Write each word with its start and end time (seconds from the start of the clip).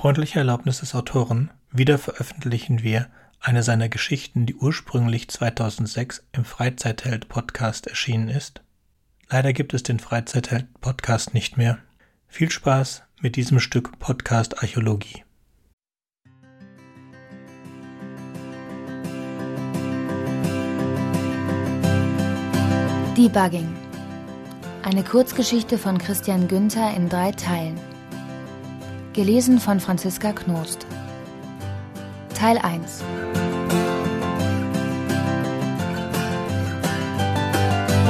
freundlicher 0.00 0.38
Erlaubnis 0.38 0.80
des 0.80 0.94
Autoren 0.94 1.50
wiederveröffentlichen 1.72 2.82
wir 2.82 3.08
eine 3.38 3.62
seiner 3.62 3.90
Geschichten, 3.90 4.46
die 4.46 4.54
ursprünglich 4.54 5.28
2006 5.28 6.24
im 6.32 6.46
Freizeitheld-Podcast 6.46 7.86
erschienen 7.86 8.30
ist. 8.30 8.62
Leider 9.28 9.52
gibt 9.52 9.74
es 9.74 9.82
den 9.82 10.00
Freizeitheld-Podcast 10.00 11.34
nicht 11.34 11.58
mehr. 11.58 11.76
Viel 12.28 12.50
Spaß 12.50 13.02
mit 13.20 13.36
diesem 13.36 13.60
Stück 13.60 13.98
Podcast 13.98 14.62
Archäologie. 14.62 15.22
Debugging. 23.18 23.68
Eine 24.82 25.04
Kurzgeschichte 25.04 25.76
von 25.76 25.98
Christian 25.98 26.48
Günther 26.48 26.96
in 26.96 27.10
drei 27.10 27.32
Teilen. 27.32 27.89
Gelesen 29.12 29.58
von 29.58 29.80
Franziska 29.80 30.32
Knost. 30.32 30.86
Teil 32.38 32.58
1. 32.58 33.02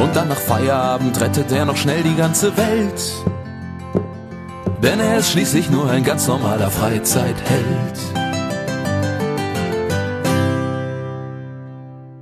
Und 0.03 0.15
dann 0.15 0.29
nach 0.29 0.37
Feierabend 0.37 1.19
rettet 1.19 1.53
er 1.53 1.65
noch 1.65 1.79
schnell 1.79 2.03
die 2.03 2.17
ganze 2.17 2.55
Welt. 2.55 3.01
Denn 4.83 5.01
er 5.01 5.19
ist 5.19 5.31
schließlich 5.31 5.71
nur 5.71 5.89
ein 5.91 6.05
ganz 6.05 6.27
normaler 6.27 6.71
Freizeitheld. 6.71 8.20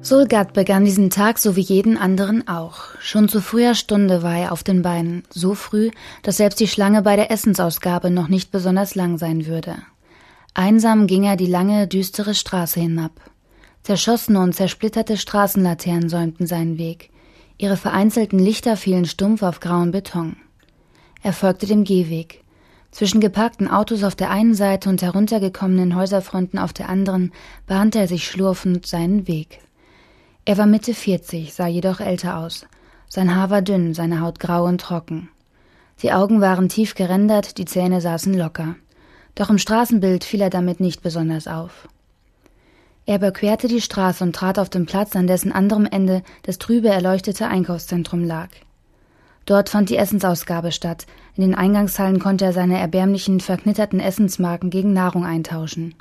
Sulgard 0.09 0.55
begann 0.55 0.87
diesen 0.87 1.11
Tag 1.11 1.39
so 1.39 1.55
wie 1.55 1.61
jeden 1.61 1.99
anderen 1.99 2.49
auch. 2.49 2.79
Schon 2.99 3.29
zu 3.29 3.43
früher 3.43 3.75
Stunde 3.75 4.23
war 4.23 4.39
er 4.39 4.53
auf 4.53 4.63
den 4.63 4.81
Beinen, 4.81 5.23
so 5.29 5.53
früh, 5.53 5.91
dass 6.23 6.39
selbst 6.39 6.61
die 6.61 6.67
Schlange 6.67 7.03
bei 7.03 7.15
der 7.15 7.31
Essensausgabe 7.31 8.11
noch 8.11 8.29
nicht 8.29 8.51
besonders 8.51 8.95
lang 8.95 9.19
sein 9.19 9.45
würde. 9.45 9.77
Einsam 10.55 11.09
ging 11.09 11.25
er 11.25 11.37
die 11.37 11.45
lange, 11.45 11.87
düstere 11.87 12.35
Straße 12.35 12.81
hinab. 12.81 13.13
Zerschossene 13.83 14.41
und 14.41 14.55
zersplitterte 14.55 15.19
Straßenlaternen 15.19 16.09
säumten 16.09 16.47
seinen 16.47 16.79
Weg. 16.79 17.11
Ihre 17.59 17.77
vereinzelten 17.77 18.39
Lichter 18.39 18.79
fielen 18.79 19.05
stumpf 19.05 19.43
auf 19.43 19.61
grauen 19.61 19.91
Beton. 19.91 20.37
Er 21.23 21.35
folgte 21.35 21.67
dem 21.67 21.85
Gehweg. 21.85 22.45
Zwischen 22.93 23.21
geparkten 23.21 23.69
Autos 23.69 24.03
auf 24.05 24.15
der 24.15 24.31
einen 24.31 24.55
Seite 24.55 24.89
und 24.89 25.03
heruntergekommenen 25.03 25.95
Häuserfronten 25.95 26.59
auf 26.59 26.73
der 26.73 26.89
anderen 26.89 27.31
bahnte 27.67 27.99
er 27.99 28.09
sich 28.09 28.27
schlurfend 28.27 28.87
seinen 28.87 29.29
Weg. 29.29 29.61
Er 30.49 30.57
war 30.57 30.65
Mitte 30.65 30.95
40, 30.95 31.53
sah 31.53 31.67
jedoch 31.67 32.01
älter 32.01 32.39
aus. 32.39 32.65
Sein 33.07 33.37
Haar 33.37 33.51
war 33.51 33.61
dünn, 33.61 33.93
seine 33.93 34.23
Haut 34.23 34.41
grau 34.41 34.65
und 34.65 34.81
trocken. 34.81 35.29
Die 36.03 36.11
Augen 36.11 36.41
waren 36.41 36.71
tief 36.71 36.95
gerendert, 36.95 37.59
die 37.59 37.67
Zähne 37.67 38.01
saßen 38.01 38.33
locker. 38.33 38.77
Doch 39.35 39.51
im 39.51 39.59
Straßenbild 39.59 40.25
fiel 40.25 40.41
er 40.41 40.49
damit 40.49 40.81
nicht 40.81 41.03
besonders 41.03 41.49
auf. 41.49 41.87
Er 43.05 43.17
überquerte 43.17 43.69
die 43.69 43.83
Straße 43.83 44.25
und 44.25 44.35
trat 44.35 44.59
auf 44.59 44.71
den 44.71 44.87
Platz, 44.87 45.15
an 45.17 45.27
dessen 45.27 45.53
anderem 45.53 45.85
Ende 45.85 46.23
das 46.45 46.57
trübe 46.57 46.89
erleuchtete 46.89 47.47
Einkaufszentrum 47.47 48.25
lag. 48.25 48.49
Dort 49.45 49.69
fand 49.69 49.91
die 49.91 49.99
Essensausgabe 49.99 50.73
statt. 50.73 51.05
In 51.35 51.43
den 51.43 51.55
Eingangshallen 51.55 52.21
konnte 52.21 52.47
er 52.47 52.55
seine 52.55 52.79
erbärmlichen, 52.79 53.41
verknitterten 53.41 54.01
Essensmarken 54.01 54.71
gegen 54.71 54.95
Nahrung 54.95 55.27
eintauschen. 55.27 55.95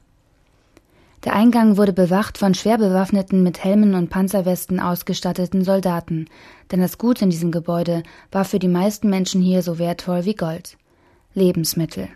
Der 1.23 1.33
Eingang 1.33 1.77
wurde 1.77 1.93
bewacht 1.93 2.37
von 2.37 2.53
schwer 2.53 2.77
bewaffneten, 2.77 3.41
mit 3.41 3.63
Helmen 3.63 3.95
und 3.95 4.09
Panzerwesten 4.09 4.79
ausgestatteten 4.79 5.63
Soldaten, 5.63 6.27
denn 6.71 6.79
das 6.79 6.97
Gut 6.97 7.21
in 7.21 7.29
diesem 7.29 7.51
Gebäude 7.51 8.03
war 8.31 8.45
für 8.45 8.59
die 8.59 8.67
meisten 8.67 9.09
Menschen 9.09 9.41
hier 9.41 9.63
so 9.63 9.79
wertvoll 9.79 10.25
wie 10.25 10.35
Gold. 10.35 10.77
Lebensmittel. 11.33 12.09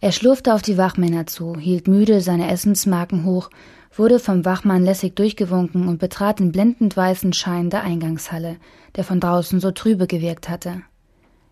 Er 0.00 0.12
schlurfte 0.12 0.54
auf 0.54 0.62
die 0.62 0.78
Wachmänner 0.78 1.26
zu, 1.26 1.56
hielt 1.56 1.88
müde 1.88 2.20
seine 2.20 2.50
Essensmarken 2.50 3.24
hoch, 3.24 3.50
wurde 3.94 4.18
vom 4.18 4.44
Wachmann 4.44 4.84
lässig 4.84 5.16
durchgewunken 5.16 5.88
und 5.88 5.98
betrat 5.98 6.38
den 6.38 6.52
blendend 6.52 6.96
weißen 6.96 7.32
Schein 7.32 7.68
der 7.68 7.82
Eingangshalle, 7.82 8.56
der 8.96 9.04
von 9.04 9.20
draußen 9.20 9.60
so 9.60 9.72
trübe 9.72 10.06
gewirkt 10.06 10.48
hatte. 10.48 10.82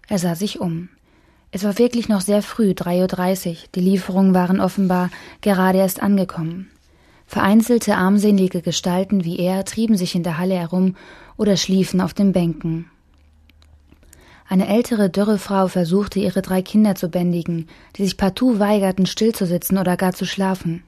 Er 0.09 0.19
sah 0.19 0.34
sich 0.34 0.60
um. 0.60 0.88
Es 1.53 1.65
war 1.65 1.79
wirklich 1.79 2.09
noch 2.09 2.21
sehr 2.21 2.43
früh, 2.43 2.71
3.30 2.71 3.49
Uhr, 3.49 3.57
die 3.75 3.81
Lieferungen 3.81 4.34
waren 4.34 4.61
offenbar 4.61 5.11
gerade 5.41 5.79
erst 5.79 6.03
angekommen. 6.03 6.71
Vereinzelte 7.27 7.97
armselige 7.97 8.62
Gestalten 8.62 9.25
wie 9.25 9.39
er 9.39 9.65
trieben 9.65 9.97
sich 9.97 10.15
in 10.15 10.23
der 10.23 10.39
Halle 10.39 10.55
herum 10.55 10.97
oder 11.37 11.57
schliefen 11.57 12.01
auf 12.01 12.15
den 12.15 12.33
Bänken. 12.33 12.91
Eine 14.49 14.69
ältere, 14.69 15.11
dürre 15.11 15.39
Frau 15.39 15.67
versuchte, 15.67 16.21
ihre 16.21 16.41
drei 16.41 16.62
Kinder 16.62 16.95
zu 16.95 17.09
bändigen, 17.09 17.69
die 17.97 18.05
sich 18.05 18.17
partout 18.17 18.61
weigerten, 18.61 19.07
stillzusitzen 19.07 19.77
oder 19.77 19.97
gar 19.97 20.13
zu 20.13 20.25
schlafen. 20.25 20.84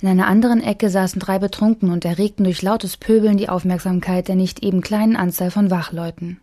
In 0.00 0.08
einer 0.08 0.26
anderen 0.26 0.60
Ecke 0.60 0.90
saßen 0.90 1.20
drei 1.20 1.38
Betrunken 1.38 1.90
und 1.90 2.04
erregten 2.04 2.44
durch 2.44 2.62
lautes 2.62 2.96
Pöbeln 2.96 3.36
die 3.36 3.48
Aufmerksamkeit 3.48 4.26
der 4.26 4.34
nicht 4.34 4.62
eben 4.64 4.80
kleinen 4.80 5.16
Anzahl 5.16 5.52
von 5.52 5.70
Wachleuten. 5.70 6.40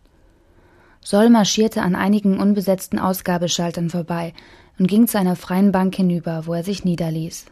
Soll 1.02 1.30
marschierte 1.30 1.82
an 1.82 1.94
einigen 1.94 2.38
unbesetzten 2.38 2.98
Ausgabeschaltern 2.98 3.90
vorbei 3.90 4.32
und 4.78 4.86
ging 4.86 5.06
zu 5.06 5.18
einer 5.18 5.36
freien 5.36 5.72
Bank 5.72 5.94
hinüber, 5.94 6.46
wo 6.46 6.54
er 6.54 6.64
sich 6.64 6.84
niederließ. 6.84 7.46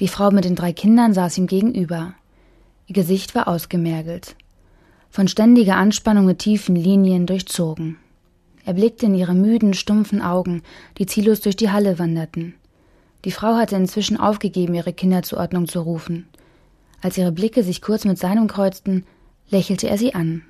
Die 0.00 0.08
Frau 0.08 0.30
mit 0.30 0.44
den 0.44 0.56
drei 0.56 0.72
Kindern 0.72 1.14
saß 1.14 1.38
ihm 1.38 1.46
gegenüber. 1.46 2.14
Ihr 2.86 2.94
Gesicht 2.94 3.34
war 3.34 3.46
ausgemergelt 3.46 4.34
von 5.12 5.28
ständiger 5.28 5.76
Anspannung 5.76 6.24
mit 6.24 6.38
tiefen 6.38 6.74
Linien 6.74 7.26
durchzogen. 7.26 7.98
Er 8.64 8.72
blickte 8.72 9.06
in 9.06 9.14
ihre 9.14 9.34
müden, 9.34 9.74
stumpfen 9.74 10.22
Augen, 10.22 10.62
die 10.96 11.04
ziellos 11.04 11.42
durch 11.42 11.54
die 11.54 11.70
Halle 11.70 11.98
wanderten. 11.98 12.54
Die 13.26 13.30
Frau 13.30 13.56
hatte 13.56 13.76
inzwischen 13.76 14.16
aufgegeben, 14.16 14.74
ihre 14.74 14.94
Kinder 14.94 15.22
zur 15.22 15.38
Ordnung 15.38 15.68
zu 15.68 15.80
rufen. 15.80 16.28
Als 17.02 17.18
ihre 17.18 17.30
Blicke 17.30 17.62
sich 17.62 17.82
kurz 17.82 18.06
mit 18.06 18.18
seinem 18.18 18.46
kreuzten, 18.46 19.04
lächelte 19.50 19.86
er 19.86 19.98
sie 19.98 20.14
an. 20.14 20.44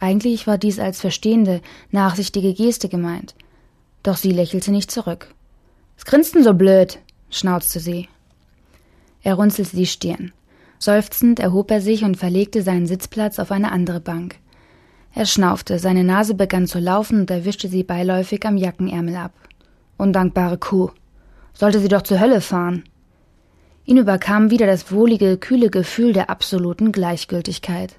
Eigentlich 0.00 0.46
war 0.46 0.58
dies 0.58 0.78
als 0.78 1.00
verstehende, 1.00 1.60
nachsichtige 1.90 2.54
Geste 2.54 2.88
gemeint. 2.88 3.34
Doch 4.02 4.16
sie 4.16 4.32
lächelte 4.32 4.70
nicht 4.70 4.90
zurück. 4.90 5.34
Was 5.96 6.04
grinst 6.04 6.34
denn 6.34 6.44
so 6.44 6.54
blöd? 6.54 6.98
schnauzte 7.30 7.80
sie. 7.80 8.08
Er 9.22 9.34
runzelte 9.34 9.76
die 9.76 9.86
Stirn. 9.86 10.32
Seufzend 10.78 11.40
erhob 11.40 11.70
er 11.70 11.80
sich 11.80 12.04
und 12.04 12.16
verlegte 12.16 12.62
seinen 12.62 12.86
Sitzplatz 12.86 13.38
auf 13.38 13.50
eine 13.50 13.72
andere 13.72 14.00
Bank. 14.00 14.36
Er 15.12 15.26
schnaufte, 15.26 15.80
seine 15.80 16.04
Nase 16.04 16.34
begann 16.34 16.68
zu 16.68 16.78
laufen 16.78 17.20
und 17.20 17.30
erwischte 17.30 17.68
sie 17.68 17.82
beiläufig 17.82 18.46
am 18.46 18.56
Jackenärmel 18.56 19.16
ab. 19.16 19.32
Undankbare 19.96 20.58
Kuh. 20.58 20.90
Sollte 21.52 21.80
sie 21.80 21.88
doch 21.88 22.02
zur 22.02 22.20
Hölle 22.20 22.40
fahren. 22.40 22.84
Ihn 23.84 23.96
überkam 23.96 24.50
wieder 24.50 24.66
das 24.66 24.92
wohlige, 24.92 25.38
kühle 25.38 25.70
Gefühl 25.70 26.12
der 26.12 26.30
absoluten 26.30 26.92
Gleichgültigkeit. 26.92 27.96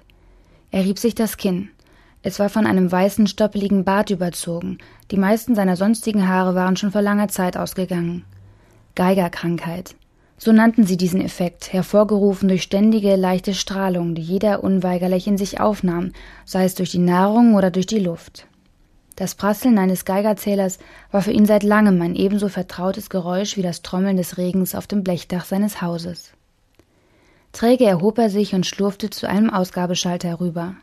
Er 0.70 0.84
rieb 0.84 0.98
sich 0.98 1.14
das 1.14 1.36
Kinn. 1.36 1.68
Es 2.22 2.38
war 2.38 2.50
von 2.50 2.66
einem 2.66 2.92
weißen, 2.92 3.26
stoppeligen 3.26 3.84
Bart 3.84 4.10
überzogen. 4.10 4.78
Die 5.10 5.16
meisten 5.16 5.54
seiner 5.54 5.76
sonstigen 5.76 6.28
Haare 6.28 6.54
waren 6.54 6.76
schon 6.76 6.92
vor 6.92 7.00
langer 7.00 7.28
Zeit 7.28 7.56
ausgegangen. 7.56 8.24
Geigerkrankheit. 8.94 9.94
So 10.36 10.52
nannten 10.52 10.84
sie 10.84 10.96
diesen 10.96 11.20
Effekt, 11.20 11.72
hervorgerufen 11.72 12.48
durch 12.48 12.62
ständige, 12.62 13.16
leichte 13.16 13.54
Strahlung, 13.54 14.14
die 14.14 14.22
jeder 14.22 14.64
unweigerlich 14.64 15.26
in 15.26 15.38
sich 15.38 15.60
aufnahm, 15.60 16.12
sei 16.44 16.64
es 16.64 16.74
durch 16.74 16.90
die 16.90 16.98
Nahrung 16.98 17.54
oder 17.54 17.70
durch 17.70 17.86
die 17.86 17.98
Luft. 17.98 18.46
Das 19.16 19.34
Prasseln 19.34 19.78
eines 19.78 20.06
Geigerzählers 20.06 20.78
war 21.10 21.20
für 21.20 21.32
ihn 21.32 21.44
seit 21.44 21.62
langem 21.62 22.00
ein 22.00 22.16
ebenso 22.16 22.48
vertrautes 22.48 23.10
Geräusch 23.10 23.56
wie 23.58 23.62
das 23.62 23.82
Trommeln 23.82 24.16
des 24.16 24.38
Regens 24.38 24.74
auf 24.74 24.86
dem 24.86 25.04
Blechdach 25.04 25.44
seines 25.44 25.82
Hauses. 25.82 26.32
Träge 27.52 27.84
erhob 27.84 28.16
er 28.18 28.30
sich 28.30 28.54
und 28.54 28.64
schlurfte 28.64 29.10
zu 29.10 29.28
einem 29.28 29.50
Ausgabeschalter 29.50 30.28
herüber. 30.28 30.76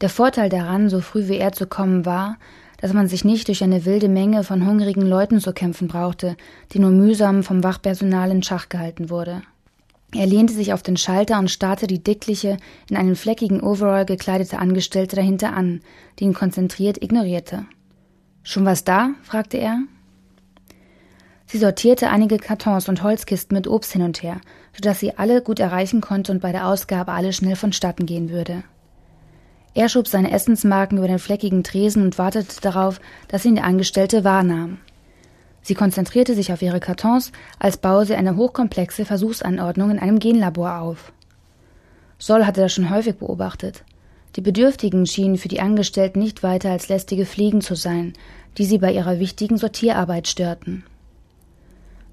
Der 0.00 0.08
Vorteil 0.08 0.48
daran, 0.48 0.88
so 0.88 1.00
früh 1.00 1.28
wie 1.28 1.38
er 1.38 1.52
zu 1.52 1.66
kommen 1.66 2.06
war, 2.06 2.36
dass 2.80 2.92
man 2.92 3.08
sich 3.08 3.24
nicht 3.24 3.48
durch 3.48 3.64
eine 3.64 3.84
wilde 3.84 4.08
Menge 4.08 4.44
von 4.44 4.64
hungrigen 4.64 5.02
Leuten 5.02 5.40
zu 5.40 5.52
kämpfen 5.52 5.88
brauchte, 5.88 6.36
die 6.72 6.78
nur 6.78 6.90
mühsam 6.90 7.42
vom 7.42 7.64
Wachpersonal 7.64 8.30
in 8.30 8.42
Schach 8.42 8.68
gehalten 8.68 9.10
wurde. 9.10 9.42
Er 10.14 10.26
lehnte 10.26 10.54
sich 10.54 10.72
auf 10.72 10.82
den 10.82 10.96
Schalter 10.96 11.38
und 11.38 11.50
starrte 11.50 11.86
die 11.86 12.02
dickliche, 12.02 12.56
in 12.88 12.96
einen 12.96 13.16
fleckigen 13.16 13.60
Overall 13.60 14.06
gekleidete 14.06 14.58
Angestellte 14.58 15.16
dahinter 15.16 15.52
an, 15.52 15.80
die 16.18 16.24
ihn 16.24 16.32
konzentriert 16.32 17.02
ignorierte. 17.02 17.66
Schon 18.42 18.64
was 18.64 18.84
da? 18.84 19.10
fragte 19.22 19.58
er. 19.58 19.80
Sie 21.46 21.58
sortierte 21.58 22.08
einige 22.10 22.38
Kartons 22.38 22.88
und 22.88 23.02
Holzkisten 23.02 23.54
mit 23.54 23.66
Obst 23.66 23.92
hin 23.92 24.02
und 24.02 24.22
her, 24.22 24.40
so 24.72 24.80
dass 24.80 25.00
sie 25.00 25.18
alle 25.18 25.42
gut 25.42 25.60
erreichen 25.60 26.00
konnte 26.00 26.30
und 26.32 26.40
bei 26.40 26.52
der 26.52 26.68
Ausgabe 26.68 27.12
alles 27.12 27.36
schnell 27.36 27.56
vonstatten 27.56 28.06
gehen 28.06 28.30
würde. 28.30 28.62
Er 29.74 29.88
schob 29.88 30.08
seine 30.08 30.30
Essensmarken 30.30 30.98
über 30.98 31.08
den 31.08 31.18
fleckigen 31.18 31.62
Tresen 31.62 32.02
und 32.02 32.18
wartete 32.18 32.60
darauf, 32.60 33.00
dass 33.28 33.44
ihn 33.44 33.54
der 33.54 33.64
Angestellte 33.64 34.24
wahrnahm. 34.24 34.78
Sie 35.62 35.74
konzentrierte 35.74 36.34
sich 36.34 36.52
auf 36.52 36.62
ihre 36.62 36.80
Kartons, 36.80 37.30
als 37.58 37.76
baue 37.76 38.06
sie 38.06 38.14
eine 38.14 38.36
hochkomplexe 38.36 39.04
Versuchsanordnung 39.04 39.90
in 39.90 39.98
einem 39.98 40.18
Genlabor 40.18 40.78
auf. 40.78 41.12
Sol 42.18 42.46
hatte 42.46 42.62
das 42.62 42.72
schon 42.72 42.90
häufig 42.90 43.16
beobachtet. 43.16 43.84
Die 44.36 44.40
Bedürftigen 44.40 45.06
schienen 45.06 45.36
für 45.36 45.48
die 45.48 45.60
Angestellten 45.60 46.20
nicht 46.20 46.42
weiter 46.42 46.70
als 46.70 46.88
lästige 46.88 47.26
Fliegen 47.26 47.60
zu 47.60 47.74
sein, 47.74 48.14
die 48.56 48.64
sie 48.64 48.78
bei 48.78 48.92
ihrer 48.92 49.18
wichtigen 49.18 49.58
Sortierarbeit 49.58 50.26
störten. 50.26 50.84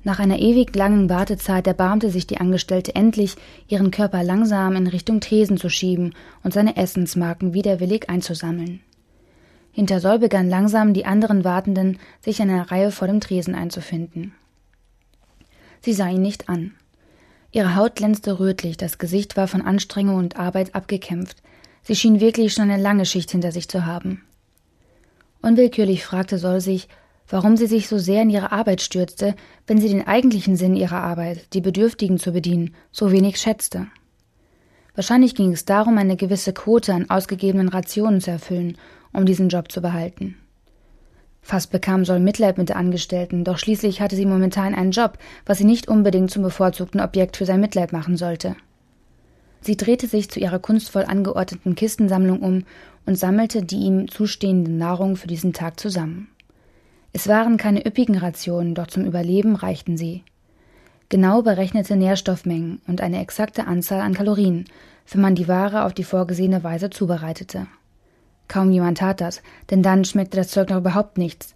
Nach 0.05 0.19
einer 0.19 0.37
ewig 0.37 0.75
langen 0.75 1.09
Wartezeit 1.09 1.65
erbarmte 1.65 2.11
sich 2.11 2.27
die 2.27 2.37
Angestellte 2.37 2.93
endlich, 2.93 3.35
ihren 3.67 3.89
Körper 3.89 4.23
langsam 4.23 4.75
in 4.75 4.85
Richtung 4.85 5.19
Tresen 5.19 5.57
zu 5.57 5.67
schieben 5.67 6.13
und 6.43 6.53
seine 6.53 6.77
Essensmarken 6.77 7.55
widerwillig 7.55 8.07
einzusammeln. 8.07 8.81
Hinter 9.71 9.99
Soll 9.99 10.19
begannen 10.19 10.47
langsam 10.47 10.93
die 10.93 11.07
anderen 11.07 11.43
Wartenden, 11.43 11.97
sich 12.21 12.39
in 12.39 12.51
einer 12.51 12.69
Reihe 12.69 12.91
vor 12.91 13.07
dem 13.07 13.19
Tresen 13.19 13.55
einzufinden. 13.55 14.35
Sie 15.81 15.93
sah 15.93 16.07
ihn 16.07 16.21
nicht 16.21 16.49
an. 16.49 16.75
Ihre 17.51 17.75
Haut 17.75 17.95
glänzte 17.95 18.39
rötlich, 18.39 18.77
das 18.77 18.99
Gesicht 18.99 19.35
war 19.37 19.47
von 19.47 19.63
Anstrengung 19.63 20.17
und 20.17 20.37
Arbeit 20.37 20.75
abgekämpft. 20.75 21.37
Sie 21.81 21.95
schien 21.95 22.19
wirklich 22.19 22.53
schon 22.53 22.69
eine 22.69 22.81
lange 22.81 23.07
Schicht 23.07 23.31
hinter 23.31 23.51
sich 23.51 23.67
zu 23.69 23.87
haben. 23.87 24.23
Unwillkürlich 25.41 26.05
fragte 26.05 26.37
Soll 26.37 26.61
sich, 26.61 26.89
warum 27.27 27.57
sie 27.57 27.67
sich 27.67 27.87
so 27.87 27.97
sehr 27.97 28.21
in 28.21 28.29
ihre 28.29 28.51
Arbeit 28.51 28.81
stürzte, 28.81 29.35
wenn 29.67 29.79
sie 29.79 29.89
den 29.89 30.05
eigentlichen 30.05 30.55
Sinn 30.55 30.75
ihrer 30.75 31.01
Arbeit, 31.01 31.53
die 31.53 31.61
Bedürftigen 31.61 32.19
zu 32.19 32.31
bedienen, 32.31 32.75
so 32.91 33.11
wenig 33.11 33.37
schätzte. 33.37 33.87
Wahrscheinlich 34.95 35.35
ging 35.35 35.51
es 35.51 35.65
darum, 35.65 35.97
eine 35.97 36.15
gewisse 36.15 36.53
Quote 36.53 36.93
an 36.93 37.09
ausgegebenen 37.09 37.67
Rationen 37.67 38.21
zu 38.21 38.31
erfüllen, 38.31 38.77
um 39.11 39.25
diesen 39.25 39.49
Job 39.49 39.71
zu 39.71 39.81
behalten. 39.81 40.35
Fast 41.41 41.71
bekam 41.71 42.05
Soll 42.05 42.19
Mitleid 42.19 42.57
mit 42.57 42.69
der 42.69 42.77
Angestellten, 42.77 43.43
doch 43.43 43.59
schließlich 43.59 44.01
hatte 44.01 44.15
sie 44.15 44.25
momentan 44.25 44.73
einen 44.73 44.91
Job, 44.91 45.19
was 45.45 45.59
sie 45.59 45.63
nicht 45.63 45.87
unbedingt 45.87 46.31
zum 46.31 46.41
bevorzugten 46.41 46.99
Objekt 47.01 47.37
für 47.37 47.45
sein 47.45 47.59
Mitleid 47.59 47.93
machen 47.93 48.17
sollte. 48.17 48.55
Sie 49.61 49.77
drehte 49.77 50.07
sich 50.07 50.29
zu 50.29 50.39
ihrer 50.39 50.59
kunstvoll 50.59 51.05
angeordneten 51.05 51.75
Kistensammlung 51.75 52.39
um 52.39 52.63
und 53.05 53.17
sammelte 53.17 53.63
die 53.63 53.77
ihm 53.77 54.07
zustehende 54.07 54.71
Nahrung 54.71 55.17
für 55.17 55.27
diesen 55.27 55.53
Tag 55.53 55.79
zusammen. 55.79 56.29
Es 57.15 57.29
waren 57.29 57.55
keine 57.55 57.87
üppigen 57.87 58.17
Rationen, 58.17 58.75
doch 58.75 58.87
zum 58.87 59.05
Überleben 59.05 59.55
reichten 59.55 59.95
sie. 59.95 60.25
Genau 61.07 61.43
berechnete 61.43 61.95
Nährstoffmengen 61.95 62.81
und 62.87 62.99
eine 62.99 63.21
exakte 63.21 63.67
Anzahl 63.67 64.01
an 64.01 64.13
Kalorien, 64.13 64.65
wenn 65.09 65.21
man 65.21 65.33
die 65.33 65.47
Ware 65.47 65.85
auf 65.85 65.93
die 65.93 66.03
vorgesehene 66.03 66.65
Weise 66.65 66.89
zubereitete. 66.89 67.67
Kaum 68.49 68.69
jemand 68.69 68.97
tat 68.97 69.21
das, 69.21 69.41
denn 69.69 69.81
dann 69.81 70.03
schmeckte 70.03 70.35
das 70.35 70.49
Zeug 70.49 70.69
noch 70.69 70.79
überhaupt 70.79 71.17
nichts. 71.17 71.55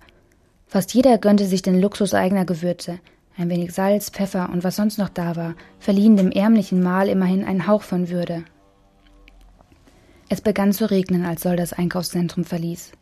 Fast 0.65 0.94
jeder 0.94 1.17
gönnte 1.17 1.45
sich 1.45 1.61
den 1.61 1.81
Luxus 1.81 2.13
eigener 2.13 2.45
Gewürze. 2.45 3.00
Ein 3.38 3.50
wenig 3.50 3.73
Salz, 3.73 4.09
Pfeffer 4.09 4.50
und 4.53 4.63
was 4.63 4.77
sonst 4.77 4.97
noch 4.97 5.09
da 5.09 5.35
war, 5.35 5.56
verliehen 5.77 6.15
dem 6.15 6.31
ärmlichen 6.31 6.81
Mahl 6.81 7.09
immerhin 7.09 7.44
einen 7.44 7.67
Hauch 7.67 7.81
von 7.81 8.07
Würde. 8.07 8.45
Es 10.29 10.39
begann 10.39 10.71
zu 10.71 10.89
regnen, 10.89 11.25
als 11.25 11.41
Soll 11.41 11.57
das 11.57 11.73
Einkaufszentrum 11.73 12.45
verließ. 12.45 12.94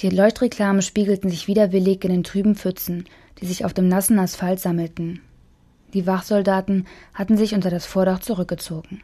Die 0.00 0.10
Leuchtreklamen 0.10 0.82
spiegelten 0.82 1.30
sich 1.30 1.46
widerwillig 1.48 2.04
in 2.04 2.10
den 2.10 2.24
trüben 2.24 2.56
Pfützen, 2.56 3.04
die 3.40 3.46
sich 3.46 3.64
auf 3.64 3.74
dem 3.74 3.88
nassen 3.88 4.18
Asphalt 4.18 4.60
sammelten. 4.60 5.20
Die 5.94 6.06
Wachsoldaten 6.06 6.86
hatten 7.14 7.36
sich 7.36 7.54
unter 7.54 7.70
das 7.70 7.86
Vordach 7.86 8.20
zurückgezogen. 8.20 9.02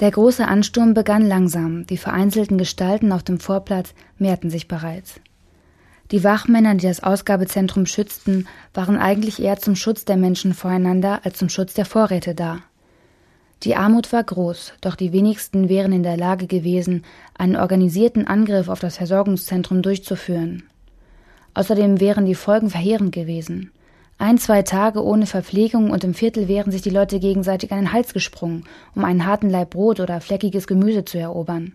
Der 0.00 0.10
große 0.10 0.48
Ansturm 0.48 0.94
begann 0.94 1.26
langsam, 1.26 1.86
die 1.86 1.98
vereinzelten 1.98 2.58
Gestalten 2.58 3.12
auf 3.12 3.22
dem 3.22 3.38
Vorplatz 3.38 3.94
mehrten 4.18 4.50
sich 4.50 4.66
bereits. 4.66 5.20
Die 6.10 6.24
Wachmänner, 6.24 6.74
die 6.74 6.86
das 6.86 7.02
Ausgabezentrum 7.02 7.86
schützten, 7.86 8.48
waren 8.74 8.96
eigentlich 8.96 9.40
eher 9.40 9.58
zum 9.58 9.76
Schutz 9.76 10.04
der 10.04 10.16
Menschen 10.16 10.54
voreinander 10.54 11.20
als 11.24 11.38
zum 11.38 11.48
Schutz 11.48 11.74
der 11.74 11.84
Vorräte 11.84 12.34
da. 12.34 12.60
Die 13.62 13.76
Armut 13.76 14.10
war 14.12 14.24
groß, 14.24 14.72
doch 14.80 14.94
die 14.94 15.12
wenigsten 15.12 15.68
wären 15.68 15.92
in 15.92 16.02
der 16.02 16.16
Lage 16.16 16.46
gewesen, 16.46 17.04
einen 17.36 17.56
organisierten 17.56 18.26
Angriff 18.26 18.68
auf 18.68 18.80
das 18.80 18.96
Versorgungszentrum 18.96 19.82
durchzuführen. 19.82 20.62
Außerdem 21.52 22.00
wären 22.00 22.24
die 22.24 22.34
Folgen 22.34 22.70
verheerend 22.70 23.12
gewesen. 23.12 23.70
Ein, 24.16 24.38
zwei 24.38 24.62
Tage 24.62 25.04
ohne 25.04 25.26
Verpflegung 25.26 25.90
und 25.90 26.04
im 26.04 26.14
Viertel 26.14 26.48
wären 26.48 26.72
sich 26.72 26.80
die 26.80 26.90
Leute 26.90 27.20
gegenseitig 27.20 27.70
an 27.72 27.78
den 27.78 27.92
Hals 27.92 28.14
gesprungen, 28.14 28.64
um 28.94 29.04
einen 29.04 29.26
harten 29.26 29.50
Laib 29.50 29.70
Brot 29.70 30.00
oder 30.00 30.20
fleckiges 30.22 30.66
Gemüse 30.66 31.04
zu 31.04 31.18
erobern. 31.18 31.74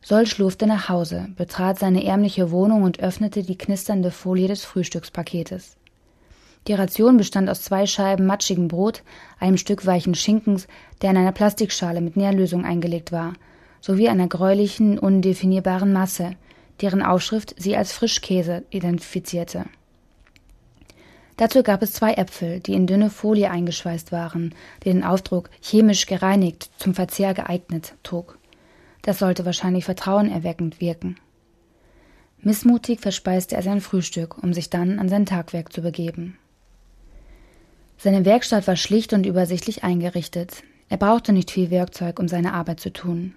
Soll 0.00 0.26
schlurfte 0.26 0.66
nach 0.66 0.88
Hause, 0.88 1.28
betrat 1.36 1.78
seine 1.78 2.04
ärmliche 2.04 2.50
Wohnung 2.50 2.82
und 2.82 3.00
öffnete 3.00 3.42
die 3.42 3.58
knisternde 3.58 4.10
Folie 4.10 4.48
des 4.48 4.64
Frühstückspaketes. 4.64 5.76
Die 6.68 6.74
Ration 6.74 7.16
bestand 7.16 7.50
aus 7.50 7.62
zwei 7.62 7.86
Scheiben 7.86 8.26
matschigem 8.26 8.68
Brot, 8.68 9.02
einem 9.40 9.56
Stück 9.56 9.84
weichen 9.84 10.14
Schinkens, 10.14 10.68
der 11.00 11.10
in 11.10 11.16
einer 11.16 11.32
Plastikschale 11.32 12.00
mit 12.00 12.16
Nährlösung 12.16 12.64
eingelegt 12.64 13.10
war, 13.10 13.32
sowie 13.80 14.08
einer 14.08 14.28
gräulichen, 14.28 14.98
undefinierbaren 14.98 15.92
Masse, 15.92 16.36
deren 16.80 17.02
Aufschrift 17.02 17.54
sie 17.58 17.76
als 17.76 17.92
Frischkäse 17.92 18.62
identifizierte. 18.70 19.64
Dazu 21.36 21.64
gab 21.64 21.82
es 21.82 21.92
zwei 21.92 22.12
Äpfel, 22.14 22.60
die 22.60 22.74
in 22.74 22.86
dünne 22.86 23.10
Folie 23.10 23.50
eingeschweißt 23.50 24.12
waren, 24.12 24.54
die 24.84 24.90
den 24.90 25.02
Aufdruck 25.02 25.50
chemisch 25.60 26.06
gereinigt, 26.06 26.70
zum 26.76 26.94
Verzehr 26.94 27.34
geeignet 27.34 27.94
trug. 28.04 28.38
Das 29.02 29.18
sollte 29.18 29.44
wahrscheinlich 29.44 29.84
vertrauenerweckend 29.84 30.80
wirken. 30.80 31.16
Missmutig 32.40 33.00
verspeiste 33.00 33.56
er 33.56 33.62
sein 33.62 33.80
Frühstück, 33.80 34.40
um 34.42 34.52
sich 34.52 34.70
dann 34.70 34.98
an 35.00 35.08
sein 35.08 35.26
Tagwerk 35.26 35.72
zu 35.72 35.82
begeben. 35.82 36.38
Seine 38.02 38.24
Werkstatt 38.24 38.66
war 38.66 38.74
schlicht 38.74 39.12
und 39.12 39.26
übersichtlich 39.26 39.84
eingerichtet. 39.84 40.64
Er 40.88 40.96
brauchte 40.96 41.32
nicht 41.32 41.52
viel 41.52 41.70
Werkzeug, 41.70 42.18
um 42.18 42.26
seine 42.26 42.52
Arbeit 42.52 42.80
zu 42.80 42.92
tun. 42.92 43.32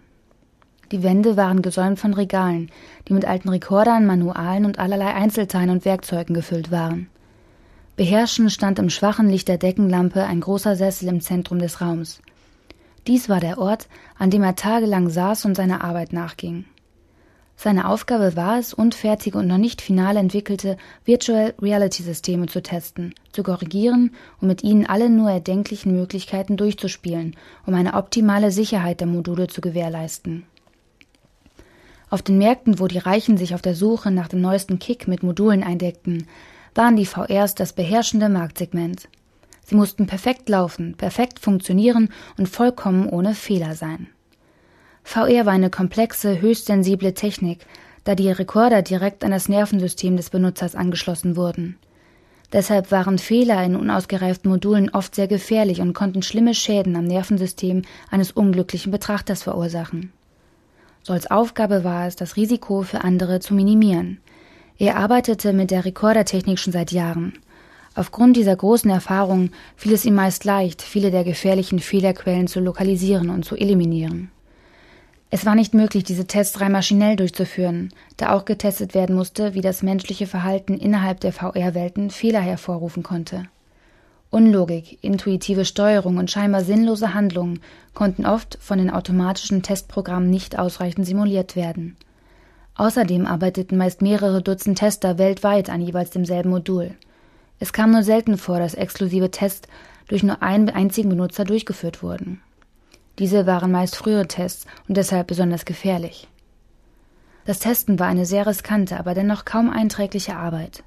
Die 0.92 1.04
Wände 1.04 1.38
waren 1.38 1.62
gesäumt 1.62 2.00
von 2.00 2.16
Regalen, 2.16 2.72
die 3.08 3.14
mit 3.14 3.26
alten 3.26 3.50
Rekordern, 3.50 4.08
Manualen 4.08 4.66
und 4.66 4.80
allerlei 4.80 5.14
Einzelteilen 5.14 5.70
und 5.70 5.86
Werkzeugen 5.86 6.34
gefüllt 6.34 6.72
waren. 6.72 7.12
Beherrschend 7.96 8.52
stand 8.52 8.80
im 8.80 8.90
schwachen 8.90 9.30
Licht 9.30 9.50
der 9.50 9.60
Deckenlampe 9.60 10.24
ein 10.24 10.42
großer 10.42 10.76
Sessel 10.76 11.10
im 11.10 11.22
Zentrum 11.22 11.60
des 11.60 11.80
Raums. 11.80 12.24
Dies 13.06 13.30
war 13.30 13.40
der 13.40 13.60
Ort, 13.60 13.88
an 14.18 14.32
dem 14.32 14.42
er 14.42 14.56
tagelang 14.56 15.12
saß 15.12 15.46
und 15.46 15.54
seiner 15.54 15.84
Arbeit 15.84 16.12
nachging. 16.12 16.66
Seine 17.58 17.88
Aufgabe 17.88 18.36
war 18.36 18.60
es, 18.60 18.74
unfertige 18.74 19.38
und 19.38 19.48
noch 19.48 19.58
nicht 19.58 19.82
final 19.82 20.18
entwickelte 20.18 20.78
Virtual 21.06 21.54
Reality 21.62 22.04
Systeme 22.04 22.48
zu 22.48 22.62
testen, 22.62 23.16
zu 23.32 23.44
korrigieren 23.44 24.12
und 24.42 24.50
mit 24.50 24.64
ihnen 24.64 24.86
alle 24.86 25.10
nur 25.10 25.32
erdenklichen 25.32 25.96
Möglichkeiten 25.96 26.58
durchzuspielen, 26.58 27.36
um 27.66 27.74
eine 27.74 27.94
optimale 27.94 28.52
Sicherheit 28.52 29.00
der 29.00 29.08
Module 29.08 29.48
zu 29.48 29.62
gewährleisten. 29.62 30.46
Auf 32.10 32.22
den 32.22 32.38
Märkten, 32.38 32.80
wo 32.80 32.88
die 32.88 33.00
Reichen 33.00 33.38
sich 33.38 33.56
auf 33.56 33.62
der 33.62 33.76
Suche 33.76 34.12
nach 34.12 34.28
dem 34.28 34.42
neuesten 34.42 34.78
Kick 34.78 35.08
mit 35.08 35.24
Modulen 35.24 35.64
eindeckten, 35.64 36.28
waren 36.76 36.98
die 36.98 37.06
VRs 37.06 37.56
das 37.56 37.74
beherrschende 37.74 38.30
Marktsegment. 38.30 39.08
Sie 39.64 39.76
mussten 39.76 40.06
perfekt 40.06 40.48
laufen, 40.50 40.96
perfekt 40.96 41.40
funktionieren 41.40 42.10
und 42.38 42.48
vollkommen 42.48 43.10
ohne 43.10 43.34
Fehler 43.34 43.76
sein. 43.76 44.08
VR 45.08 45.46
war 45.46 45.54
eine 45.54 45.70
komplexe, 45.70 46.42
höchst 46.42 46.66
sensible 46.66 47.14
Technik, 47.14 47.60
da 48.04 48.16
die 48.16 48.32
Rekorder 48.32 48.82
direkt 48.82 49.24
an 49.24 49.32
das 49.32 49.48
Nervensystem 49.48 50.18
des 50.18 50.32
Benutzers 50.32 50.76
angeschlossen 50.76 51.38
wurden. 51.38 51.78
Deshalb 52.52 52.92
waren 52.92 53.20
Fehler 53.20 53.64
in 53.64 53.76
unausgereiften 53.76 54.50
Modulen 54.50 54.90
oft 54.90 55.14
sehr 55.14 55.28
gefährlich 55.28 55.80
und 55.80 55.94
konnten 55.94 56.24
schlimme 56.24 56.56
Schäden 56.56 56.96
am 56.96 57.06
Nervensystem 57.06 57.84
eines 58.10 58.32
unglücklichen 58.32 58.92
Betrachters 58.92 59.44
verursachen. 59.44 60.12
Solls 61.04 61.30
Aufgabe 61.30 61.84
war 61.84 62.08
es, 62.08 62.16
das 62.16 62.36
Risiko 62.36 62.82
für 62.82 63.04
andere 63.04 63.40
zu 63.40 63.54
minimieren. 63.54 64.20
Er 64.80 64.98
arbeitete 64.98 65.54
mit 65.54 65.70
der 65.70 65.86
Rekordertechnik 65.86 66.58
schon 66.58 66.74
seit 66.74 66.92
Jahren. 66.92 67.34
Aufgrund 67.94 68.38
dieser 68.38 68.56
großen 68.56 68.90
Erfahrung 68.90 69.52
fiel 69.76 69.94
es 69.94 70.04
ihm 70.04 70.16
meist 70.16 70.46
leicht, 70.46 70.82
viele 70.82 71.12
der 71.12 71.24
gefährlichen 71.24 71.80
Fehlerquellen 71.80 72.48
zu 72.48 72.60
lokalisieren 72.60 73.30
und 73.30 73.46
zu 73.46 73.56
eliminieren. 73.56 74.32
Es 75.32 75.46
war 75.46 75.56
nicht 75.56 75.74
möglich, 75.74 76.04
diese 76.04 76.28
Tests 76.28 76.62
rein 76.62 76.72
maschinell 76.72 77.16
durchzuführen, 77.16 77.92
da 78.18 78.34
auch 78.34 78.46
getestet 78.46 78.94
werden 78.94 79.16
musste, 79.16 79.54
wie 79.54 79.62
das 79.62 79.82
menschliche 79.82 80.28
Verhalten 80.28 80.76
innerhalb 80.76 81.20
der 81.20 81.34
VR-Welten 81.34 82.10
Fehler 82.12 82.42
hervorrufen 82.42 83.04
konnte. 83.04 83.48
Unlogik, 84.30 84.98
intuitive 85.02 85.66
Steuerung 85.66 86.18
und 86.18 86.30
scheinbar 86.30 86.64
sinnlose 86.64 87.14
Handlungen 87.14 87.62
konnten 87.94 88.26
oft 88.26 88.58
von 88.62 88.78
den 88.78 88.90
automatischen 88.90 89.64
Testprogrammen 89.64 90.30
nicht 90.30 90.60
ausreichend 90.60 91.06
simuliert 91.06 91.56
werden. 91.56 91.96
Außerdem 92.76 93.26
arbeiteten 93.26 93.78
meist 93.78 94.02
mehrere 94.02 94.42
Dutzend 94.42 94.78
Tester 94.78 95.18
weltweit 95.18 95.70
an 95.70 95.82
jeweils 95.82 96.10
demselben 96.10 96.50
Modul. 96.50 96.92
Es 97.60 97.72
kam 97.72 97.92
nur 97.92 98.04
selten 98.04 98.38
vor, 98.38 98.60
dass 98.60 98.74
exklusive 98.74 99.32
Tests 99.32 99.70
durch 100.08 100.24
nur 100.24 100.44
einen 100.44 100.70
einzigen 100.70 101.10
Benutzer 101.10 101.46
durchgeführt 101.46 102.04
wurden. 102.04 102.42
Diese 103.20 103.46
waren 103.46 103.72
meist 103.72 103.96
frühere 103.96 104.28
Tests 104.28 104.66
und 104.88 104.98
deshalb 104.98 105.28
besonders 105.28 105.66
gefährlich. 105.66 106.28
Das 107.46 107.60
Testen 107.60 108.00
war 108.00 108.08
eine 108.08 108.26
sehr 108.26 108.48
riskante, 108.48 109.00
aber 109.00 109.14
dennoch 109.14 109.46
kaum 109.46 109.70
einträgliche 109.70 110.36
Arbeit. 110.36 110.84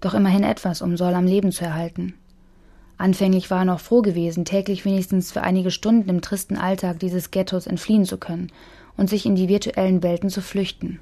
Doch 0.00 0.14
immerhin 0.14 0.44
etwas, 0.44 0.82
um 0.82 0.96
Sol 0.96 1.14
am 1.14 1.26
Leben 1.26 1.50
zu 1.50 1.64
erhalten. 1.64 2.14
Anfänglich 2.98 3.50
war 3.50 3.60
er 3.60 3.64
noch 3.64 3.80
froh 3.80 4.02
gewesen, 4.02 4.44
täglich 4.44 4.84
wenigstens 4.84 5.32
für 5.32 5.42
einige 5.42 5.70
Stunden 5.70 6.08
im 6.08 6.20
tristen 6.20 6.56
Alltag 6.56 7.00
dieses 7.00 7.30
Ghettos 7.30 7.66
entfliehen 7.66 8.04
zu 8.04 8.18
können 8.18 8.52
und 8.96 9.10
sich 9.10 9.26
in 9.26 9.34
die 9.34 9.48
virtuellen 9.48 10.02
Welten 10.02 10.30
zu 10.30 10.42
flüchten. 10.42 11.00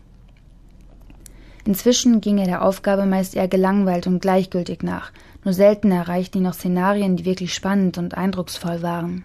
Inzwischen 1.64 2.20
ging 2.20 2.38
er 2.38 2.46
der 2.46 2.64
Aufgabe 2.64 3.06
meist 3.06 3.36
eher 3.36 3.46
gelangweilt 3.46 4.06
und 4.06 4.20
gleichgültig 4.20 4.82
nach, 4.82 5.12
Nur 5.44 5.54
selten 5.54 5.90
erreichten 5.90 6.38
ihn 6.38 6.44
noch 6.44 6.54
Szenarien, 6.54 7.16
die 7.16 7.24
wirklich 7.24 7.52
spannend 7.52 7.98
und 7.98 8.16
eindrucksvoll 8.16 8.82
waren. 8.82 9.24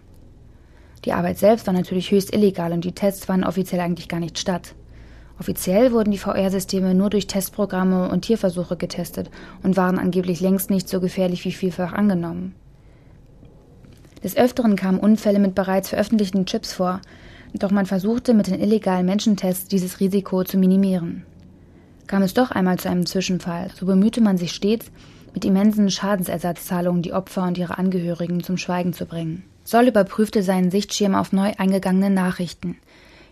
Die 1.05 1.13
Arbeit 1.13 1.37
selbst 1.37 1.67
war 1.67 1.73
natürlich 1.73 2.11
höchst 2.11 2.33
illegal 2.33 2.71
und 2.71 2.83
die 2.83 2.93
Tests 2.93 3.25
fanden 3.25 3.45
offiziell 3.45 3.81
eigentlich 3.81 4.09
gar 4.09 4.19
nicht 4.19 4.39
statt. 4.39 4.75
Offiziell 5.39 5.91
wurden 5.91 6.11
die 6.11 6.17
VR-Systeme 6.17 6.95
nur 6.95 7.09
durch 7.09 7.27
Testprogramme 7.27 8.09
und 8.09 8.21
Tierversuche 8.21 8.75
getestet 8.75 9.29
und 9.61 9.77
waren 9.77 9.99
angeblich 9.99 10.39
längst 10.41 10.69
nicht 10.69 10.89
so 10.89 10.99
gefährlich 10.99 11.45
wie 11.45 11.51
vielfach 11.51 11.93
angenommen. 11.93 12.55
Des 14.23 14.35
Öfteren 14.35 14.75
kamen 14.75 14.99
Unfälle 14.99 15.39
mit 15.39 15.53
bereits 15.53 15.89
veröffentlichten 15.89 16.47
Chips 16.47 16.73
vor, 16.73 17.01
doch 17.53 17.71
man 17.71 17.85
versuchte 17.85 18.33
mit 18.33 18.47
den 18.47 18.59
illegalen 18.59 19.05
Menschentests 19.05 19.67
dieses 19.67 19.99
Risiko 19.99 20.43
zu 20.43 20.57
minimieren. 20.57 21.23
Kam 22.07 22.23
es 22.23 22.33
doch 22.33 22.51
einmal 22.51 22.79
zu 22.79 22.89
einem 22.89 23.05
Zwischenfall, 23.05 23.69
so 23.75 23.85
bemühte 23.85 24.21
man 24.21 24.37
sich 24.37 24.53
stets, 24.53 24.91
mit 25.33 25.45
immensen 25.45 25.91
Schadensersatzzahlungen 25.91 27.03
die 27.03 27.13
Opfer 27.13 27.43
und 27.43 27.57
ihre 27.57 27.77
Angehörigen 27.77 28.41
zum 28.43 28.57
Schweigen 28.57 28.93
zu 28.93 29.05
bringen. 29.05 29.43
Soll 29.67 29.89
überprüfte 29.89 30.43
seinen 30.43 30.71
Sichtschirm 30.71 31.13
auf 31.13 31.33
neu 31.33 31.51
eingegangene 31.57 32.09
Nachrichten. 32.09 32.77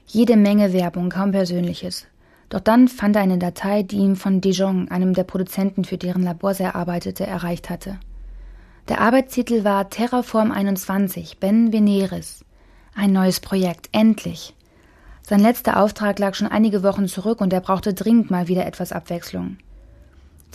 Jede 0.06 0.36
Menge 0.36 0.74
Werbung, 0.74 1.08
kaum 1.08 1.32
Persönliches. 1.32 2.08
Doch 2.50 2.60
dann 2.60 2.90
fand 2.90 3.16
er 3.16 3.22
eine 3.22 3.38
Datei, 3.38 3.84
die 3.84 4.00
ihm 4.00 4.18
von 4.18 4.42
Dijon, 4.42 4.92
einem 4.92 5.14
der 5.14 5.24
Produzenten, 5.24 5.86
für 5.86 5.98
deren 5.98 6.24
Labor 6.24 6.52
er 6.60 6.76
arbeitete, 6.76 7.26
erreicht 7.26 7.70
hatte. 7.70 8.02
Der 8.90 9.00
Arbeitstitel 9.00 9.64
war 9.64 9.90
Terraform 9.90 10.52
21, 10.52 11.38
Ben 11.38 11.72
Veneris. 11.72 12.44
Ein 12.94 13.14
neues 13.14 13.40
Projekt, 13.40 13.88
endlich. 13.94 14.54
Sein 15.22 15.40
letzter 15.40 15.82
Auftrag 15.82 16.20
lag 16.20 16.36
schon 16.36 16.50
einige 16.50 16.84
Wochen 16.84 17.08
zurück 17.08 17.40
und 17.40 17.54
er 17.54 17.62
brauchte 17.62 17.94
dringend 17.94 18.30
mal 18.30 18.50
wieder 18.50 18.66
etwas 18.66 18.92
Abwechslung. 18.92 19.56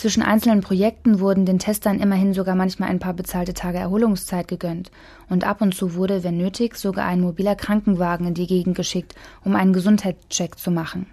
Zwischen 0.01 0.23
einzelnen 0.23 0.63
Projekten 0.63 1.21
wurden 1.21 1.45
den 1.45 1.59
Testern 1.59 2.01
immerhin 2.01 2.33
sogar 2.33 2.55
manchmal 2.55 2.89
ein 2.89 3.01
paar 3.01 3.13
bezahlte 3.13 3.53
Tage 3.53 3.77
Erholungszeit 3.77 4.49
gegönnt 4.49 4.91
und 5.29 5.45
ab 5.45 5.61
und 5.61 5.75
zu 5.75 5.95
wurde, 5.95 6.25
wenn 6.25 6.39
nötig, 6.39 6.77
sogar 6.77 7.05
ein 7.05 7.21
mobiler 7.21 7.55
Krankenwagen 7.55 8.27
in 8.27 8.33
die 8.33 8.47
Gegend 8.47 8.79
geschickt, 8.79 9.15
um 9.45 9.55
einen 9.55 9.75
Gesundheitscheck 9.75 10.59
zu 10.59 10.71
machen. 10.71 11.05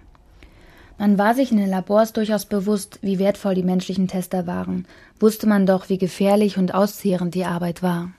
Man 0.96 1.18
war 1.18 1.34
sich 1.34 1.52
in 1.52 1.58
den 1.58 1.68
Labors 1.68 2.14
durchaus 2.14 2.46
bewusst, 2.46 2.98
wie 3.02 3.18
wertvoll 3.18 3.54
die 3.54 3.62
menschlichen 3.62 4.08
Tester 4.08 4.46
waren, 4.46 4.86
wusste 5.20 5.46
man 5.46 5.66
doch, 5.66 5.90
wie 5.90 5.98
gefährlich 5.98 6.56
und 6.56 6.72
auszehrend 6.72 7.34
die 7.34 7.44
Arbeit 7.44 7.82
war. 7.82 8.12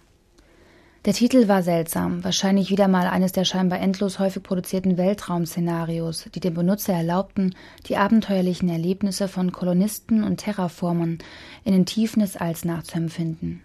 Der 1.06 1.13
Titel 1.13 1.48
war 1.48 1.63
seltsam, 1.63 2.25
wahrscheinlich 2.25 2.72
wieder 2.72 2.89
mal 2.89 3.08
eines 3.08 3.32
der 3.32 3.46
scheinbar 3.46 3.79
endlos 3.79 4.20
häufig 4.20 4.44
produzierten 4.44 4.98
Weltraum-Szenarios, 4.98 6.25
die 6.36 6.41
dem 6.41 6.56
Benutzer 6.56 6.91
erlaubten, 6.91 7.56
die 7.86 7.96
abenteuerlichen 7.96 8.68
Erlebnisse 8.68 9.29
von 9.29 9.53
Kolonisten 9.53 10.25
und 10.25 10.38
Terraformern 10.38 11.20
in 11.63 11.72
den 11.72 11.86
Tiefen 11.86 12.20
des 12.20 12.36
Alls 12.36 12.65
nachzuempfinden. 12.65 13.62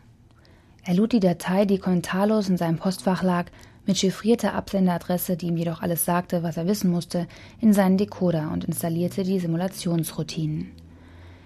Er 0.85 0.95
lud 0.95 1.13
die 1.13 1.19
Datei, 1.19 1.65
die 1.65 1.79
kommentarlos 1.79 2.49
in 2.49 2.57
seinem 2.57 2.79
Postfach 2.79 3.25
lag, 3.25 3.47
mit 3.85 3.99
chiffrierter 3.99 4.55
Absenderadresse, 4.55 5.37
die 5.37 5.49
ihm 5.49 5.57
jedoch 5.57 5.83
alles 5.83 6.05
sagte, 6.05 6.45
was 6.45 6.57
er 6.57 6.69
wissen 6.69 6.91
musste, 6.91 7.27
in 7.61 7.73
seinen 7.73 7.99
Decoder 7.99 8.51
und 8.53 8.65
installierte 8.65 9.25
die 9.25 9.41
Simulationsroutinen. 9.41 10.71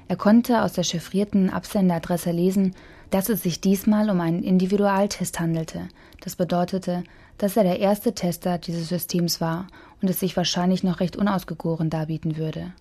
Er 0.06 0.16
konnte 0.16 0.62
aus 0.62 0.74
der 0.74 0.84
chiffrierten 0.84 1.50
Absenderadresse 1.50 2.30
lesen, 2.30 2.74
dass 3.10 3.28
es 3.28 3.42
sich 3.42 3.60
diesmal 3.60 4.10
um 4.10 4.20
einen 4.20 4.42
Individualtest 4.42 5.40
handelte. 5.40 5.88
Das 6.20 6.36
bedeutete, 6.36 7.04
dass 7.38 7.56
er 7.56 7.62
der 7.62 7.78
erste 7.78 8.14
Tester 8.14 8.58
dieses 8.58 8.88
Systems 8.88 9.40
war 9.40 9.66
und 10.02 10.10
es 10.10 10.20
sich 10.20 10.36
wahrscheinlich 10.36 10.82
noch 10.82 11.00
recht 11.00 11.16
unausgegoren 11.16 11.90
darbieten 11.90 12.36
würde. 12.36 12.72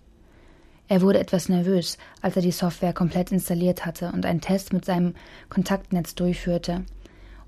Er 0.89 1.01
wurde 1.01 1.19
etwas 1.19 1.49
nervös, 1.49 1.97
als 2.21 2.35
er 2.35 2.41
die 2.41 2.51
Software 2.51 2.93
komplett 2.93 3.31
installiert 3.31 3.85
hatte 3.85 4.11
und 4.13 4.25
einen 4.25 4.41
Test 4.41 4.73
mit 4.73 4.85
seinem 4.85 5.15
Kontaktnetz 5.49 6.15
durchführte, 6.15 6.83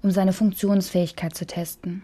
um 0.01 0.11
seine 0.11 0.33
Funktionsfähigkeit 0.33 1.35
zu 1.35 1.45
testen. 1.45 2.03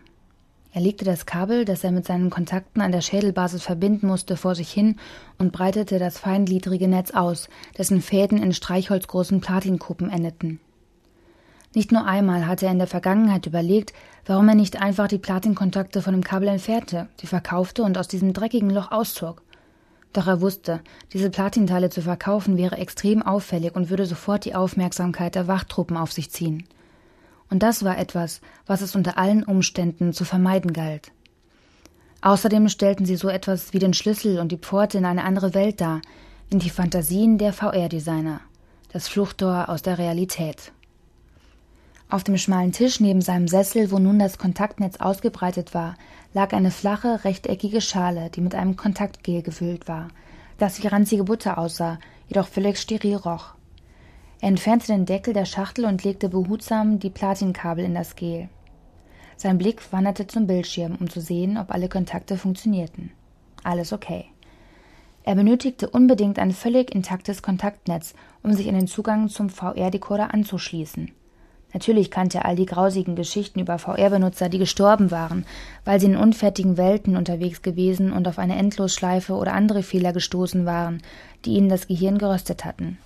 Er 0.72 0.82
legte 0.82 1.06
das 1.06 1.26
Kabel, 1.26 1.64
das 1.64 1.86
er 1.86 1.92
mit 1.92 2.06
seinen 2.06 2.30
Kontakten 2.30 2.82
an 2.82 2.92
der 2.92 3.00
Schädelbasis 3.00 3.64
verbinden 3.64 4.08
musste, 4.08 4.36
vor 4.36 4.56
sich 4.56 4.70
hin 4.70 4.98
und 5.38 5.54
breitete 5.54 6.00
das 6.00 6.18
feingliedrige 6.18 6.90
Netz 6.90 7.12
aus, 7.12 7.48
dessen 7.78 8.02
Fäden 8.02 8.44
in 8.44 8.52
streichholzgroßen 8.52 9.40
Platinkuppen 9.40 10.10
endeten. 10.10 10.60
Nicht 11.76 11.92
nur 11.92 12.06
einmal 12.06 12.48
hatte 12.48 12.66
er 12.66 12.72
in 12.72 12.80
der 12.80 12.88
Vergangenheit 12.88 13.46
überlegt, 13.46 13.94
warum 14.26 14.50
er 14.50 14.56
nicht 14.56 14.82
einfach 14.82 15.08
die 15.08 15.20
Platinkontakte 15.20 16.02
von 16.02 16.14
dem 16.14 16.24
Kabel 16.24 16.48
entfernte, 16.48 17.10
sie 17.22 17.28
verkaufte 17.28 17.84
und 17.84 17.98
aus 17.98 18.08
diesem 18.08 18.34
dreckigen 18.34 18.72
Loch 18.72 18.92
auszog. 18.92 19.44
Doch 20.14 20.26
er 20.26 20.42
wusste, 20.42 20.80
diese 21.14 21.30
Platinteile 21.30 21.92
zu 21.92 22.02
verkaufen 22.02 22.58
wäre 22.58 22.78
extrem 22.78 23.22
auffällig 23.22 23.76
und 23.76 23.92
würde 23.92 24.08
sofort 24.08 24.46
die 24.46 24.56
Aufmerksamkeit 24.56 25.36
der 25.36 25.48
Wachtruppen 25.48 25.98
auf 25.98 26.12
sich 26.12 26.32
ziehen 26.32 26.66
und 27.50 27.64
das 27.64 27.84
war 27.84 27.98
etwas, 27.98 28.42
was 28.66 28.82
es 28.82 28.96
unter 28.96 29.18
allen 29.18 29.44
Umständen 29.44 30.14
zu 30.14 30.26
vermeiden 30.26 30.74
galt. 30.74 31.12
Außerdem 32.22 32.70
stellten 32.70 33.06
sie 33.06 33.16
so 33.16 33.30
etwas 33.30 33.74
wie 33.74 33.80
den 33.80 33.94
Schlüssel 33.94 34.40
und 34.40 34.52
die 34.52 34.58
Pforte 34.58 34.98
in 34.98 35.06
eine 35.06 35.24
andere 35.24 35.54
Welt 35.54 35.80
dar, 35.80 36.02
in 36.50 36.60
die 36.60 36.70
Fantasien 36.70 37.38
der 37.38 37.54
VR-Designer, 37.54 38.42
das 38.92 39.08
Fluchttor 39.08 39.70
aus 39.70 39.84
der 39.84 39.98
Realität. 39.98 40.72
Auf 42.08 42.24
dem 42.24 42.38
schmalen 42.38 42.72
Tisch 42.72 43.00
neben 43.00 43.22
seinem 43.22 43.48
Sessel, 43.48 43.92
wo 43.92 43.98
nun 43.98 44.20
das 44.20 44.38
Kontaktnetz 44.38 44.98
ausgebreitet 44.98 45.74
war, 45.74 45.96
lag 46.34 46.54
eine 46.54 46.70
flache, 46.70 47.24
rechteckige 47.24 47.82
Schale, 47.82 48.30
die 48.30 48.42
mit 48.42 48.54
einem 48.54 48.76
Kontaktgel 48.76 49.42
gefüllt 49.42 49.88
war, 49.88 50.10
das 50.60 50.84
wie 50.84 50.88
ranzige 50.88 51.24
Butter 51.24 51.58
aussah, 51.58 51.98
jedoch 52.28 52.48
völlig 52.48 52.78
steril 52.78 53.16
roch. 53.16 53.56
Er 54.40 54.50
entfernte 54.50 54.88
den 54.88 55.08
Deckel 55.08 55.34
der 55.34 55.46
Schachtel 55.46 55.86
und 55.86 56.04
legte 56.04 56.30
behutsam 56.30 57.00
die 57.00 57.10
Platinkabel 57.10 57.84
in 57.84 57.96
das 57.96 58.16
Gel. 58.16 58.50
Sein 59.38 59.58
Blick 59.58 59.92
wanderte 59.92 60.28
zum 60.28 60.46
Bildschirm, 60.46 60.98
um 61.00 61.10
zu 61.10 61.22
sehen, 61.22 61.58
ob 61.58 61.72
alle 61.72 61.90
Kontakte 61.90 62.38
funktionierten. 62.38 63.12
Alles 63.64 63.92
okay. 63.92 64.26
Er 65.24 65.34
benötigte 65.34 65.90
unbedingt 65.90 66.38
ein 66.38 66.52
völlig 66.52 66.94
intaktes 66.94 67.42
Kontaktnetz, 67.42 68.14
um 68.44 68.54
sich 68.54 68.70
an 68.70 68.76
den 68.76 68.88
Zugang 68.88 69.28
zum 69.28 69.50
VR-Decoder 69.50 70.32
anzuschließen. 70.34 71.12
Natürlich 71.76 72.10
kannte 72.10 72.38
er 72.38 72.46
all 72.46 72.56
die 72.56 72.66
grausigen 72.66 73.18
Geschichten 73.18 73.60
über 73.60 73.78
VR-Benutzer, 73.78 74.48
die 74.48 74.60
gestorben 74.60 75.12
waren, 75.12 75.46
weil 75.84 76.00
sie 76.00 76.06
in 76.06 76.16
unfertigen 76.16 76.78
Welten 76.78 77.18
unterwegs 77.18 77.64
gewesen 77.64 78.14
und 78.14 78.30
auf 78.30 78.40
eine 78.40 78.56
Endlosschleife 78.56 79.34
oder 79.34 79.52
andere 79.52 79.84
Fehler 79.84 80.14
gestoßen 80.14 80.66
waren, 80.66 81.02
die 81.44 81.52
ihnen 81.52 81.68
das 81.68 81.88
Gehirn 81.88 82.18
geröstet 82.18 82.64
hatten 82.64 82.98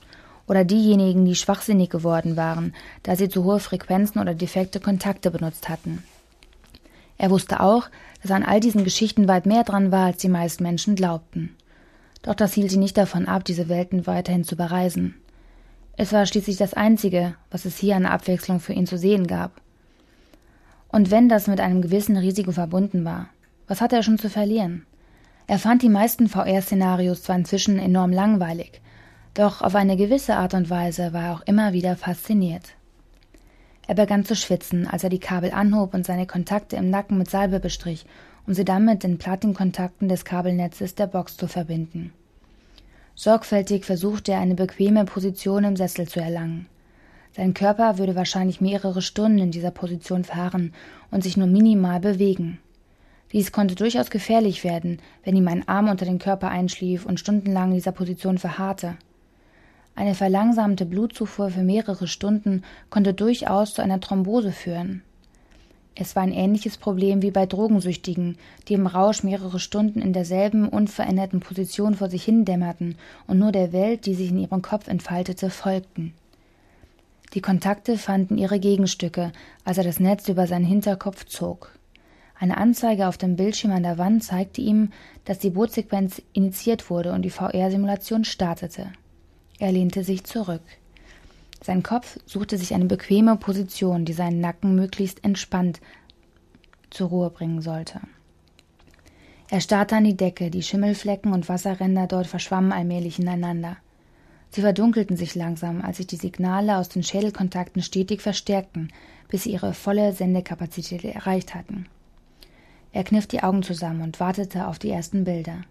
oder 0.46 0.66
diejenigen, 0.66 1.26
die 1.26 1.34
schwachsinnig 1.34 1.90
geworden 1.90 2.38
waren, 2.38 2.76
da 3.02 3.16
sie 3.16 3.28
zu 3.28 3.44
hohe 3.44 3.60
Frequenzen 3.60 4.20
oder 4.20 4.36
defekte 4.36 4.80
Kontakte 4.80 5.32
benutzt 5.32 5.68
hatten. 5.68 6.04
Er 7.18 7.32
wusste 7.32 7.62
auch, 7.62 7.90
dass 8.22 8.30
an 8.30 8.44
all 8.44 8.60
diesen 8.60 8.84
Geschichten 8.84 9.28
weit 9.28 9.48
mehr 9.48 9.64
dran 9.64 9.92
war, 9.92 10.06
als 10.06 10.18
die 10.18 10.30
meisten 10.30 10.62
Menschen 10.62 10.94
glaubten. 10.94 11.56
Doch 12.22 12.36
das 12.36 12.54
hielt 12.54 12.70
sie 12.70 12.78
nicht 12.78 12.98
davon 12.98 13.28
ab, 13.28 13.46
diese 13.46 13.68
Welten 13.68 14.06
weiterhin 14.06 14.44
zu 14.44 14.56
bereisen. 14.56 15.16
Es 16.02 16.14
war 16.14 16.26
schließlich 16.26 16.56
das 16.56 16.74
Einzige, 16.74 17.36
was 17.52 17.66
es 17.66 17.78
hier 17.78 17.98
an 17.98 18.06
Abwechslung 18.06 18.62
für 18.62 18.72
ihn 18.72 18.88
zu 18.88 18.98
sehen 18.98 19.28
gab. 19.28 19.60
Und 20.88 21.12
wenn 21.12 21.28
das 21.28 21.48
mit 21.48 21.60
einem 21.60 21.82
gewissen 21.82 22.16
Risiko 22.16 22.54
verbunden 22.54 23.04
war, 23.04 23.28
was 23.68 23.82
hatte 23.82 23.98
er 23.98 24.04
schon 24.04 24.18
zu 24.18 24.30
verlieren? 24.30 24.86
Er 25.46 25.60
fand 25.60 25.82
die 25.82 25.90
meisten 25.90 26.30
VR-Szenarios 26.30 27.24
zwar 27.24 27.36
inzwischen 27.36 27.80
enorm 27.80 28.14
langweilig, 28.14 28.80
doch 29.34 29.62
auf 29.62 29.76
eine 29.76 29.98
gewisse 29.98 30.38
Art 30.38 30.54
und 30.54 30.70
Weise 30.70 31.12
war 31.12 31.24
er 31.24 31.34
auch 31.34 31.42
immer 31.42 31.74
wieder 31.74 31.98
fasziniert. 31.98 32.76
Er 33.86 33.96
begann 33.96 34.24
zu 34.24 34.38
schwitzen, 34.38 34.88
als 34.88 35.04
er 35.04 35.10
die 35.10 35.20
Kabel 35.20 35.52
anhob 35.52 35.94
und 35.94 36.06
seine 36.06 36.28
Kontakte 36.28 36.78
im 36.78 36.90
Nacken 36.90 37.18
mit 37.18 37.30
Salbe 37.30 37.60
bestrich, 37.60 38.06
um 38.48 38.54
sie 38.54 38.64
dann 38.64 38.86
mit 38.86 39.04
den 39.04 39.18
Platinkontakten 39.18 40.08
des 40.08 40.24
Kabelnetzes 40.24 40.96
der 40.96 41.08
Box 41.08 41.36
zu 41.36 41.50
verbinden. 41.50 42.14
Sorgfältig 43.22 43.84
versuchte 43.84 44.32
er 44.32 44.40
eine 44.40 44.56
bequeme 44.56 45.04
Position 45.04 45.66
im 45.66 45.76
Sessel 45.76 46.08
zu 46.08 46.22
erlangen. 46.22 46.68
Sein 47.36 47.54
Körper 47.54 47.98
würde 47.98 48.16
wahrscheinlich 48.16 48.62
mehrere 48.62 49.02
Stunden 49.02 49.40
in 49.40 49.52
dieser 49.52 49.72
Position 49.72 50.24
verharren 50.24 50.74
und 51.12 51.22
sich 51.24 51.36
nur 51.36 51.48
minimal 51.48 52.00
bewegen. 52.00 52.60
Dies 53.34 53.52
konnte 53.52 53.76
durchaus 53.76 54.10
gefährlich 54.10 54.64
werden, 54.64 55.02
wenn 55.26 55.36
ihm 55.36 55.50
ein 55.50 55.68
Arm 55.68 55.90
unter 55.90 56.06
den 56.06 56.18
Körper 56.18 56.48
einschlief 56.48 57.06
und 57.06 57.20
stundenlang 57.20 57.72
in 57.72 57.76
dieser 57.76 57.92
Position 57.92 58.38
verharrte. 58.38 58.96
Eine 59.96 60.16
verlangsamte 60.16 60.86
Blutzufuhr 60.86 61.50
für 61.50 61.64
mehrere 61.64 62.08
Stunden 62.08 62.64
konnte 62.90 63.14
durchaus 63.14 63.74
zu 63.74 63.82
einer 63.82 64.00
Thrombose 64.00 64.54
führen. 64.54 65.04
Es 65.96 66.16
war 66.16 66.24
ein 66.24 66.32
ähnliches 66.32 66.78
Problem 66.78 67.22
wie 67.22 67.32
bei 67.32 67.46
Drogensüchtigen, 67.46 68.38
die 68.68 68.74
im 68.74 68.88
Rausch 68.88 69.24
mehrere 69.24 69.60
Stunden 69.60 70.02
in 70.02 70.14
derselben 70.14 70.70
unveränderten 70.70 71.42
Position 71.42 71.96
vor 71.96 72.10
sich 72.10 72.24
hindämmerten 72.24 72.96
und 73.28 73.40
nur 73.40 73.52
der 73.52 73.74
Welt, 73.74 74.06
die 74.06 74.14
sich 74.14 74.30
in 74.30 74.40
ihrem 74.40 74.62
Kopf 74.62 74.88
entfaltete, 74.88 75.50
folgten. 75.50 76.14
Die 77.34 77.42
Kontakte 77.42 77.98
fanden 77.98 78.38
ihre 78.38 78.60
Gegenstücke, 78.60 79.32
als 79.64 79.78
er 79.78 79.84
das 79.84 80.00
Netz 80.00 80.30
über 80.30 80.48
seinen 80.48 80.66
Hinterkopf 80.66 81.26
zog. 81.26 81.72
Eine 82.40 82.58
Anzeige 82.58 83.08
auf 83.08 83.18
dem 83.18 83.36
Bildschirm 83.36 83.72
an 83.72 83.84
der 83.84 83.98
Wand 83.98 84.24
zeigte 84.24 84.62
ihm, 84.62 84.92
dass 85.26 85.40
die 85.40 85.50
Bootsequenz 85.50 86.22
initiiert 86.32 86.90
wurde 86.90 87.12
und 87.12 87.24
die 87.24 87.30
VR-Simulation 87.30 88.24
startete. 88.24 88.94
Er 89.60 89.74
lehnte 89.74 90.06
sich 90.06 90.24
zurück. 90.24 90.62
Sein 91.62 91.84
Kopf 91.84 92.18
suchte 92.26 92.58
sich 92.58 92.74
eine 92.74 92.86
bequeme 92.86 93.36
Position, 93.36 94.06
die 94.06 94.14
seinen 94.14 94.40
Nacken 94.40 94.76
möglichst 94.76 95.24
entspannt 95.24 95.82
zur 96.90 97.10
Ruhe 97.10 97.30
bringen 97.30 97.62
sollte. 97.62 98.00
Er 99.50 99.62
starrte 99.62 99.96
an 99.96 100.04
die 100.04 100.16
Decke, 100.16 100.52
die 100.52 100.62
Schimmelflecken 100.62 101.34
und 101.34 101.50
Wasserränder 101.50 102.08
dort 102.08 102.28
verschwammen 102.28 102.72
allmählich 102.72 103.20
ineinander. 103.20 103.78
Sie 104.52 104.62
verdunkelten 104.62 105.18
sich 105.18 105.36
langsam, 105.36 105.82
als 105.82 105.98
sich 105.98 106.08
die 106.08 106.16
Signale 106.16 106.78
aus 106.78 106.90
den 106.90 107.04
Schädelkontakten 107.04 107.82
stetig 107.82 108.22
verstärkten, 108.22 108.92
bis 109.28 109.44
sie 109.44 109.52
ihre 109.52 109.74
volle 109.74 110.14
Sendekapazität 110.14 111.04
erreicht 111.04 111.56
hatten. 111.56 111.88
Er 112.92 113.04
kniff 113.04 113.28
die 113.28 113.44
Augen 113.44 113.62
zusammen 113.62 114.02
und 114.02 114.20
wartete 114.20 114.68
auf 114.68 114.80
die 114.80 114.90
ersten 114.90 115.24
Bilder. 115.24 115.62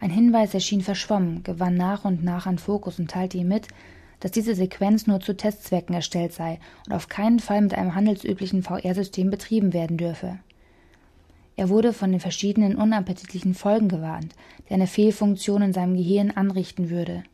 Ein 0.00 0.10
Hinweis 0.10 0.54
erschien 0.54 0.82
verschwommen, 0.82 1.42
gewann 1.42 1.74
nach 1.74 2.04
und 2.04 2.22
nach 2.22 2.46
an 2.46 2.58
Fokus 2.58 2.98
und 2.98 3.10
teilte 3.10 3.38
ihm 3.38 3.48
mit, 3.48 3.68
dass 4.20 4.30
diese 4.30 4.54
Sequenz 4.54 5.06
nur 5.06 5.20
zu 5.20 5.36
Testzwecken 5.36 5.94
erstellt 5.94 6.32
sei 6.32 6.58
und 6.86 6.92
auf 6.92 7.08
keinen 7.08 7.38
Fall 7.38 7.60
mit 7.60 7.74
einem 7.74 7.94
handelsüblichen 7.94 8.62
VR-System 8.62 9.30
betrieben 9.30 9.72
werden 9.72 9.96
dürfe. 9.96 10.38
Er 11.56 11.68
wurde 11.68 11.92
von 11.92 12.12
den 12.12 12.20
verschiedenen 12.20 12.76
unappetitlichen 12.76 13.54
Folgen 13.54 13.88
gewarnt, 13.88 14.34
die 14.68 14.74
eine 14.74 14.86
Fehlfunktion 14.86 15.62
in 15.62 15.72
seinem 15.72 15.96
Gehirn 15.96 16.30
anrichten 16.30 16.88
würde. 16.88 17.24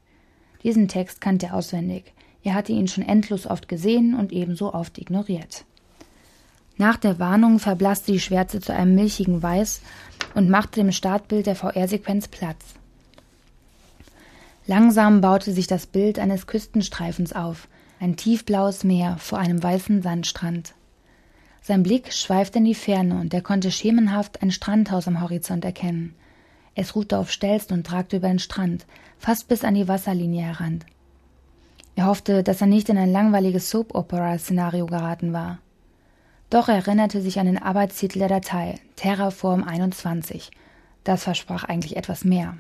Diesen 0.63 0.89
Text 0.89 1.21
kannte 1.21 1.47
er 1.47 1.55
auswendig. 1.55 2.15
Er 2.43 2.55
hatte 2.55 2.73
ihn 2.73 2.89
schon 2.89 3.05
endlos 3.05 3.47
oft 3.47 3.69
gesehen 3.69 4.15
und 4.15 4.33
ebenso 4.33 4.73
oft 4.73 4.99
ignoriert. 4.99 5.67
Nach 6.77 6.97
der 6.97 7.19
Warnung 7.19 7.59
verblasste 7.59 8.13
die 8.13 8.21
Schwärze 8.21 8.61
zu 8.61 8.73
einem 8.73 8.95
milchigen 8.95 9.43
Weiß 9.43 9.81
und 10.35 10.51
machte 10.51 10.81
dem 10.81 10.91
Startbild 10.91 11.47
der 11.47 11.55
VR-Sequenz 11.55 12.29
Platz. 12.29 12.75
Langsam 14.67 15.21
baute 15.21 15.53
sich 15.53 15.67
das 15.67 15.87
Bild 15.87 16.19
eines 16.19 16.47
Küstenstreifens 16.47 17.35
auf, 17.35 17.69
ein 18.01 18.17
tiefblaues 18.17 18.83
Meer 18.83 19.19
vor 19.19 19.39
einem 19.39 19.63
weißen 19.63 20.01
Sandstrand. 20.01 20.75
Sein 21.61 21.83
Blick 21.83 22.15
schweifte 22.15 22.59
in 22.59 22.65
die 22.65 22.75
Ferne 22.75 23.21
und 23.21 23.35
er 23.35 23.43
konnte 23.43 23.71
schemenhaft 23.71 24.43
ein 24.43 24.51
Strandhaus 24.51 25.07
am 25.07 25.21
Horizont 25.21 25.65
erkennen. 25.65 26.15
Es 26.75 26.97
ruhte 26.97 27.19
auf 27.19 27.31
Stelzen 27.31 27.75
und 27.75 27.87
tragte 27.87 28.17
über 28.17 28.29
den 28.29 28.39
Strand, 28.39 28.87
fast 29.19 29.49
bis 29.49 29.65
an 29.65 29.75
die 29.75 29.87
Wasserlinie 29.87 30.43
heran. 30.43 30.83
Er 31.95 32.07
hoffte, 32.07 32.43
dass 32.43 32.61
er 32.61 32.67
nicht 32.67 32.89
in 32.89 32.99
ein 32.99 33.13
langweiliges 33.13 33.71
Soap-Opera-Szenario 33.71 34.87
geraten 34.87 35.33
war. 35.33 35.59
Doch 36.49 36.69
er 36.69 36.77
erinnerte 36.77 37.21
sich 37.21 37.39
an 37.39 37.47
den 37.47 37.59
Arbeitstitel 37.63 38.19
der 38.19 38.29
Datei, 38.29 38.81
Terraform 38.97 39.63
21. 39.63 40.51
Das 41.05 41.23
versprach 41.23 41.65
eigentlich 41.65 41.97
etwas 41.97 42.25
mehr. 42.25 42.57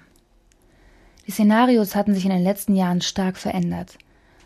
Die 1.26 1.31
Szenarios 1.31 1.95
hatten 1.95 2.14
sich 2.14 2.25
in 2.25 2.31
den 2.31 2.43
letzten 2.43 2.76
Jahren 2.76 3.00
stark 3.00 3.38
verändert. 3.38 3.97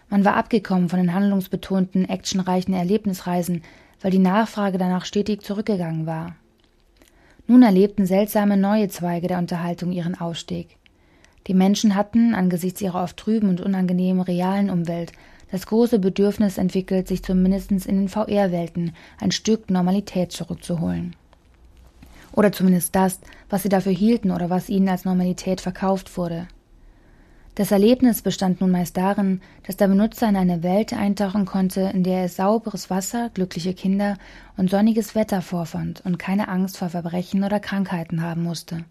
Man 0.08 0.24
war 0.24 0.36
abgekommen 0.36 0.88
von 0.88 1.00
den 1.00 1.12
handlungsbetonten, 1.12 2.08
actionreichen 2.08 2.72
Erlebnisreisen, 2.72 3.62
weil 4.00 4.12
die 4.12 4.18
Nachfrage 4.18 4.78
danach 4.78 5.04
stetig 5.04 5.42
zurückgegangen 5.42 6.06
war. 6.06 6.36
Nun 7.48 7.62
erlebten 7.62 8.06
seltsame 8.06 8.56
neue 8.56 8.88
Zweige 8.88 9.26
der 9.26 9.38
Unterhaltung 9.38 9.90
ihren 9.90 10.14
Aufstieg. 10.14 10.76
Die 11.46 11.54
Menschen 11.54 11.94
hatten, 11.94 12.34
angesichts 12.34 12.80
ihrer 12.80 13.02
oft 13.02 13.16
trüben 13.16 13.48
und 13.48 13.60
unangenehmen 13.60 14.22
realen 14.22 14.70
Umwelt, 14.70 15.12
das 15.50 15.66
große 15.66 15.98
Bedürfnis 15.98 16.58
entwickelt, 16.58 17.08
sich 17.08 17.24
zumindest 17.24 17.70
in 17.70 17.80
den 17.86 18.08
VR-Welten 18.08 18.92
ein 19.18 19.32
Stück 19.32 19.70
Normalität 19.70 20.30
zurückzuholen. 20.30 21.16
Oder 22.32 22.52
zumindest 22.52 22.94
das, 22.94 23.18
was 23.48 23.62
sie 23.62 23.70
dafür 23.70 23.92
hielten 23.92 24.30
oder 24.30 24.50
was 24.50 24.68
ihnen 24.68 24.88
als 24.88 25.06
Normalität 25.06 25.60
verkauft 25.60 26.16
wurde. 26.18 26.46
Das 27.58 27.72
Erlebnis 27.72 28.22
bestand 28.22 28.60
nun 28.60 28.70
meist 28.70 28.96
darin, 28.96 29.40
dass 29.66 29.76
der 29.76 29.88
Benutzer 29.88 30.28
in 30.28 30.36
eine 30.36 30.62
Welt 30.62 30.92
eintauchen 30.92 31.44
konnte, 31.44 31.80
in 31.92 32.04
der 32.04 32.20
er 32.20 32.28
sauberes 32.28 32.88
Wasser, 32.88 33.30
glückliche 33.34 33.74
Kinder 33.74 34.16
und 34.56 34.70
sonniges 34.70 35.16
Wetter 35.16 35.42
vorfand 35.42 36.00
und 36.04 36.20
keine 36.20 36.46
Angst 36.46 36.76
vor 36.76 36.88
Verbrechen 36.88 37.42
oder 37.42 37.58
Krankheiten 37.58 38.22
haben 38.22 38.44
musste. 38.44 38.84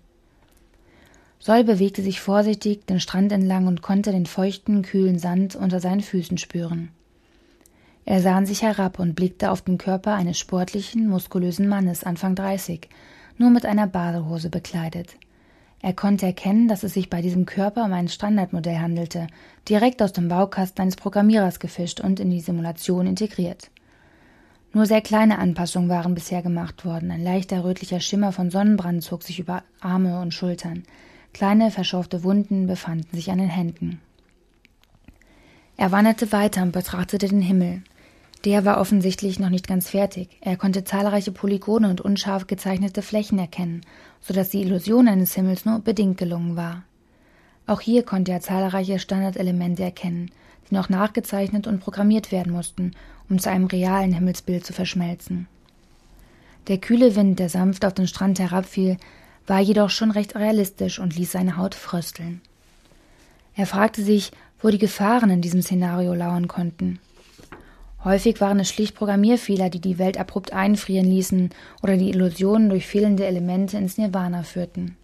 Sol 1.40 1.64
bewegte 1.64 2.02
sich 2.02 2.20
vorsichtig 2.20 2.86
den 2.88 3.00
Strand 3.00 3.32
entlang 3.32 3.68
und 3.68 3.82
konnte 3.82 4.12
den 4.12 4.26
feuchten, 4.26 4.82
kühlen 4.82 5.18
Sand 5.18 5.56
unter 5.56 5.80
seinen 5.80 6.02
Füßen 6.02 6.38
spüren. 6.38 6.90
Er 8.04 8.20
sah 8.20 8.36
an 8.36 8.46
sich 8.46 8.64
herab 8.64 9.00
und 9.00 9.16
blickte 9.16 9.50
auf 9.50 9.62
den 9.62 9.78
Körper 9.78 10.14
eines 10.16 10.38
sportlichen, 10.38 11.08
muskulösen 11.08 11.70
Mannes 11.70 12.04
Anfang 12.04 12.36
dreißig, 12.36 12.90
nur 13.38 13.50
mit 13.50 13.66
einer 13.66 13.88
Badehose 13.88 14.50
bekleidet. 14.50 15.16
Er 15.82 15.94
konnte 15.94 16.26
erkennen, 16.26 16.68
dass 16.68 16.84
es 16.84 16.94
sich 16.94 17.10
bei 17.10 17.22
diesem 17.22 17.46
Körper 17.46 17.86
um 17.86 17.94
ein 17.94 18.08
Standardmodell 18.08 18.80
handelte, 18.80 19.28
direkt 19.70 20.02
aus 20.02 20.12
dem 20.12 20.28
Baukasten 20.28 20.82
eines 20.82 20.96
Programmierers 20.96 21.60
gefischt 21.60 22.00
und 22.00 22.20
in 22.20 22.30
die 22.30 22.42
Simulation 22.42 23.06
integriert. 23.06 23.70
Nur 24.74 24.86
sehr 24.86 25.02
kleine 25.02 25.40
Anpassungen 25.40 25.90
waren 25.90 26.14
bisher 26.14 26.42
gemacht 26.42 26.84
worden. 26.84 27.12
Ein 27.12 27.24
leichter 27.24 27.64
rötlicher 27.64 28.00
Schimmer 28.00 28.32
von 28.32 28.52
Sonnenbrand 28.52 29.04
zog 29.04 29.24
sich 29.24 29.40
über 29.40 29.64
Arme 29.80 30.20
und 30.20 30.34
Schultern. 30.34 30.84
Kleine 31.34 31.72
verschorfte 31.72 32.24
Wunden 32.24 32.68
befanden 32.68 33.16
sich 33.16 33.32
an 33.32 33.38
den 33.38 33.50
Händen. 33.50 34.02
Er 35.78 35.92
wanderte 35.92 36.32
weiter 36.32 36.64
und 36.64 36.72
betrachtete 36.72 37.28
den 37.28 37.42
Himmel. 37.42 37.84
Der 38.46 38.66
war 38.66 38.80
offensichtlich 38.80 39.40
noch 39.40 39.50
nicht 39.50 39.68
ganz 39.68 39.90
fertig. 39.90 40.30
Er 40.42 40.58
konnte 40.58 40.84
zahlreiche 40.84 41.32
Polygone 41.32 41.90
und 41.90 42.02
unscharf 42.02 42.48
gezeichnete 42.48 43.02
Flächen 43.02 43.40
erkennen, 43.40 43.82
so 44.22 44.34
dass 44.34 44.50
die 44.50 44.62
Illusion 44.62 45.08
eines 45.08 45.34
Himmels 45.34 45.66
nur 45.66 45.80
bedingt 45.80 46.18
gelungen 46.18 46.56
war. 46.56 46.84
Auch 47.66 47.82
hier 47.82 48.04
konnte 48.04 48.32
er 48.32 48.42
zahlreiche 48.42 49.00
Standardelemente 49.00 49.84
erkennen, 49.84 50.32
die 50.70 50.76
noch 50.76 50.88
nachgezeichnet 50.90 51.68
und 51.68 51.80
programmiert 51.80 52.32
werden 52.32 52.54
mussten, 52.54 52.92
um 53.30 53.40
zu 53.40 53.50
einem 53.50 53.66
realen 53.66 54.14
Himmelsbild 54.14 54.66
zu 54.66 54.72
verschmelzen. 54.72 55.48
Der 56.68 56.78
kühle 56.78 57.16
Wind, 57.16 57.40
der 57.40 57.50
sanft 57.50 57.86
auf 57.86 57.94
den 57.94 58.08
Strand 58.08 58.40
herabfiel, 58.40 58.98
war 59.48 59.60
jedoch 59.60 59.90
schon 59.90 60.12
recht 60.12 60.36
realistisch 60.36 61.00
und 61.00 61.16
ließ 61.16 61.32
seine 61.32 61.58
Haut 61.58 61.76
frösteln. 61.76 62.42
Er 63.56 63.66
fragte 63.66 64.04
sich, 64.04 64.32
wo 64.62 64.70
die 64.70 64.78
Gefahren 64.78 65.30
in 65.30 65.42
diesem 65.42 65.62
Szenario 65.62 66.14
lauern 66.14 66.48
konnten. 66.48 67.00
Häufig 68.04 68.40
waren 68.42 68.60
es 68.60 68.70
schlicht 68.70 68.96
Programmierfehler, 68.96 69.70
die 69.70 69.82
die 69.82 69.98
Welt 69.98 70.20
abrupt 70.20 70.54
einfrieren 70.54 71.08
ließen 71.08 71.50
oder 71.82 71.98
die 71.98 72.10
Illusionen 72.10 72.70
durch 72.70 72.86
fehlende 72.86 73.26
Elemente 73.26 73.78
ins 73.78 73.98
Nirvana 73.98 74.44
führten. 74.44 74.98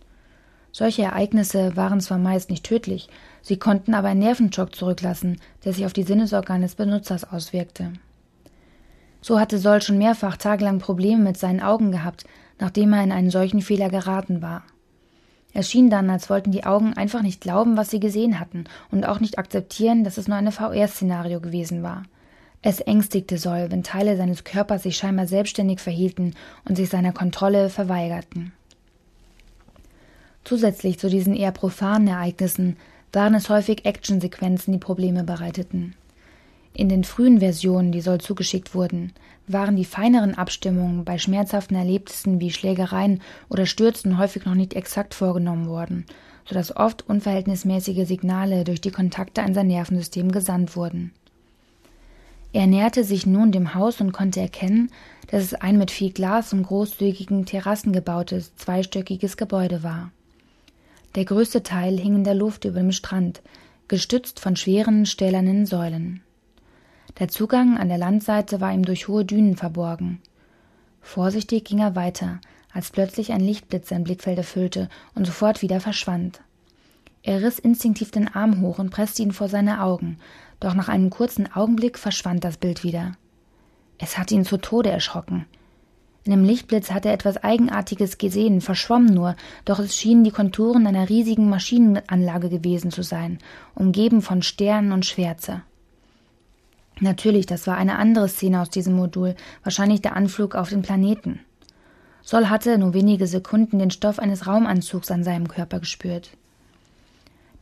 Solche 0.71 1.03
Ereignisse 1.03 1.75
waren 1.75 2.01
zwar 2.01 2.17
meist 2.17 2.49
nicht 2.49 2.65
tödlich, 2.65 3.07
sie 3.41 3.57
konnten 3.57 3.93
aber 3.93 4.07
einen 4.07 4.21
Nervenschock 4.21 4.75
zurücklassen, 4.75 5.39
der 5.65 5.73
sich 5.73 5.85
auf 5.85 5.93
die 5.93 6.03
Sinnesorgane 6.03 6.63
des 6.63 6.75
Benutzers 6.75 7.23
auswirkte. 7.23 7.93
So 9.21 9.39
hatte 9.39 9.57
Sol 9.57 9.81
schon 9.81 9.97
mehrfach 9.97 10.35
tagelang 10.35 10.79
Probleme 10.79 11.21
mit 11.21 11.37
seinen 11.37 11.61
Augen 11.61 11.91
gehabt, 11.91 12.25
nachdem 12.59 12.93
er 12.93 13.03
in 13.03 13.11
einen 13.11 13.29
solchen 13.29 13.61
Fehler 13.61 13.89
geraten 13.89 14.41
war. 14.41 14.63
Es 15.53 15.69
schien 15.69 15.89
dann, 15.89 16.09
als 16.09 16.29
wollten 16.29 16.51
die 16.51 16.65
Augen 16.65 16.93
einfach 16.93 17.21
nicht 17.21 17.39
glauben, 17.39 17.77
was 17.77 17.91
sie 17.91 17.99
gesehen 17.99 18.39
hatten 18.39 18.65
und 18.91 19.05
auch 19.05 19.19
nicht 19.19 19.37
akzeptieren, 19.37 20.03
dass 20.03 20.17
es 20.17 20.27
nur 20.27 20.37
ein 20.37 20.51
VR-Szenario 20.51 21.39
gewesen 21.39 21.83
war. 21.83 22.03
Es 22.65 22.79
ängstigte 22.79 23.37
Sol, 23.37 23.67
wenn 23.69 23.83
Teile 23.83 24.15
seines 24.15 24.45
Körpers 24.45 24.83
sich 24.83 24.95
scheinbar 24.95 25.27
selbstständig 25.27 25.81
verhielten 25.81 26.33
und 26.63 26.77
sich 26.77 26.89
seiner 26.89 27.11
Kontrolle 27.11 27.69
verweigerten. 27.69 28.53
Zusätzlich 30.45 30.97
zu 30.97 31.09
diesen 31.09 31.35
eher 31.35 31.51
profanen 31.51 32.07
Ereignissen 32.07 32.77
waren 33.11 33.35
es 33.35 33.49
häufig 33.49 33.85
Actionsequenzen, 33.85 34.71
die 34.71 34.79
Probleme 34.79 35.25
bereiteten. 35.25 35.93
In 36.73 36.87
den 36.87 37.03
frühen 37.03 37.39
Versionen, 37.39 37.91
die 37.91 37.99
Sol 37.99 38.19
zugeschickt 38.19 38.73
wurden, 38.73 39.11
waren 39.45 39.75
die 39.75 39.85
feineren 39.85 40.33
Abstimmungen 40.33 41.03
bei 41.03 41.17
schmerzhaften 41.17 41.75
Erlebnissen 41.75 42.39
wie 42.39 42.49
Schlägereien 42.49 43.21
oder 43.49 43.65
Stürzen 43.65 44.17
häufig 44.17 44.45
noch 44.45 44.55
nicht 44.55 44.73
exakt 44.73 45.13
vorgenommen 45.13 45.67
worden, 45.67 46.05
so 46.45 46.55
dass 46.55 46.75
oft 46.75 47.07
unverhältnismäßige 47.09 48.07
Signale 48.07 48.63
durch 48.63 48.79
die 48.79 48.91
Kontakte 48.91 49.43
an 49.43 49.53
sein 49.53 49.67
Nervensystem 49.67 50.31
gesandt 50.31 50.77
wurden. 50.77 51.11
Er 52.53 52.67
näherte 52.67 53.03
sich 53.03 53.25
nun 53.25 53.51
dem 53.51 53.73
Haus 53.73 53.99
und 53.99 54.11
konnte 54.11 54.39
erkennen, 54.39 54.91
dass 55.27 55.43
es 55.43 55.55
ein 55.55 55.79
mit 55.79 55.89
viel 55.89 56.11
Glas 56.11 56.53
und 56.53 56.61
großzügigen 56.61 57.47
Terrassen 57.47 57.91
gebautes, 57.91 58.55
zweistöckiges 58.55 59.37
Gebäude 59.37 59.81
war. 59.81 60.11
Der 61.15 61.25
größte 61.25 61.63
Teil 61.63 61.97
hing 61.97 62.15
in 62.15 62.23
der 62.23 62.35
Luft 62.35 62.65
über 62.65 62.79
dem 62.79 62.91
Strand, 62.91 63.41
gestützt 63.87 64.39
von 64.39 64.55
schweren 64.55 65.07
stählernen 65.07 65.65
Säulen. 65.65 66.21
Der 67.19 67.27
Zugang 67.27 67.77
an 67.77 67.89
der 67.89 67.97
Landseite 67.97 68.61
war 68.61 68.71
ihm 68.71 68.85
durch 68.85 69.07
hohe 69.07 69.25
Dünen 69.25 69.57
verborgen. 69.57 70.21
Vorsichtig 71.01 71.65
ging 71.65 71.79
er 71.79 71.95
weiter, 71.95 72.39
als 72.71 72.91
plötzlich 72.91 73.31
ein 73.31 73.41
Lichtblitz 73.41 73.89
sein 73.89 74.03
Blickfeld 74.03 74.37
erfüllte 74.37 74.89
und 75.15 75.25
sofort 75.25 75.63
wieder 75.63 75.79
verschwand. 75.79 76.41
Er 77.23 77.41
riss 77.41 77.57
instinktiv 77.57 78.11
den 78.11 78.27
Arm 78.27 78.61
hoch 78.61 78.79
und 78.79 78.89
presste 78.89 79.23
ihn 79.23 79.31
vor 79.31 79.47
seine 79.47 79.81
Augen, 79.81 80.17
doch 80.59 80.73
nach 80.73 80.89
einem 80.89 81.09
kurzen 81.09 81.51
Augenblick 81.53 81.97
verschwand 81.97 82.43
das 82.43 82.57
Bild 82.57 82.83
wieder. 82.83 83.13
Es 83.97 84.17
hatte 84.17 84.35
ihn 84.35 84.45
zu 84.45 84.57
Tode 84.57 84.89
erschrocken. 84.89 85.45
In 86.25 86.31
dem 86.31 86.45
Lichtblitz 86.45 86.91
hatte 86.91 87.09
er 87.09 87.13
etwas 87.13 87.43
Eigenartiges 87.43 88.17
gesehen, 88.17 88.61
verschwomm 88.61 89.05
nur, 89.05 89.35
doch 89.65 89.79
es 89.79 89.95
schienen 89.95 90.23
die 90.23 90.31
Konturen 90.31 90.87
einer 90.87 91.09
riesigen 91.09 91.49
Maschinenanlage 91.49 92.49
gewesen 92.49 92.91
zu 92.91 93.03
sein, 93.03 93.39
umgeben 93.75 94.21
von 94.21 94.41
Sternen 94.41 94.93
und 94.93 95.05
Schwärze. 95.05 95.63
Natürlich, 97.01 97.45
das 97.45 97.67
war 97.67 97.75
eine 97.75 97.97
andere 97.97 98.29
Szene 98.29 98.61
aus 98.61 98.69
diesem 98.69 98.95
Modul, 98.95 99.35
wahrscheinlich 99.63 100.01
der 100.01 100.15
Anflug 100.15 100.55
auf 100.55 100.69
den 100.69 100.81
Planeten. 100.81 101.41
Sol 102.21 102.49
hatte 102.49 102.77
nur 102.77 102.93
wenige 102.93 103.27
Sekunden 103.27 103.79
den 103.79 103.91
Stoff 103.91 104.19
eines 104.19 104.47
Raumanzugs 104.47 105.11
an 105.11 105.25
seinem 105.25 105.49
Körper 105.49 105.79
gespürt. 105.81 106.37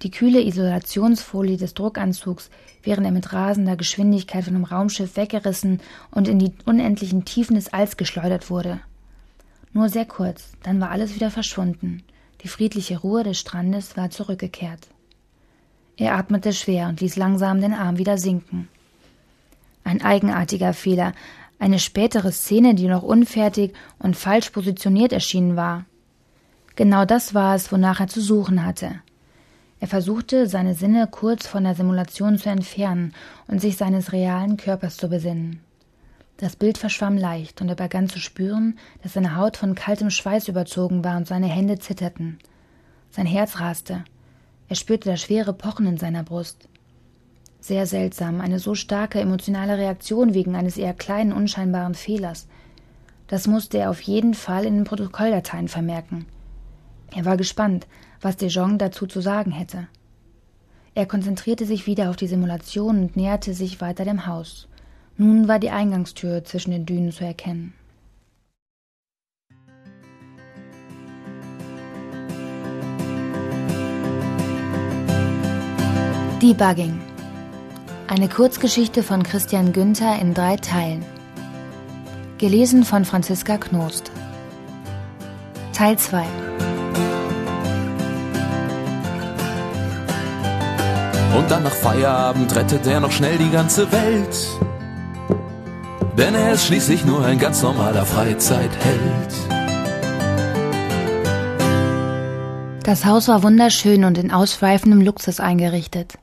Die 0.01 0.09
kühle 0.09 0.41
Isolationsfolie 0.41 1.57
des 1.57 1.75
Druckanzugs, 1.75 2.49
während 2.81 3.05
er 3.05 3.11
mit 3.11 3.33
rasender 3.33 3.75
Geschwindigkeit 3.75 4.43
von 4.43 4.53
dem 4.53 4.63
Raumschiff 4.63 5.15
weggerissen 5.15 5.79
und 6.09 6.27
in 6.27 6.39
die 6.39 6.53
unendlichen 6.65 7.23
Tiefen 7.23 7.55
des 7.55 7.71
Alls 7.71 7.97
geschleudert 7.97 8.49
wurde. 8.49 8.79
Nur 9.73 9.89
sehr 9.89 10.05
kurz, 10.05 10.53
dann 10.63 10.81
war 10.81 10.89
alles 10.89 11.13
wieder 11.13 11.29
verschwunden. 11.29 12.03
Die 12.41 12.47
friedliche 12.47 12.99
Ruhe 12.99 13.23
des 13.23 13.39
Strandes 13.39 13.95
war 13.95 14.09
zurückgekehrt. 14.09 14.87
Er 15.97 16.15
atmete 16.15 16.51
schwer 16.51 16.87
und 16.87 16.99
ließ 16.99 17.15
langsam 17.15 17.61
den 17.61 17.73
Arm 17.73 17.99
wieder 17.99 18.17
sinken. 18.17 18.69
Ein 19.83 20.01
eigenartiger 20.01 20.73
Fehler, 20.73 21.13
eine 21.59 21.77
spätere 21.77 22.31
Szene, 22.31 22.73
die 22.73 22.87
noch 22.87 23.03
unfertig 23.03 23.73
und 23.99 24.15
falsch 24.15 24.49
positioniert 24.49 25.13
erschienen 25.13 25.55
war. 25.55 25.85
Genau 26.75 27.05
das 27.05 27.35
war 27.35 27.55
es, 27.55 27.71
wonach 27.71 27.99
er 27.99 28.07
zu 28.07 28.19
suchen 28.19 28.65
hatte. 28.65 29.01
Er 29.81 29.87
versuchte, 29.87 30.45
seine 30.45 30.75
Sinne 30.75 31.07
kurz 31.07 31.47
von 31.47 31.63
der 31.63 31.73
Simulation 31.73 32.37
zu 32.37 32.49
entfernen 32.49 33.15
und 33.47 33.59
sich 33.59 33.77
seines 33.77 34.13
realen 34.13 34.55
Körpers 34.55 34.95
zu 34.95 35.09
besinnen. 35.09 35.59
Das 36.37 36.55
Bild 36.55 36.77
verschwamm 36.77 37.17
leicht, 37.17 37.61
und 37.61 37.69
er 37.69 37.75
begann 37.75 38.07
zu 38.07 38.19
spüren, 38.19 38.77
dass 39.01 39.13
seine 39.13 39.35
Haut 39.35 39.57
von 39.57 39.73
kaltem 39.73 40.11
Schweiß 40.11 40.49
überzogen 40.49 41.03
war 41.03 41.17
und 41.17 41.27
seine 41.27 41.47
Hände 41.47 41.79
zitterten. 41.79 42.37
Sein 43.09 43.25
Herz 43.25 43.59
raste. 43.59 44.03
Er 44.69 44.75
spürte 44.75 45.09
das 45.09 45.21
schwere 45.21 45.51
Pochen 45.51 45.87
in 45.87 45.97
seiner 45.97 46.23
Brust. 46.23 46.69
Sehr 47.59 47.87
seltsam, 47.87 48.39
eine 48.39 48.59
so 48.59 48.75
starke 48.75 49.19
emotionale 49.19 49.79
Reaktion 49.79 50.35
wegen 50.35 50.55
eines 50.55 50.77
eher 50.77 50.93
kleinen, 50.93 51.33
unscheinbaren 51.33 51.95
Fehlers. 51.95 52.47
Das 53.27 53.47
musste 53.47 53.79
er 53.79 53.89
auf 53.89 54.01
jeden 54.01 54.35
Fall 54.35 54.65
in 54.65 54.75
den 54.75 54.83
Protokolldateien 54.83 55.69
vermerken. 55.69 56.27
Er 57.15 57.25
war 57.25 57.35
gespannt, 57.35 57.87
was 58.21 58.37
De 58.37 58.49
Jong 58.49 58.77
dazu 58.77 59.07
zu 59.07 59.21
sagen 59.21 59.51
hätte. 59.51 59.87
Er 60.93 61.05
konzentrierte 61.05 61.65
sich 61.65 61.87
wieder 61.87 62.09
auf 62.09 62.15
die 62.15 62.27
Simulation 62.27 62.99
und 62.99 63.15
näherte 63.15 63.53
sich 63.53 63.81
weiter 63.81 64.05
dem 64.05 64.27
Haus. 64.27 64.67
Nun 65.17 65.47
war 65.47 65.59
die 65.59 65.69
Eingangstür 65.69 66.43
zwischen 66.43 66.71
den 66.71 66.85
Dünen 66.85 67.11
zu 67.11 67.23
erkennen. 67.23 67.73
Debugging 76.41 76.99
eine 78.11 78.27
Kurzgeschichte 78.27 79.03
von 79.03 79.23
Christian 79.23 79.71
Günther 79.71 80.19
in 80.19 80.33
drei 80.33 80.57
Teilen. 80.57 81.05
Gelesen 82.39 82.83
von 82.83 83.05
Franziska 83.05 83.57
Knost. 83.57 84.11
Teil 85.71 85.97
2 85.97 86.25
Und 91.35 91.49
dann 91.49 91.63
nach 91.63 91.71
Feierabend 91.71 92.53
rettet 92.55 92.85
er 92.87 92.99
noch 92.99 93.11
schnell 93.11 93.37
die 93.37 93.49
ganze 93.49 93.91
Welt. 93.91 94.35
Denn 96.17 96.35
er 96.35 96.53
ist 96.53 96.65
schließlich 96.65 97.05
nur 97.05 97.25
ein 97.25 97.39
ganz 97.39 97.61
normaler 97.63 98.05
Freizeitheld. 98.05 99.33
Das 102.83 103.05
Haus 103.05 103.29
war 103.29 103.43
wunderschön 103.43 104.03
und 104.03 104.17
in 104.17 104.31
ausschweifendem 104.31 105.01
Luxus 105.01 105.39
eingerichtet. 105.39 106.17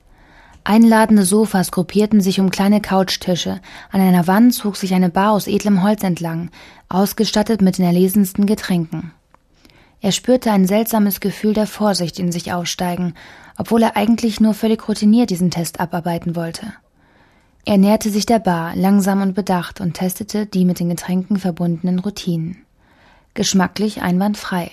Einladende 0.63 1.23
Sofas 1.23 1.71
gruppierten 1.71 2.21
sich 2.21 2.39
um 2.39 2.51
kleine 2.51 2.79
Couchtische, 2.79 3.61
an 3.91 4.01
einer 4.01 4.27
Wand 4.27 4.53
zog 4.53 4.75
sich 4.75 4.93
eine 4.93 5.09
Bar 5.09 5.31
aus 5.31 5.47
edlem 5.47 5.81
Holz 5.81 6.03
entlang, 6.03 6.51
ausgestattet 6.89 7.63
mit 7.63 7.79
den 7.79 7.85
erlesensten 7.85 8.45
Getränken. 8.45 9.11
Er 10.01 10.11
spürte 10.11 10.51
ein 10.51 10.65
seltsames 10.65 11.19
Gefühl 11.19 11.53
der 11.53 11.67
Vorsicht 11.67 12.19
in 12.19 12.31
sich 12.31 12.53
aufsteigen, 12.53 13.15
obwohl 13.57 13.83
er 13.83 13.97
eigentlich 13.97 14.39
nur 14.39 14.53
völlig 14.53 14.87
routiniert 14.87 15.29
diesen 15.29 15.51
Test 15.51 15.79
abarbeiten 15.79 16.35
wollte. 16.35 16.73
Er 17.65 17.77
näherte 17.77 18.09
sich 18.09 18.25
der 18.25 18.39
Bar, 18.39 18.75
langsam 18.75 19.21
und 19.21 19.33
bedacht, 19.33 19.81
und 19.81 19.93
testete 19.93 20.45
die 20.45 20.63
mit 20.63 20.79
den 20.79 20.89
Getränken 20.89 21.37
verbundenen 21.37 21.99
Routinen. 21.99 22.57
Geschmacklich 23.33 24.01
einwandfrei. 24.01 24.71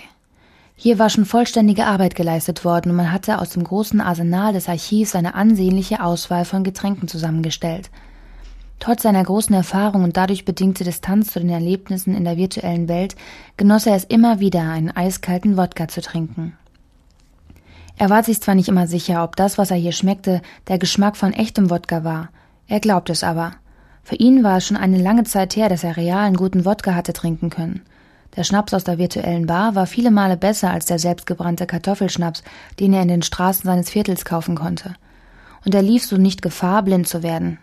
Hier 0.76 0.98
war 0.98 1.10
schon 1.10 1.24
vollständige 1.24 1.86
Arbeit 1.86 2.14
geleistet 2.14 2.64
worden 2.64 2.90
und 2.90 2.96
man 2.96 3.10
hatte 3.10 3.40
aus 3.40 3.50
dem 3.50 3.64
großen 3.64 4.00
Arsenal 4.00 4.52
des 4.52 4.68
Archivs 4.68 5.14
eine 5.14 5.34
ansehnliche 5.34 6.02
Auswahl 6.02 6.44
von 6.44 6.64
Getränken 6.64 7.08
zusammengestellt. 7.08 7.90
Trotz 8.78 9.02
seiner 9.02 9.24
großen 9.24 9.54
Erfahrung 9.54 10.04
und 10.04 10.16
dadurch 10.16 10.44
bedingte 10.44 10.84
Distanz 10.84 11.32
zu 11.32 11.40
den 11.40 11.50
Erlebnissen 11.50 12.14
in 12.14 12.24
der 12.24 12.36
virtuellen 12.36 12.88
Welt 12.88 13.16
genoss 13.56 13.86
er 13.86 13.96
es 13.96 14.04
immer 14.04 14.38
wieder, 14.40 14.62
einen 14.62 14.90
eiskalten 14.90 15.56
Wodka 15.56 15.88
zu 15.88 16.02
trinken. 16.02 16.56
Er 17.98 18.10
war 18.10 18.22
sich 18.22 18.40
zwar 18.42 18.54
nicht 18.54 18.68
immer 18.68 18.86
sicher, 18.86 19.24
ob 19.24 19.36
das, 19.36 19.56
was 19.56 19.70
er 19.70 19.78
hier 19.78 19.92
schmeckte, 19.92 20.42
der 20.68 20.78
Geschmack 20.78 21.16
von 21.16 21.32
echtem 21.32 21.70
Wodka 21.70 22.04
war, 22.04 22.28
er 22.68 22.80
glaubte 22.80 23.12
es 23.12 23.22
aber. 23.22 23.52
Für 24.02 24.16
ihn 24.16 24.44
war 24.44 24.58
es 24.58 24.66
schon 24.66 24.76
eine 24.76 24.98
lange 24.98 25.24
Zeit 25.24 25.56
her, 25.56 25.68
dass 25.68 25.84
er 25.84 25.96
realen 25.96 26.34
guten 26.34 26.64
Wodka 26.64 26.94
hatte 26.94 27.12
trinken 27.12 27.50
können. 27.50 27.82
Der 28.36 28.44
Schnaps 28.44 28.74
aus 28.74 28.84
der 28.84 28.98
virtuellen 28.98 29.46
Bar 29.46 29.74
war 29.74 29.86
viele 29.86 30.10
Male 30.10 30.36
besser 30.36 30.70
als 30.70 30.86
der 30.86 30.98
selbstgebrannte 30.98 31.66
Kartoffelschnaps, 31.66 32.42
den 32.78 32.92
er 32.92 33.02
in 33.02 33.08
den 33.08 33.22
Straßen 33.22 33.64
seines 33.64 33.88
Viertels 33.88 34.24
kaufen 34.24 34.56
konnte. 34.56 34.94
Und 35.64 35.74
er 35.74 35.82
lief 35.82 36.04
so 36.04 36.16
nicht 36.16 36.42
Gefahr, 36.42 36.82
blind 36.82 37.08
zu 37.08 37.22
werden. 37.22 37.58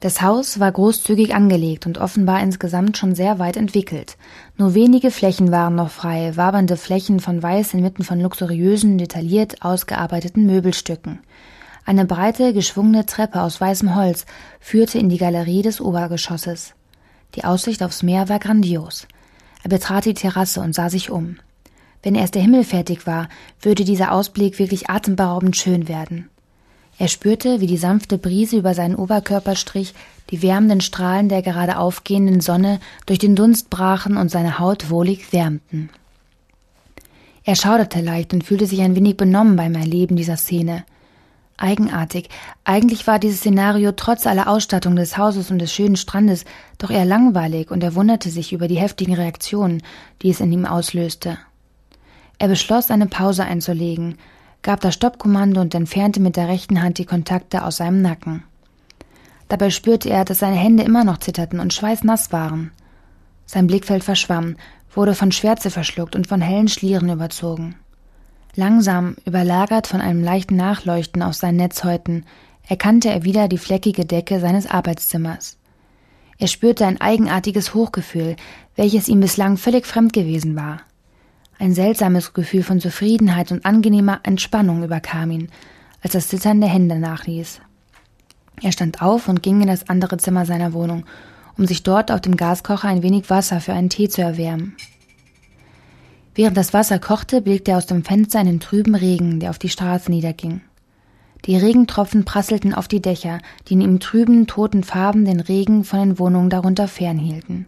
Das 0.00 0.20
Haus 0.20 0.60
war 0.60 0.70
großzügig 0.70 1.34
angelegt 1.34 1.86
und 1.86 1.98
offenbar 1.98 2.42
insgesamt 2.42 2.98
schon 2.98 3.14
sehr 3.14 3.38
weit 3.38 3.56
entwickelt. 3.56 4.16
Nur 4.58 4.74
wenige 4.74 5.10
Flächen 5.10 5.50
waren 5.50 5.76
noch 5.76 5.90
frei, 5.90 6.36
wabernde 6.36 6.76
Flächen 6.76 7.20
von 7.20 7.42
Weiß 7.42 7.72
inmitten 7.74 8.04
von 8.04 8.20
luxuriösen, 8.20 8.98
detailliert 8.98 9.62
ausgearbeiteten 9.62 10.44
Möbelstücken. 10.46 11.20
Eine 11.86 12.04
breite, 12.04 12.52
geschwungene 12.52 13.06
Treppe 13.06 13.42
aus 13.42 13.60
weißem 13.60 13.94
Holz 13.94 14.26
führte 14.60 14.98
in 14.98 15.08
die 15.08 15.18
Galerie 15.18 15.62
des 15.62 15.80
Obergeschosses. 15.80 16.74
Die 17.34 17.44
Aussicht 17.44 17.82
aufs 17.82 18.02
Meer 18.02 18.28
war 18.28 18.38
grandios. 18.38 19.06
Er 19.62 19.70
betrat 19.70 20.04
die 20.04 20.14
Terrasse 20.14 20.60
und 20.60 20.74
sah 20.74 20.90
sich 20.90 21.10
um. 21.10 21.36
Wenn 22.02 22.14
erst 22.14 22.34
der 22.34 22.42
Himmel 22.42 22.64
fertig 22.64 23.06
war, 23.06 23.28
würde 23.60 23.84
dieser 23.84 24.12
Ausblick 24.12 24.58
wirklich 24.58 24.90
atemberaubend 24.90 25.56
schön 25.56 25.88
werden. 25.88 26.28
Er 26.98 27.08
spürte, 27.08 27.60
wie 27.60 27.66
die 27.66 27.76
sanfte 27.76 28.18
Brise 28.18 28.56
über 28.56 28.74
seinen 28.74 28.94
Oberkörper 28.94 29.56
strich, 29.56 29.94
die 30.30 30.42
wärmenden 30.42 30.80
Strahlen 30.80 31.28
der 31.28 31.42
gerade 31.42 31.78
aufgehenden 31.78 32.40
Sonne 32.40 32.80
durch 33.06 33.18
den 33.18 33.36
Dunst 33.36 33.68
brachen 33.68 34.16
und 34.16 34.30
seine 34.30 34.58
Haut 34.58 34.90
wohlig 34.90 35.32
wärmten. 35.32 35.90
Er 37.44 37.56
schauderte 37.56 38.00
leicht 38.00 38.32
und 38.32 38.44
fühlte 38.44 38.66
sich 38.66 38.80
ein 38.80 38.96
wenig 38.96 39.16
benommen 39.16 39.56
beim 39.56 39.74
Erleben 39.74 40.16
dieser 40.16 40.36
Szene. 40.36 40.84
Eigenartig. 41.56 42.30
Eigentlich 42.64 43.06
war 43.06 43.18
dieses 43.18 43.40
Szenario 43.40 43.92
trotz 43.92 44.26
aller 44.26 44.48
Ausstattung 44.48 44.96
des 44.96 45.18
Hauses 45.18 45.50
und 45.50 45.58
des 45.58 45.72
schönen 45.72 45.96
Strandes 45.96 46.44
doch 46.78 46.90
eher 46.90 47.04
langweilig 47.04 47.70
und 47.70 47.82
er 47.84 47.94
wunderte 47.94 48.30
sich 48.30 48.52
über 48.52 48.66
die 48.66 48.78
heftigen 48.78 49.14
Reaktionen, 49.14 49.82
die 50.22 50.30
es 50.30 50.40
in 50.40 50.50
ihm 50.50 50.64
auslöste. 50.64 51.38
Er 52.38 52.48
beschloss, 52.48 52.90
eine 52.90 53.06
Pause 53.06 53.44
einzulegen, 53.44 54.16
gab 54.64 54.80
das 54.80 54.94
Stoppkommando 54.94 55.60
und 55.60 55.74
entfernte 55.74 56.20
mit 56.20 56.36
der 56.36 56.48
rechten 56.48 56.82
Hand 56.82 56.98
die 56.98 57.04
Kontakte 57.04 57.64
aus 57.64 57.76
seinem 57.76 58.02
Nacken. 58.02 58.42
Dabei 59.48 59.70
spürte 59.70 60.08
er, 60.08 60.24
dass 60.24 60.38
seine 60.38 60.56
Hände 60.56 60.82
immer 60.82 61.04
noch 61.04 61.18
zitterten 61.18 61.60
und 61.60 61.72
schweißnass 61.72 62.32
waren. 62.32 62.72
Sein 63.44 63.66
Blickfeld 63.66 64.02
verschwamm, 64.02 64.56
wurde 64.92 65.14
von 65.14 65.32
Schwärze 65.32 65.70
verschluckt 65.70 66.16
und 66.16 66.26
von 66.26 66.40
hellen 66.40 66.68
Schlieren 66.68 67.10
überzogen. 67.10 67.76
Langsam, 68.56 69.16
überlagert 69.26 69.86
von 69.86 70.00
einem 70.00 70.24
leichten 70.24 70.56
Nachleuchten 70.56 71.22
auf 71.22 71.34
seinen 71.34 71.56
Netzhäuten, 71.56 72.24
erkannte 72.66 73.10
er 73.10 73.22
wieder 73.22 73.48
die 73.48 73.58
fleckige 73.58 74.06
Decke 74.06 74.40
seines 74.40 74.66
Arbeitszimmers. 74.66 75.58
Er 76.38 76.48
spürte 76.48 76.86
ein 76.86 77.00
eigenartiges 77.00 77.74
Hochgefühl, 77.74 78.36
welches 78.76 79.08
ihm 79.08 79.20
bislang 79.20 79.58
völlig 79.58 79.86
fremd 79.86 80.14
gewesen 80.14 80.56
war. 80.56 80.80
Ein 81.58 81.72
seltsames 81.72 82.32
Gefühl 82.32 82.62
von 82.62 82.80
Zufriedenheit 82.80 83.52
und 83.52 83.64
angenehmer 83.64 84.20
Entspannung 84.24 84.82
überkam 84.82 85.30
ihn, 85.30 85.48
als 86.02 86.12
das 86.12 86.28
Zittern 86.28 86.60
der 86.60 86.70
Hände 86.70 86.98
nachließ. 86.98 87.60
Er 88.62 88.72
stand 88.72 89.02
auf 89.02 89.28
und 89.28 89.42
ging 89.42 89.60
in 89.60 89.68
das 89.68 89.88
andere 89.88 90.16
Zimmer 90.16 90.46
seiner 90.46 90.72
Wohnung, 90.72 91.04
um 91.56 91.66
sich 91.66 91.82
dort 91.82 92.10
auf 92.10 92.20
dem 92.20 92.36
Gaskocher 92.36 92.88
ein 92.88 93.02
wenig 93.02 93.30
Wasser 93.30 93.60
für 93.60 93.72
einen 93.72 93.88
Tee 93.88 94.08
zu 94.08 94.22
erwärmen. 94.22 94.76
Während 96.34 96.56
das 96.56 96.74
Wasser 96.74 96.98
kochte, 96.98 97.40
blickte 97.40 97.70
er 97.70 97.78
aus 97.78 97.86
dem 97.86 98.04
Fenster 98.04 98.40
in 98.40 98.46
den 98.46 98.60
trüben 98.60 98.96
Regen, 98.96 99.38
der 99.38 99.50
auf 99.50 99.58
die 99.58 99.68
Straße 99.68 100.10
niederging. 100.10 100.60
Die 101.44 101.56
Regentropfen 101.56 102.24
prasselten 102.24 102.74
auf 102.74 102.88
die 102.88 103.02
Dächer, 103.02 103.38
die 103.68 103.74
in 103.74 103.80
ihm 103.80 104.00
trüben, 104.00 104.46
toten 104.46 104.82
Farben 104.82 105.24
den 105.24 105.40
Regen 105.40 105.84
von 105.84 106.00
den 106.00 106.18
Wohnungen 106.18 106.50
darunter 106.50 106.88
fernhielten. 106.88 107.66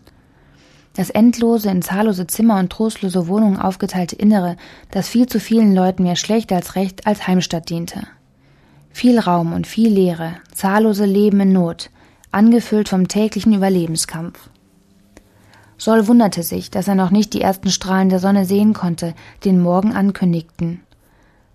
Das 0.96 1.10
endlose, 1.10 1.68
in 1.68 1.82
zahllose 1.82 2.26
Zimmer 2.26 2.58
und 2.58 2.72
trostlose 2.72 3.28
Wohnungen 3.28 3.58
aufgeteilte 3.58 4.16
Innere, 4.16 4.56
das 4.90 5.08
viel 5.08 5.26
zu 5.26 5.38
vielen 5.38 5.74
Leuten 5.74 6.04
mehr 6.04 6.16
schlecht 6.16 6.50
als 6.52 6.74
recht 6.74 7.06
als 7.06 7.26
Heimstatt 7.26 7.68
diente. 7.68 8.06
Viel 8.92 9.18
Raum 9.18 9.52
und 9.52 9.66
viel 9.66 9.92
Leere, 9.92 10.36
zahllose 10.54 11.04
Leben 11.04 11.38
in 11.40 11.52
Not, 11.52 11.90
angefüllt 12.32 12.88
vom 12.88 13.08
täglichen 13.08 13.52
Überlebenskampf. 13.52 14.48
Sol 15.76 16.08
wunderte 16.08 16.42
sich, 16.42 16.70
dass 16.70 16.88
er 16.88 16.94
noch 16.94 17.10
nicht 17.10 17.34
die 17.34 17.42
ersten 17.42 17.68
Strahlen 17.68 18.08
der 18.08 18.18
Sonne 18.18 18.46
sehen 18.46 18.72
konnte, 18.72 19.12
die 19.44 19.50
den 19.50 19.60
Morgen 19.60 19.92
ankündigten. 19.92 20.80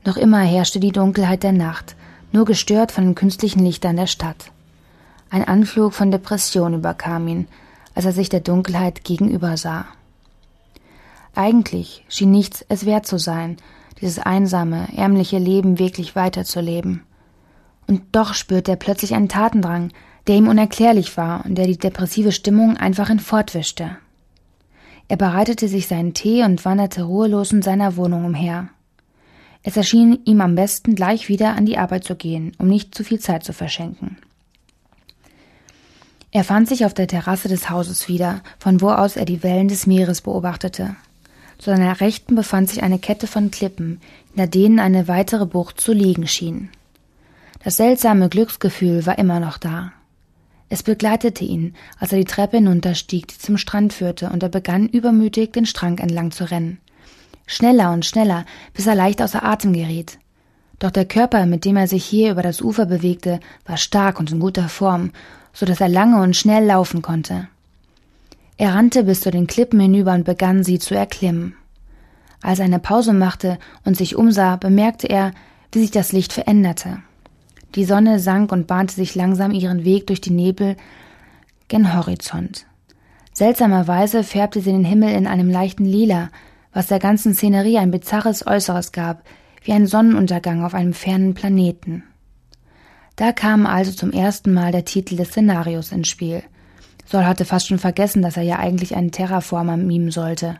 Noch 0.05 0.17
immer 0.17 0.41
herrschte 0.41 0.79
die 0.79 0.91
Dunkelheit 0.91 1.41
der 1.41 1.51
Nacht, 1.51 1.95
nur 2.31 2.45
gestört 2.45 2.91
von 2.91 3.05
den 3.05 3.15
künstlichen 3.15 3.65
Lichtern 3.65 3.95
der 3.95 4.05
Stadt. 4.05 4.51
Ein 5.31 5.47
Anflug 5.47 5.93
von 5.93 6.11
Depression 6.11 6.75
überkam 6.75 7.27
ihn, 7.27 7.47
als 7.95 8.05
er 8.05 8.11
sich 8.13 8.29
der 8.29 8.39
Dunkelheit 8.39 9.03
gegenüber 9.03 9.57
sah. 9.57 9.85
Eigentlich 11.35 12.03
schien 12.09 12.31
nichts 12.31 12.65
es 12.67 12.85
wert 12.85 13.05
zu 13.05 13.17
sein, 13.17 13.57
dieses 14.01 14.19
einsame, 14.19 14.87
ärmliche 14.95 15.37
Leben 15.37 15.79
wirklich 15.79 16.15
weiterzuleben. 16.15 17.03
Und 17.87 18.03
doch 18.11 18.33
spürte 18.33 18.71
er 18.71 18.77
plötzlich 18.77 19.13
einen 19.13 19.29
Tatendrang, 19.29 19.91
der 20.27 20.35
ihm 20.35 20.47
unerklärlich 20.47 21.17
war 21.17 21.45
und 21.45 21.55
der 21.55 21.67
die 21.67 21.77
depressive 21.77 22.31
Stimmung 22.31 22.77
einfach 22.77 23.07
hinfortwischte. 23.07 23.97
Er 25.07 25.17
bereitete 25.17 25.67
sich 25.67 25.87
seinen 25.87 26.13
Tee 26.13 26.43
und 26.43 26.63
wanderte 26.63 27.03
ruhelos 27.03 27.51
in 27.51 27.61
seiner 27.61 27.97
Wohnung 27.97 28.25
umher. 28.25 28.69
Es 29.63 29.77
erschien 29.77 30.19
ihm 30.25 30.41
am 30.41 30.55
besten, 30.55 30.95
gleich 30.95 31.27
wieder 31.27 31.55
an 31.55 31.65
die 31.65 31.77
Arbeit 31.77 32.03
zu 32.03 32.15
gehen, 32.15 32.53
um 32.57 32.67
nicht 32.67 32.95
zu 32.95 33.03
viel 33.03 33.19
Zeit 33.19 33.43
zu 33.43 33.53
verschenken. 33.53 34.17
Er 36.31 36.45
fand 36.45 36.69
sich 36.69 36.85
auf 36.85 36.93
der 36.93 37.07
Terrasse 37.07 37.49
des 37.49 37.69
Hauses 37.69 38.07
wieder, 38.07 38.41
von 38.57 38.79
wo 38.79 38.89
aus 38.89 39.17
er 39.17 39.25
die 39.25 39.43
Wellen 39.43 39.67
des 39.67 39.85
Meeres 39.85 40.21
beobachtete. 40.21 40.95
Zu 41.57 41.71
seiner 41.71 41.99
Rechten 41.99 42.35
befand 42.35 42.69
sich 42.69 42.83
eine 42.83 42.99
Kette 42.99 43.27
von 43.27 43.51
Klippen, 43.51 43.99
hinter 44.29 44.47
denen 44.47 44.79
eine 44.79 45.07
weitere 45.07 45.45
Bucht 45.45 45.81
zu 45.81 45.91
liegen 45.91 46.27
schien. 46.27 46.69
Das 47.63 47.77
seltsame 47.77 48.29
Glücksgefühl 48.29 49.05
war 49.05 49.19
immer 49.19 49.39
noch 49.39 49.57
da. 49.57 49.91
Es 50.69 50.83
begleitete 50.83 51.43
ihn, 51.43 51.75
als 51.99 52.13
er 52.13 52.19
die 52.19 52.25
Treppe 52.25 52.57
hinunterstieg, 52.57 53.27
die 53.27 53.37
zum 53.37 53.57
Strand 53.57 53.91
führte, 53.91 54.29
und 54.29 54.41
er 54.41 54.49
begann 54.49 54.87
übermütig 54.87 55.51
den 55.51 55.65
Strang 55.65 55.97
entlang 55.97 56.31
zu 56.31 56.49
rennen. 56.49 56.79
Schneller 57.45 57.91
und 57.91 58.05
schneller, 58.05 58.45
bis 58.73 58.87
er 58.87 58.95
leicht 58.95 59.21
außer 59.21 59.43
Atem 59.43 59.73
geriet. 59.73 60.17
Doch 60.79 60.91
der 60.91 61.05
Körper, 61.05 61.45
mit 61.45 61.65
dem 61.65 61.75
er 61.75 61.87
sich 61.87 62.05
hier 62.05 62.31
über 62.31 62.41
das 62.41 62.61
Ufer 62.61 62.85
bewegte, 62.85 63.41
war 63.65 63.77
stark 63.77 64.19
und 64.19 64.31
in 64.31 64.39
guter 64.39 64.69
Form, 64.69 65.11
so 65.53 65.65
dass 65.65 65.81
er 65.81 65.89
lange 65.89 66.21
und 66.21 66.35
schnell 66.35 66.65
laufen 66.65 67.01
konnte. 67.01 67.47
Er 68.57 68.75
rannte 68.75 69.03
bis 69.03 69.21
zu 69.21 69.31
den 69.31 69.47
Klippen 69.47 69.79
hinüber 69.79 70.13
und 70.13 70.23
begann 70.23 70.63
sie 70.63 70.79
zu 70.79 70.95
erklimmen. 70.95 71.55
Als 72.41 72.59
er 72.59 72.65
eine 72.65 72.79
Pause 72.79 73.13
machte 73.13 73.59
und 73.85 73.97
sich 73.97 74.15
umsah, 74.15 74.55
bemerkte 74.55 75.07
er, 75.07 75.31
wie 75.71 75.79
sich 75.79 75.91
das 75.91 76.11
Licht 76.11 76.33
veränderte. 76.33 76.99
Die 77.75 77.85
Sonne 77.85 78.19
sank 78.19 78.51
und 78.51 78.67
bahnte 78.67 78.95
sich 78.95 79.15
langsam 79.15 79.51
ihren 79.51 79.85
Weg 79.85 80.07
durch 80.07 80.21
die 80.21 80.31
Nebel 80.31 80.75
gen 81.69 81.95
Horizont. 81.95 82.65
Seltsamerweise 83.33 84.23
färbte 84.23 84.61
sie 84.61 84.71
den 84.71 84.83
Himmel 84.83 85.13
in 85.13 85.25
einem 85.25 85.49
leichten 85.49 85.85
Lila, 85.85 86.29
was 86.73 86.87
der 86.87 86.99
ganzen 86.99 87.33
Szenerie 87.33 87.77
ein 87.77 87.91
bizarres 87.91 88.45
Äußeres 88.45 88.91
gab, 88.91 89.23
wie 89.63 89.71
ein 89.71 89.87
Sonnenuntergang 89.87 90.63
auf 90.63 90.73
einem 90.73 90.93
fernen 90.93 91.33
Planeten. 91.33 92.03
Da 93.15 93.31
kam 93.31 93.65
also 93.65 93.91
zum 93.91 94.11
ersten 94.11 94.53
Mal 94.53 94.71
der 94.71 94.85
Titel 94.85 95.15
des 95.15 95.29
Szenarios 95.29 95.91
ins 95.91 96.07
Spiel. 96.07 96.43
Sol 97.05 97.25
hatte 97.25 97.45
fast 97.45 97.67
schon 97.67 97.79
vergessen, 97.79 98.21
dass 98.21 98.37
er 98.37 98.43
ja 98.43 98.57
eigentlich 98.57 98.95
einen 98.95 99.11
Terraformer 99.11 99.77
mimen 99.77 100.11
sollte. 100.11 100.59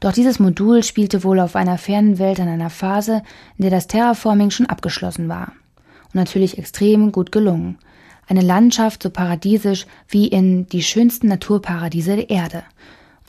Doch 0.00 0.12
dieses 0.12 0.38
Modul 0.38 0.82
spielte 0.82 1.24
wohl 1.24 1.40
auf 1.40 1.56
einer 1.56 1.78
fernen 1.78 2.18
Welt 2.18 2.38
an 2.38 2.48
einer 2.48 2.70
Phase, 2.70 3.22
in 3.56 3.62
der 3.62 3.70
das 3.70 3.86
Terraforming 3.86 4.50
schon 4.50 4.66
abgeschlossen 4.66 5.28
war. 5.28 5.52
Und 6.06 6.16
natürlich 6.16 6.58
extrem 6.58 7.10
gut 7.10 7.32
gelungen. 7.32 7.78
Eine 8.28 8.42
Landschaft 8.42 9.02
so 9.02 9.10
paradiesisch 9.10 9.86
wie 10.08 10.28
in 10.28 10.66
die 10.68 10.82
schönsten 10.82 11.28
Naturparadiese 11.28 12.16
der 12.16 12.30
Erde. 12.30 12.62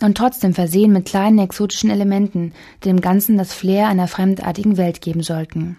Und 0.01 0.17
trotzdem 0.17 0.53
versehen 0.53 0.91
mit 0.91 1.05
kleinen 1.05 1.39
exotischen 1.39 1.89
Elementen, 1.89 2.53
die 2.83 2.89
dem 2.89 3.01
Ganzen 3.01 3.37
das 3.37 3.53
Flair 3.53 3.87
einer 3.87 4.07
fremdartigen 4.07 4.77
Welt 4.77 5.01
geben 5.01 5.23
sollten. 5.23 5.77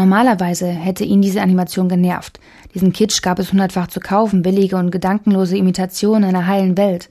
Normalerweise 0.00 0.66
hätte 0.66 1.04
ihn 1.04 1.20
diese 1.20 1.42
Animation 1.42 1.90
genervt. 1.90 2.40
Diesen 2.72 2.94
Kitsch 2.94 3.20
gab 3.20 3.38
es 3.38 3.52
hundertfach 3.52 3.88
zu 3.88 4.00
kaufen, 4.00 4.40
billige 4.40 4.76
und 4.76 4.90
gedankenlose 4.90 5.58
Imitationen 5.58 6.24
einer 6.24 6.46
heilen 6.46 6.78
Welt. 6.78 7.10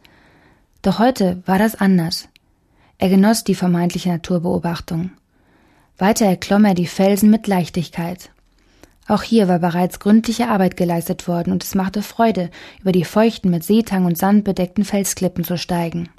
Doch 0.82 0.98
heute 0.98 1.44
war 1.46 1.60
das 1.60 1.76
anders. 1.76 2.30
Er 2.98 3.10
genoss 3.10 3.44
die 3.44 3.54
vermeintliche 3.54 4.10
Naturbeobachtung. 4.10 5.12
Weiter 6.00 6.26
erklomm 6.26 6.66
er 6.66 6.74
die 6.74 6.88
Felsen 6.88 7.30
mit 7.30 7.46
Leichtigkeit. 7.46 8.32
Auch 9.08 9.22
hier 9.22 9.48
war 9.48 9.60
bereits 9.60 10.00
gründliche 10.00 10.48
Arbeit 10.48 10.76
geleistet 10.76 11.28
worden 11.28 11.54
und 11.54 11.64
es 11.64 11.76
machte 11.76 12.02
Freude, 12.02 12.50
über 12.82 12.92
die 12.92 13.06
feuchten, 13.06 13.52
mit 13.52 13.64
Seetang 13.64 14.06
und 14.06 14.18
Sand 14.18 14.46
bedeckten 14.46 14.84
Felsklippen 14.84 15.44
zu 15.44 15.60
steigen. 15.60 16.10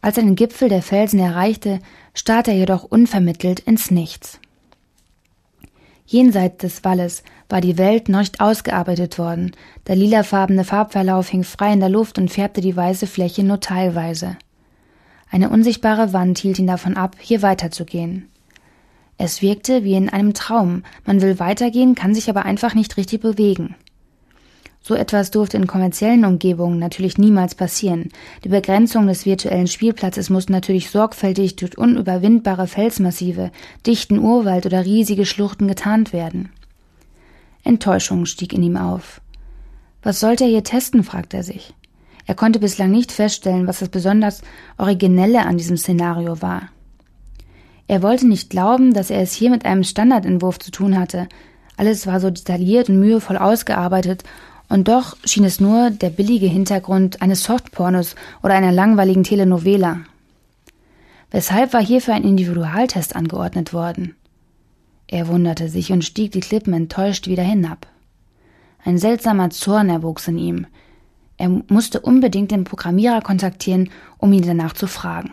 Als 0.00 0.16
er 0.16 0.22
den 0.22 0.36
Gipfel 0.36 0.68
der 0.68 0.82
Felsen 0.82 1.18
erreichte, 1.18 1.80
starrte 2.14 2.52
er 2.52 2.58
jedoch 2.58 2.84
unvermittelt 2.84 3.58
ins 3.58 3.90
Nichts. 3.90 4.38
Jenseits 6.06 6.58
des 6.58 6.84
Walles 6.84 7.22
war 7.48 7.60
die 7.60 7.78
Welt 7.78 8.08
noch 8.08 8.20
nicht 8.20 8.40
ausgearbeitet 8.40 9.18
worden. 9.18 9.52
Der 9.86 9.96
lilafarbene 9.96 10.64
Farbverlauf 10.64 11.28
hing 11.28 11.44
frei 11.44 11.72
in 11.72 11.80
der 11.80 11.88
Luft 11.88 12.18
und 12.18 12.30
färbte 12.30 12.60
die 12.60 12.76
weiße 12.76 13.06
Fläche 13.06 13.42
nur 13.42 13.60
teilweise. 13.60 14.36
Eine 15.30 15.48
unsichtbare 15.48 16.12
Wand 16.12 16.38
hielt 16.38 16.58
ihn 16.58 16.66
davon 16.66 16.96
ab, 16.96 17.16
hier 17.18 17.42
weiterzugehen. 17.42 18.28
Es 19.16 19.42
wirkte 19.42 19.84
wie 19.84 19.94
in 19.94 20.08
einem 20.08 20.34
Traum. 20.34 20.82
Man 21.06 21.22
will 21.22 21.38
weitergehen, 21.38 21.94
kann 21.94 22.14
sich 22.14 22.28
aber 22.28 22.44
einfach 22.44 22.74
nicht 22.74 22.96
richtig 22.96 23.20
bewegen. 23.20 23.74
So 24.86 24.94
etwas 24.94 25.30
durfte 25.30 25.56
in 25.56 25.66
kommerziellen 25.66 26.26
Umgebungen 26.26 26.78
natürlich 26.78 27.16
niemals 27.16 27.54
passieren. 27.54 28.10
Die 28.44 28.50
Begrenzung 28.50 29.06
des 29.06 29.24
virtuellen 29.24 29.66
Spielplatzes 29.66 30.28
musste 30.28 30.52
natürlich 30.52 30.90
sorgfältig 30.90 31.56
durch 31.56 31.78
unüberwindbare 31.78 32.66
Felsmassive, 32.66 33.50
dichten 33.86 34.18
Urwald 34.18 34.66
oder 34.66 34.84
riesige 34.84 35.24
Schluchten 35.24 35.68
getarnt 35.68 36.12
werden. 36.12 36.50
Enttäuschung 37.62 38.26
stieg 38.26 38.52
in 38.52 38.62
ihm 38.62 38.76
auf. 38.76 39.22
Was 40.02 40.20
sollte 40.20 40.44
er 40.44 40.50
hier 40.50 40.64
testen, 40.64 41.02
fragte 41.02 41.38
er 41.38 41.44
sich. 41.44 41.72
Er 42.26 42.34
konnte 42.34 42.58
bislang 42.58 42.90
nicht 42.90 43.10
feststellen, 43.10 43.66
was 43.66 43.78
das 43.78 43.88
besonders 43.88 44.42
Originelle 44.76 45.46
an 45.46 45.56
diesem 45.56 45.78
Szenario 45.78 46.42
war. 46.42 46.68
Er 47.86 48.02
wollte 48.02 48.26
nicht 48.26 48.50
glauben, 48.50 48.92
dass 48.92 49.08
er 49.08 49.22
es 49.22 49.32
hier 49.32 49.48
mit 49.48 49.64
einem 49.64 49.82
Standardentwurf 49.82 50.58
zu 50.58 50.70
tun 50.70 50.98
hatte. 50.98 51.26
Alles 51.78 52.06
war 52.06 52.20
so 52.20 52.28
detailliert 52.28 52.90
und 52.90 53.00
mühevoll 53.00 53.38
ausgearbeitet 53.38 54.24
und 54.74 54.88
doch 54.88 55.16
schien 55.24 55.44
es 55.44 55.60
nur 55.60 55.90
der 55.90 56.10
billige 56.10 56.48
Hintergrund 56.48 57.22
eines 57.22 57.44
Softpornos 57.44 58.16
oder 58.42 58.54
einer 58.54 58.72
langweiligen 58.72 59.22
Telenovela. 59.22 60.00
Weshalb 61.30 61.72
war 61.72 61.80
hierfür 61.80 62.14
ein 62.14 62.24
Individualtest 62.24 63.14
angeordnet 63.14 63.72
worden? 63.72 64.16
Er 65.06 65.28
wunderte 65.28 65.68
sich 65.68 65.92
und 65.92 66.04
stieg 66.04 66.32
die 66.32 66.40
Klippen 66.40 66.72
enttäuscht 66.72 67.28
wieder 67.28 67.44
hinab. 67.44 67.86
Ein 68.84 68.98
seltsamer 68.98 69.50
Zorn 69.50 69.90
erwuchs 69.90 70.26
in 70.26 70.38
ihm. 70.38 70.66
Er 71.36 71.50
musste 71.68 72.00
unbedingt 72.00 72.50
den 72.50 72.64
Programmierer 72.64 73.20
kontaktieren, 73.20 73.90
um 74.18 74.32
ihn 74.32 74.42
danach 74.42 74.72
zu 74.72 74.88
fragen. 74.88 75.30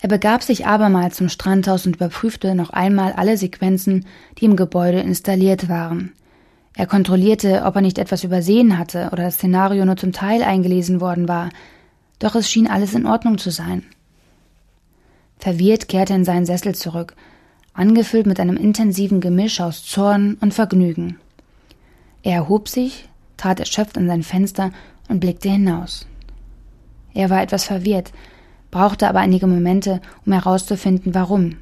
Er 0.00 0.08
begab 0.08 0.44
sich 0.44 0.64
abermals 0.64 1.16
zum 1.16 1.28
Strandhaus 1.28 1.86
und 1.86 1.96
überprüfte 1.96 2.54
noch 2.54 2.70
einmal 2.70 3.14
alle 3.14 3.36
Sequenzen, 3.36 4.06
die 4.38 4.44
im 4.44 4.54
Gebäude 4.54 5.00
installiert 5.00 5.68
waren. 5.68 6.12
Er 6.74 6.86
kontrollierte, 6.86 7.62
ob 7.64 7.76
er 7.76 7.82
nicht 7.82 7.98
etwas 7.98 8.24
übersehen 8.24 8.78
hatte 8.78 9.10
oder 9.12 9.24
das 9.24 9.34
Szenario 9.34 9.84
nur 9.84 9.96
zum 9.96 10.12
Teil 10.12 10.42
eingelesen 10.42 11.00
worden 11.00 11.28
war, 11.28 11.50
doch 12.18 12.34
es 12.34 12.50
schien 12.50 12.66
alles 12.66 12.94
in 12.94 13.06
Ordnung 13.06 13.38
zu 13.38 13.50
sein. 13.50 13.82
Verwirrt 15.38 15.88
kehrte 15.88 16.12
er 16.12 16.16
in 16.16 16.24
seinen 16.24 16.46
Sessel 16.46 16.74
zurück, 16.74 17.14
angefüllt 17.74 18.26
mit 18.26 18.38
einem 18.38 18.56
intensiven 18.56 19.20
Gemisch 19.20 19.60
aus 19.60 19.84
Zorn 19.84 20.38
und 20.40 20.54
Vergnügen. 20.54 21.18
Er 22.22 22.34
erhob 22.34 22.68
sich, 22.68 23.08
trat 23.36 23.60
erschöpft 23.60 23.98
an 23.98 24.06
sein 24.06 24.22
Fenster 24.22 24.70
und 25.08 25.20
blickte 25.20 25.50
hinaus. 25.50 26.06
Er 27.12 27.28
war 27.28 27.42
etwas 27.42 27.64
verwirrt, 27.64 28.12
brauchte 28.70 29.08
aber 29.08 29.18
einige 29.18 29.46
Momente, 29.46 30.00
um 30.24 30.32
herauszufinden, 30.32 31.14
warum. 31.14 31.56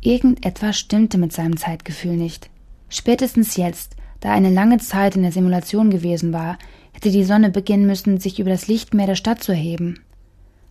Irgendetwas 0.00 0.78
stimmte 0.78 1.18
mit 1.18 1.32
seinem 1.32 1.56
Zeitgefühl 1.56 2.16
nicht. 2.16 2.50
Spätestens 2.90 3.56
jetzt, 3.56 3.93
da 4.24 4.32
eine 4.32 4.48
lange 4.48 4.78
Zeit 4.78 5.16
in 5.16 5.22
der 5.22 5.32
Simulation 5.32 5.90
gewesen 5.90 6.32
war, 6.32 6.56
hätte 6.94 7.10
die 7.10 7.24
Sonne 7.24 7.50
beginnen 7.50 7.84
müssen, 7.84 8.18
sich 8.18 8.40
über 8.40 8.48
das 8.48 8.68
Lichtmeer 8.68 9.06
der 9.06 9.16
Stadt 9.16 9.42
zu 9.42 9.52
erheben. 9.52 10.00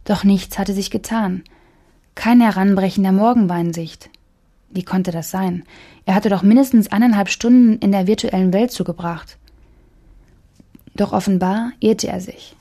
Doch 0.05 0.23
nichts 0.23 0.57
hatte 0.57 0.73
sich 0.73 0.89
getan. 0.89 1.43
Kein 2.15 2.41
Heranbrechen 2.41 3.03
der 3.03 3.11
Morgen 3.11 3.49
war 3.49 3.59
in 3.59 3.71
Sicht. 3.71 4.09
Wie 4.71 4.81
konnte 4.81 5.11
das 5.11 5.29
sein? 5.29 5.65
Er 6.07 6.15
hatte 6.15 6.29
doch 6.29 6.41
mindestens 6.41 6.91
eineinhalb 6.91 7.29
Stunden 7.29 7.77
in 7.77 7.91
der 7.91 8.07
virtuellen 8.07 8.53
Welt 8.53 8.71
zugebracht. 8.71 9.37
Doch 10.95 11.13
offenbar 11.13 11.73
irrte 11.79 12.07
er 12.07 12.21
sich. 12.21 12.55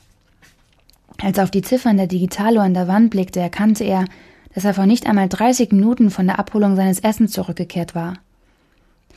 Als 1.19 1.39
er 1.39 1.45
auf 1.45 1.51
die 1.51 1.63
Ziffern 1.63 1.97
der 1.97 2.05
Digitaluhr 2.05 2.61
an 2.61 2.75
der 2.75 2.87
Wand 2.87 3.09
blickte, 3.09 3.39
erkannte 3.39 3.83
er, 3.83 4.05
dass 4.53 4.63
er 4.63 4.75
vor 4.75 4.85
nicht 4.85 5.07
einmal 5.07 5.27
30 5.27 5.71
Minuten 5.71 6.11
von 6.11 6.27
der 6.27 6.37
Abholung 6.37 6.75
seines 6.75 6.99
Essens 6.99 7.31
zurückgekehrt 7.31 7.95
war. 7.95 8.19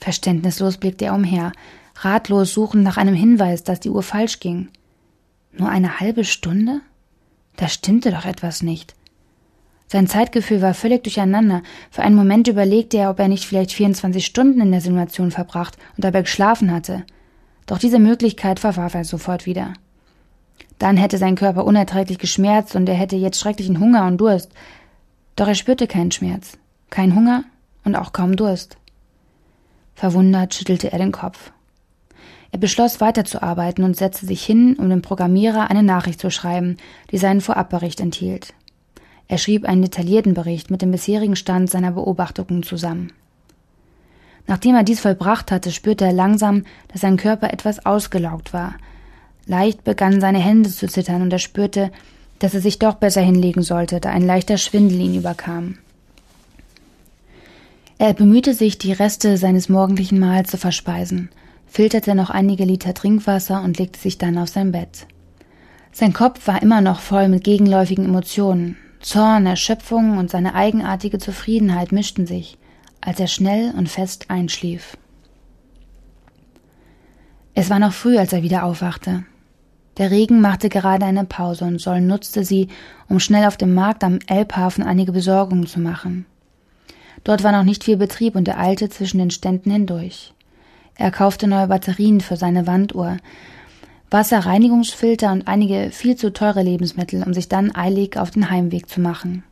Verständnislos 0.01 0.77
blickte 0.79 1.07
er 1.07 1.15
umher, 1.15 1.53
ratlos 1.97 2.53
suchend 2.53 2.83
nach 2.83 2.97
einem 2.97 3.15
Hinweis, 3.15 3.65
dass 3.65 3.81
die 3.81 3.91
Uhr 3.91 4.03
falsch 4.03 4.41
ging. 4.41 4.69
Nur 5.53 5.69
eine 5.69 6.01
halbe 6.01 6.25
Stunde? 6.25 6.81
Da 7.57 7.69
stimmte 7.69 8.11
doch 8.11 8.27
etwas 8.27 8.63
nicht. 8.63 8.95
Sein 9.89 10.09
Zeitgefühl 10.09 10.63
war 10.63 10.75
völlig 10.75 11.05
durcheinander. 11.05 11.63
Für 11.91 12.03
einen 12.03 12.17
Moment 12.17 12.49
überlegte 12.49 12.99
er, 12.99 13.11
ob 13.11 13.21
er 13.21 13.29
nicht 13.29 13.45
vielleicht 13.45 13.73
24 13.73 14.27
Stunden 14.27 14.61
in 14.61 14.73
der 14.73 14.81
Simulation 14.81 15.31
verbracht 15.31 15.77
und 15.97 16.05
dabei 16.05 16.23
geschlafen 16.23 16.73
hatte. 16.73 17.05
Doch 17.67 17.79
diese 17.79 17.99
Möglichkeit 17.99 18.61
verwarf 18.61 18.95
er 18.95 19.05
sofort 19.05 19.47
wieder. 19.47 19.75
Dann 20.79 20.97
hätte 20.97 21.19
sein 21.19 21.37
Körper 21.37 21.65
unerträglich 21.65 22.19
geschmerzt 22.19 22.75
und 22.77 22.89
er 22.89 22.95
hätte 22.95 23.17
jetzt 23.17 23.41
schrecklichen 23.41 23.81
Hunger 23.81 24.07
und 24.07 24.19
Durst. 24.19 24.51
Doch 25.37 25.49
er 25.49 25.55
spürte 25.55 25.87
keinen 25.87 26.11
Schmerz, 26.11 26.59
keinen 26.91 27.15
Hunger 27.15 27.45
und 27.85 27.95
auch 27.95 28.13
kaum 28.13 28.37
Durst. 28.37 28.77
Verwundert 29.97 30.55
schüttelte 30.55 30.93
er 30.93 30.99
den 30.99 31.11
Kopf. 31.11 31.51
Er 32.53 32.59
beschloss 32.59 33.01
weiterzuarbeiten 33.01 33.83
und 33.83 33.97
setzte 33.97 34.27
sich 34.27 34.45
hin, 34.45 34.77
um 34.79 34.89
dem 34.89 35.03
Programmierer 35.03 35.71
eine 35.71 35.83
Nachricht 35.83 36.21
zu 36.21 36.31
schreiben, 36.31 36.77
die 37.11 37.19
seinen 37.19 37.41
Vorabbericht 37.41 38.01
enthielt. 38.01 38.55
Er 39.27 39.39
schrieb 39.39 39.65
einen 39.65 39.83
detaillierten 39.83 40.35
Bericht 40.35 40.71
mit 40.71 40.83
dem 40.83 40.93
bisherigen 40.93 41.35
Stand 41.35 41.71
seiner 41.71 41.93
Beobachtungen 41.93 42.63
zusammen. 42.63 43.13
Nachdem 44.47 44.77
er 44.77 44.85
dies 44.85 45.01
vollbracht 45.01 45.51
hatte, 45.51 45.73
spürte 45.73 46.05
er 46.05 46.13
langsam, 46.13 46.65
dass 46.89 47.01
sein 47.01 47.17
Körper 47.17 47.53
etwas 47.53 47.85
ausgelaugt 47.85 48.53
war. 48.53 48.75
Leicht 49.47 49.83
begannen 49.83 50.21
seine 50.21 50.39
Hände 50.39 50.71
zu 50.71 50.87
zittern 50.87 51.23
und 51.23 51.33
er 51.33 51.39
spürte, 51.39 51.91
dass 52.39 52.55
er 52.55 52.61
sich 52.61 52.79
doch 52.79 52.95
besser 52.95 53.23
hinlegen 53.23 53.63
sollte, 53.63 53.99
da 53.99 54.11
ein 54.11 54.25
leichter 54.27 54.59
Schwindel 54.59 55.01
ihn 55.01 55.15
überkam. 55.17 55.79
Er 57.99 58.13
bemühte 58.13 58.53
sich, 58.53 58.77
die 58.77 58.93
Reste 58.93 59.39
seines 59.39 59.71
morgendlichen 59.71 60.19
Mahls 60.19 60.51
zu 60.51 60.59
verspeisen, 60.59 61.31
filterte 61.67 62.15
noch 62.15 62.29
einige 62.29 62.65
Liter 62.65 62.93
Trinkwasser 62.93 63.63
und 63.63 63.79
legte 63.79 63.99
sich 63.99 64.19
dann 64.19 64.37
auf 64.37 64.51
sein 64.51 64.71
Bett. 64.71 65.07
Sein 65.93 66.13
Kopf 66.13 66.47
war 66.47 66.61
immer 66.61 66.83
noch 66.83 67.01
voll 67.01 67.29
mit 67.29 67.43
gegenläufigen 67.43 68.05
Emotionen. 68.05 68.77
Zorn, 69.01 69.47
Erschöpfung 69.47 70.19
und 70.19 70.31
seine 70.31 70.55
eigenartige 70.55 71.19
Zufriedenheit 71.19 71.91
mischten 71.91 72.27
sich, 72.27 72.59
als 73.01 73.19
er 73.19 73.29
schnell 73.29 73.73
und 73.75 73.89
fest 73.89 74.27
einschlief. 74.29 74.99
Es 77.55 77.71
war 77.71 77.79
noch 77.79 77.95
früh, 77.95 78.19
als 78.19 78.35
er 78.35 78.43
wieder 78.43 78.65
aufwachte. 78.65 79.25
Der 79.97 80.11
Regen 80.11 80.43
machte 80.43 80.69
gerade 80.69 81.07
eine 81.07 81.25
Pause 81.25 81.65
und 81.65 81.81
Sol 81.81 82.03
nutzte 82.03 82.45
sie, 82.45 82.69
um 83.09 83.21
schnell 83.21 83.47
auf 83.47 83.57
dem 83.57 83.73
Markt 83.73 84.05
am 84.05 84.19
Elbhafen 84.27 84.85
einige 84.85 85.13
Besorgungen 85.13 85.67
zu 85.67 85.81
machen. 85.81 86.27
Dort 87.27 87.43
war 87.43 87.51
noch 87.51 87.65
nicht 87.65 87.83
viel 87.83 87.97
Betrieb 87.97 88.37
und 88.37 88.47
er 88.47 88.61
eilte 88.61 88.89
zwischen 88.89 89.19
den 89.19 89.33
Ständen 89.33 89.73
hindurch. 89.73 90.33
Er 90.95 91.11
kaufte 91.11 91.49
neue 91.49 91.67
Batterien 91.67 92.21
für 92.21 92.37
seine 92.37 92.69
Wanduhr, 92.69 93.17
Wasserreinigungsfilter 94.13 95.33
und 95.33 95.49
einige 95.49 95.91
viel 95.91 96.15
zu 96.15 96.33
teure 96.33 96.63
Lebensmittel, 96.63 97.25
um 97.25 97.35
sich 97.35 97.49
dann 97.49 97.75
eilig 97.75 98.17
auf 98.17 98.31
den 98.31 98.49
Heimweg 98.49 98.89
zu 98.89 99.01
machen. 99.01 99.43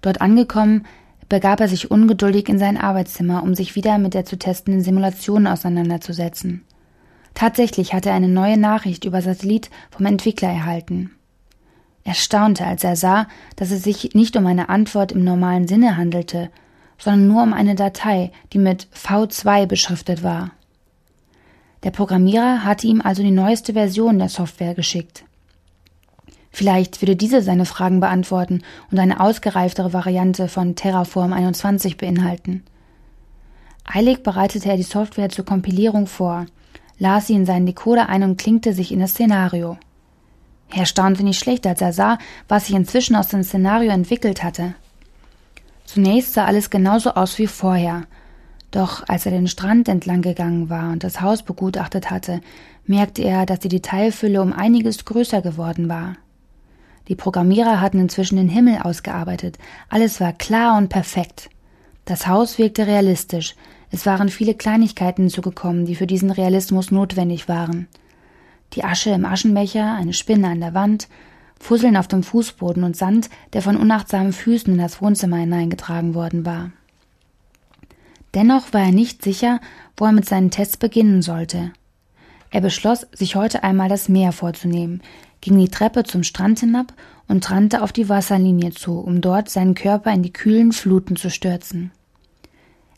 Dort 0.00 0.20
angekommen, 0.20 0.86
begab 1.28 1.58
er 1.58 1.66
sich 1.66 1.90
ungeduldig 1.90 2.48
in 2.48 2.60
sein 2.60 2.76
Arbeitszimmer, 2.76 3.42
um 3.42 3.56
sich 3.56 3.74
wieder 3.74 3.98
mit 3.98 4.14
der 4.14 4.24
zu 4.24 4.38
testenden 4.38 4.84
Simulation 4.84 5.48
auseinanderzusetzen. 5.48 6.64
Tatsächlich 7.34 7.94
hatte 7.94 8.10
er 8.10 8.14
eine 8.14 8.28
neue 8.28 8.58
Nachricht 8.58 9.04
über 9.04 9.22
Satellit 9.22 9.70
vom 9.90 10.06
Entwickler 10.06 10.50
erhalten. 10.50 11.10
Er 12.04 12.14
staunte, 12.14 12.64
als 12.64 12.84
er 12.84 12.94
sah, 12.94 13.26
dass 13.56 13.72
es 13.72 13.82
sich 13.82 14.14
nicht 14.14 14.36
um 14.36 14.46
eine 14.46 14.68
Antwort 14.68 15.10
im 15.10 15.24
normalen 15.24 15.66
Sinne 15.66 15.96
handelte, 15.96 16.48
sondern 17.00 17.26
nur 17.26 17.42
um 17.42 17.52
eine 17.52 17.74
Datei, 17.74 18.30
die 18.52 18.58
mit 18.58 18.86
V2 18.94 19.66
beschriftet 19.66 20.22
war. 20.22 20.52
Der 21.82 21.90
Programmierer 21.90 22.62
hatte 22.62 22.86
ihm 22.86 23.00
also 23.00 23.22
die 23.22 23.30
neueste 23.30 23.72
Version 23.72 24.18
der 24.18 24.28
Software 24.28 24.74
geschickt. 24.74 25.24
Vielleicht 26.52 27.00
würde 27.00 27.16
diese 27.16 27.42
seine 27.42 27.64
Fragen 27.64 28.00
beantworten 28.00 28.62
und 28.90 28.98
eine 28.98 29.20
ausgereiftere 29.20 29.92
Variante 29.92 30.48
von 30.48 30.76
Terraform 30.76 31.32
21 31.32 31.96
beinhalten. 31.96 32.64
Eilig 33.84 34.22
bereitete 34.22 34.68
er 34.68 34.76
die 34.76 34.82
Software 34.82 35.30
zur 35.30 35.44
Kompilierung 35.44 36.06
vor, 36.06 36.46
las 36.98 37.28
sie 37.28 37.34
in 37.34 37.46
seinen 37.46 37.66
Decoder 37.66 38.08
ein 38.08 38.22
und 38.22 38.36
klinkte 38.36 38.74
sich 38.74 38.92
in 38.92 39.00
das 39.00 39.12
Szenario. 39.12 39.78
Er 40.72 40.86
staunte 40.86 41.24
nicht 41.24 41.40
schlecht, 41.40 41.66
als 41.66 41.80
er 41.80 41.92
sah, 41.92 42.18
was 42.46 42.66
sich 42.66 42.76
inzwischen 42.76 43.16
aus 43.16 43.28
dem 43.28 43.42
Szenario 43.42 43.90
entwickelt 43.90 44.42
hatte. 44.44 44.74
Zunächst 45.92 46.34
sah 46.34 46.44
alles 46.44 46.70
genauso 46.70 47.14
aus 47.14 47.36
wie 47.40 47.48
vorher, 47.48 48.04
doch 48.70 49.02
als 49.08 49.26
er 49.26 49.32
den 49.32 49.48
Strand 49.48 49.88
entlang 49.88 50.22
gegangen 50.22 50.70
war 50.70 50.92
und 50.92 51.02
das 51.02 51.20
Haus 51.20 51.42
begutachtet 51.42 52.12
hatte, 52.12 52.42
merkte 52.86 53.22
er, 53.22 53.44
dass 53.44 53.58
die 53.58 53.68
Detailfülle 53.68 54.40
um 54.40 54.52
einiges 54.52 55.04
größer 55.04 55.42
geworden 55.42 55.88
war. 55.88 56.14
Die 57.08 57.16
Programmierer 57.16 57.80
hatten 57.80 57.98
inzwischen 57.98 58.36
den 58.36 58.48
Himmel 58.48 58.78
ausgearbeitet, 58.80 59.58
alles 59.88 60.20
war 60.20 60.32
klar 60.32 60.78
und 60.78 60.90
perfekt. 60.90 61.50
Das 62.04 62.28
Haus 62.28 62.56
wirkte 62.56 62.86
realistisch, 62.86 63.56
es 63.90 64.06
waren 64.06 64.28
viele 64.28 64.54
Kleinigkeiten 64.54 65.22
hinzugekommen, 65.22 65.86
die 65.86 65.96
für 65.96 66.06
diesen 66.06 66.30
Realismus 66.30 66.92
notwendig 66.92 67.48
waren. 67.48 67.88
Die 68.74 68.84
Asche 68.84 69.10
im 69.10 69.24
Aschenbecher, 69.24 69.92
eine 69.96 70.12
Spinne 70.12 70.50
an 70.50 70.60
der 70.60 70.72
Wand, 70.72 71.08
Fusseln 71.60 71.96
auf 71.96 72.08
dem 72.08 72.24
Fußboden 72.24 72.82
und 72.82 72.96
Sand, 72.96 73.30
der 73.52 73.62
von 73.62 73.76
unachtsamen 73.76 74.32
Füßen 74.32 74.72
in 74.72 74.80
das 74.80 75.00
Wohnzimmer 75.00 75.36
hineingetragen 75.36 76.14
worden 76.14 76.44
war. 76.44 76.72
Dennoch 78.34 78.72
war 78.72 78.82
er 78.82 78.92
nicht 78.92 79.22
sicher, 79.22 79.60
wo 79.96 80.06
er 80.06 80.12
mit 80.12 80.28
seinen 80.28 80.50
Tests 80.50 80.76
beginnen 80.76 81.22
sollte. 81.22 81.72
Er 82.50 82.60
beschloss, 82.60 83.06
sich 83.12 83.36
heute 83.36 83.62
einmal 83.62 83.88
das 83.88 84.08
Meer 84.08 84.32
vorzunehmen, 84.32 85.02
ging 85.40 85.58
die 85.58 85.68
Treppe 85.68 86.02
zum 86.02 86.22
Strand 86.24 86.60
hinab 86.60 86.92
und 87.28 87.48
rannte 87.50 87.82
auf 87.82 87.92
die 87.92 88.08
Wasserlinie 88.08 88.70
zu, 88.70 88.98
um 88.98 89.20
dort 89.20 89.48
seinen 89.48 89.74
Körper 89.74 90.12
in 90.12 90.22
die 90.22 90.32
kühlen 90.32 90.72
Fluten 90.72 91.16
zu 91.16 91.30
stürzen. 91.30 91.92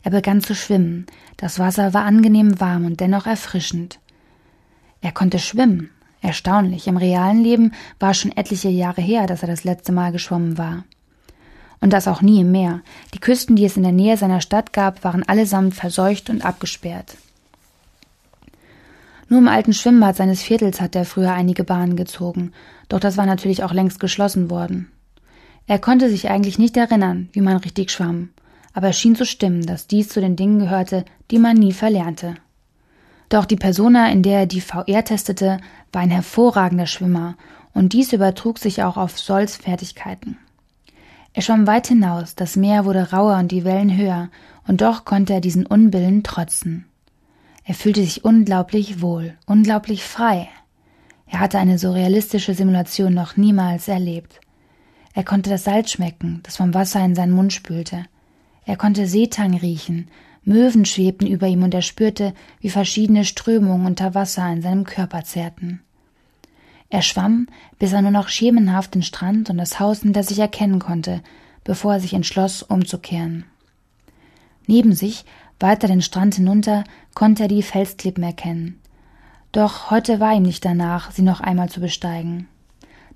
Er 0.03 0.11
begann 0.11 0.41
zu 0.41 0.55
schwimmen. 0.55 1.05
Das 1.37 1.59
Wasser 1.59 1.93
war 1.93 2.03
angenehm 2.03 2.59
warm 2.59 2.85
und 2.85 2.99
dennoch 2.99 3.25
erfrischend. 3.25 3.99
Er 5.01 5.11
konnte 5.11 5.39
schwimmen. 5.39 5.89
Erstaunlich. 6.23 6.87
Im 6.87 6.95
realen 6.95 7.43
Leben 7.43 7.73
war 7.99 8.13
schon 8.13 8.31
etliche 8.31 8.69
Jahre 8.69 9.01
her, 9.01 9.27
dass 9.27 9.41
er 9.41 9.49
das 9.49 9.65
letzte 9.65 9.91
Mal 9.91 10.13
geschwommen 10.13 10.57
war. 10.57 10.85
Und 11.81 11.91
das 11.91 12.07
auch 12.07 12.21
nie 12.21 12.39
im 12.41 12.51
Meer. 12.51 12.79
Die 13.13 13.19
Küsten, 13.19 13.57
die 13.57 13.65
es 13.65 13.75
in 13.75 13.83
der 13.83 13.91
Nähe 13.91 14.15
seiner 14.15 14.39
Stadt 14.39 14.71
gab, 14.71 15.03
waren 15.03 15.23
allesamt 15.23 15.75
verseucht 15.75 16.29
und 16.29 16.45
abgesperrt. 16.45 17.17
Nur 19.27 19.39
im 19.39 19.49
alten 19.49 19.73
Schwimmbad 19.73 20.15
seines 20.15 20.41
Viertels 20.41 20.79
hat 20.79 20.95
er 20.95 21.03
früher 21.03 21.33
einige 21.33 21.65
Bahnen 21.65 21.97
gezogen, 21.97 22.53
doch 22.87 23.01
das 23.01 23.17
war 23.17 23.25
natürlich 23.25 23.63
auch 23.63 23.73
längst 23.73 23.99
geschlossen 23.99 24.49
worden. 24.49 24.91
Er 25.67 25.79
konnte 25.79 26.09
sich 26.09 26.29
eigentlich 26.29 26.57
nicht 26.57 26.77
erinnern, 26.77 27.29
wie 27.33 27.41
man 27.41 27.57
richtig 27.57 27.91
schwamm, 27.91 28.29
aber 28.73 28.89
es 28.89 28.99
schien 28.99 29.15
zu 29.15 29.25
stimmen, 29.25 29.65
dass 29.65 29.87
dies 29.87 30.07
zu 30.07 30.21
den 30.21 30.37
Dingen 30.37 30.59
gehörte, 30.59 31.03
die 31.31 31.39
man 31.39 31.57
nie 31.57 31.73
verlernte. 31.73 32.35
Doch 33.33 33.45
die 33.45 33.55
Persona, 33.55 34.11
in 34.11 34.21
der 34.21 34.41
er 34.41 34.45
die 34.45 34.61
VR 34.61 35.03
testete, 35.03 35.57
war 35.91 36.03
ein 36.03 36.11
hervorragender 36.11 36.85
Schwimmer, 36.85 37.35
und 37.73 37.93
dies 37.93 38.13
übertrug 38.13 38.59
sich 38.59 38.83
auch 38.83 38.95
auf 38.95 39.17
Sols 39.17 39.57
Fertigkeiten. 39.57 40.37
Er 41.33 41.41
schwamm 41.41 41.65
weit 41.65 41.87
hinaus, 41.87 42.35
das 42.35 42.55
Meer 42.55 42.85
wurde 42.85 43.11
rauer 43.11 43.39
und 43.39 43.51
die 43.51 43.63
Wellen 43.63 43.97
höher, 43.97 44.29
und 44.67 44.81
doch 44.81 45.03
konnte 45.03 45.33
er 45.33 45.41
diesen 45.41 45.65
Unbillen 45.65 46.21
trotzen. 46.21 46.85
Er 47.63 47.73
fühlte 47.73 48.01
sich 48.01 48.23
unglaublich 48.23 49.01
wohl, 49.01 49.33
unglaublich 49.47 50.03
frei. 50.03 50.47
Er 51.25 51.39
hatte 51.39 51.57
eine 51.57 51.79
so 51.79 51.91
realistische 51.91 52.53
Simulation 52.53 53.15
noch 53.15 53.35
niemals 53.35 53.87
erlebt. 53.87 54.41
Er 55.15 55.23
konnte 55.23 55.49
das 55.49 55.63
Salz 55.63 55.89
schmecken, 55.89 56.41
das 56.43 56.57
vom 56.57 56.75
Wasser 56.75 57.03
in 57.03 57.15
seinen 57.15 57.33
Mund 57.33 57.51
spülte. 57.51 58.05
Er 58.63 58.77
konnte 58.77 59.07
Seetang 59.07 59.57
riechen, 59.57 60.07
Möwen 60.45 60.85
schwebten 60.85 61.27
über 61.27 61.47
ihm 61.47 61.63
und 61.63 61.73
er 61.73 61.81
spürte, 61.81 62.33
wie 62.59 62.69
verschiedene 62.69 63.23
Strömungen 63.23 63.85
unter 63.85 64.13
Wasser 64.13 64.51
in 64.51 64.61
seinem 64.61 64.83
Körper 64.83 65.23
zerrten. 65.23 65.81
Er 66.89 67.01
schwamm, 67.01 67.47
bis 67.79 67.93
er 67.93 68.01
nur 68.01 68.11
noch 68.11 68.27
schemenhaft 68.27 68.93
den 68.93 69.03
Strand 69.03 69.49
und 69.49 69.57
das 69.57 69.79
Haus 69.79 70.01
hinter 70.01 70.23
sich 70.23 70.39
erkennen 70.39 70.79
konnte, 70.79 71.21
bevor 71.63 71.93
er 71.93 71.99
sich 71.99 72.13
entschloss, 72.13 72.61
umzukehren. 72.61 73.45
Neben 74.67 74.93
sich, 74.93 75.25
weiter 75.59 75.87
den 75.87 76.01
Strand 76.01 76.35
hinunter, 76.35 76.83
konnte 77.15 77.43
er 77.43 77.49
die 77.49 77.63
Felsklippen 77.63 78.23
erkennen. 78.23 78.79
Doch 79.51 79.91
heute 79.91 80.19
war 80.19 80.35
ihm 80.35 80.43
nicht 80.43 80.65
danach, 80.65 81.11
sie 81.11 81.21
noch 81.21 81.39
einmal 81.39 81.69
zu 81.69 81.79
besteigen. 81.79 82.47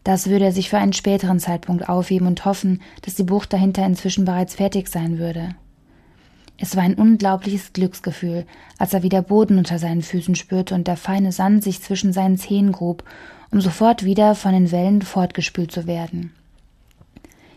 Das 0.03 0.27
würde 0.27 0.45
er 0.45 0.51
sich 0.53 0.69
für 0.69 0.77
einen 0.77 0.93
späteren 0.93 1.39
Zeitpunkt 1.39 1.89
aufheben 1.89 2.27
und 2.27 2.45
hoffen, 2.45 2.81
dass 3.01 3.15
die 3.15 3.23
Bucht 3.23 3.51
dahinter 3.51 3.85
inzwischen 3.85 4.23
bereits 4.23 4.55
fertig 4.55 4.87
sein 4.87 5.17
würde. 5.17 5.55
Es 6.59 6.75
war 6.75 6.83
ein 6.83 6.95
unglaubliches 6.95 7.73
Glücksgefühl, 7.73 8.45
als 8.77 8.93
er 8.93 9.03
wieder 9.03 9.21
Boden 9.21 9.57
unter 9.57 9.77
seinen 9.77 10.01
Füßen 10.01 10.35
spürte 10.35 10.73
und 10.73 10.87
der 10.87 10.97
feine 10.97 11.31
Sand 11.31 11.63
sich 11.63 11.81
zwischen 11.81 12.13
seinen 12.13 12.37
Zehen 12.37 12.71
grub, 12.71 13.03
um 13.51 13.61
sofort 13.61 14.03
wieder 14.03 14.35
von 14.35 14.53
den 14.53 14.71
Wellen 14.71 15.01
fortgespült 15.01 15.71
zu 15.71 15.85
werden. 15.85 16.33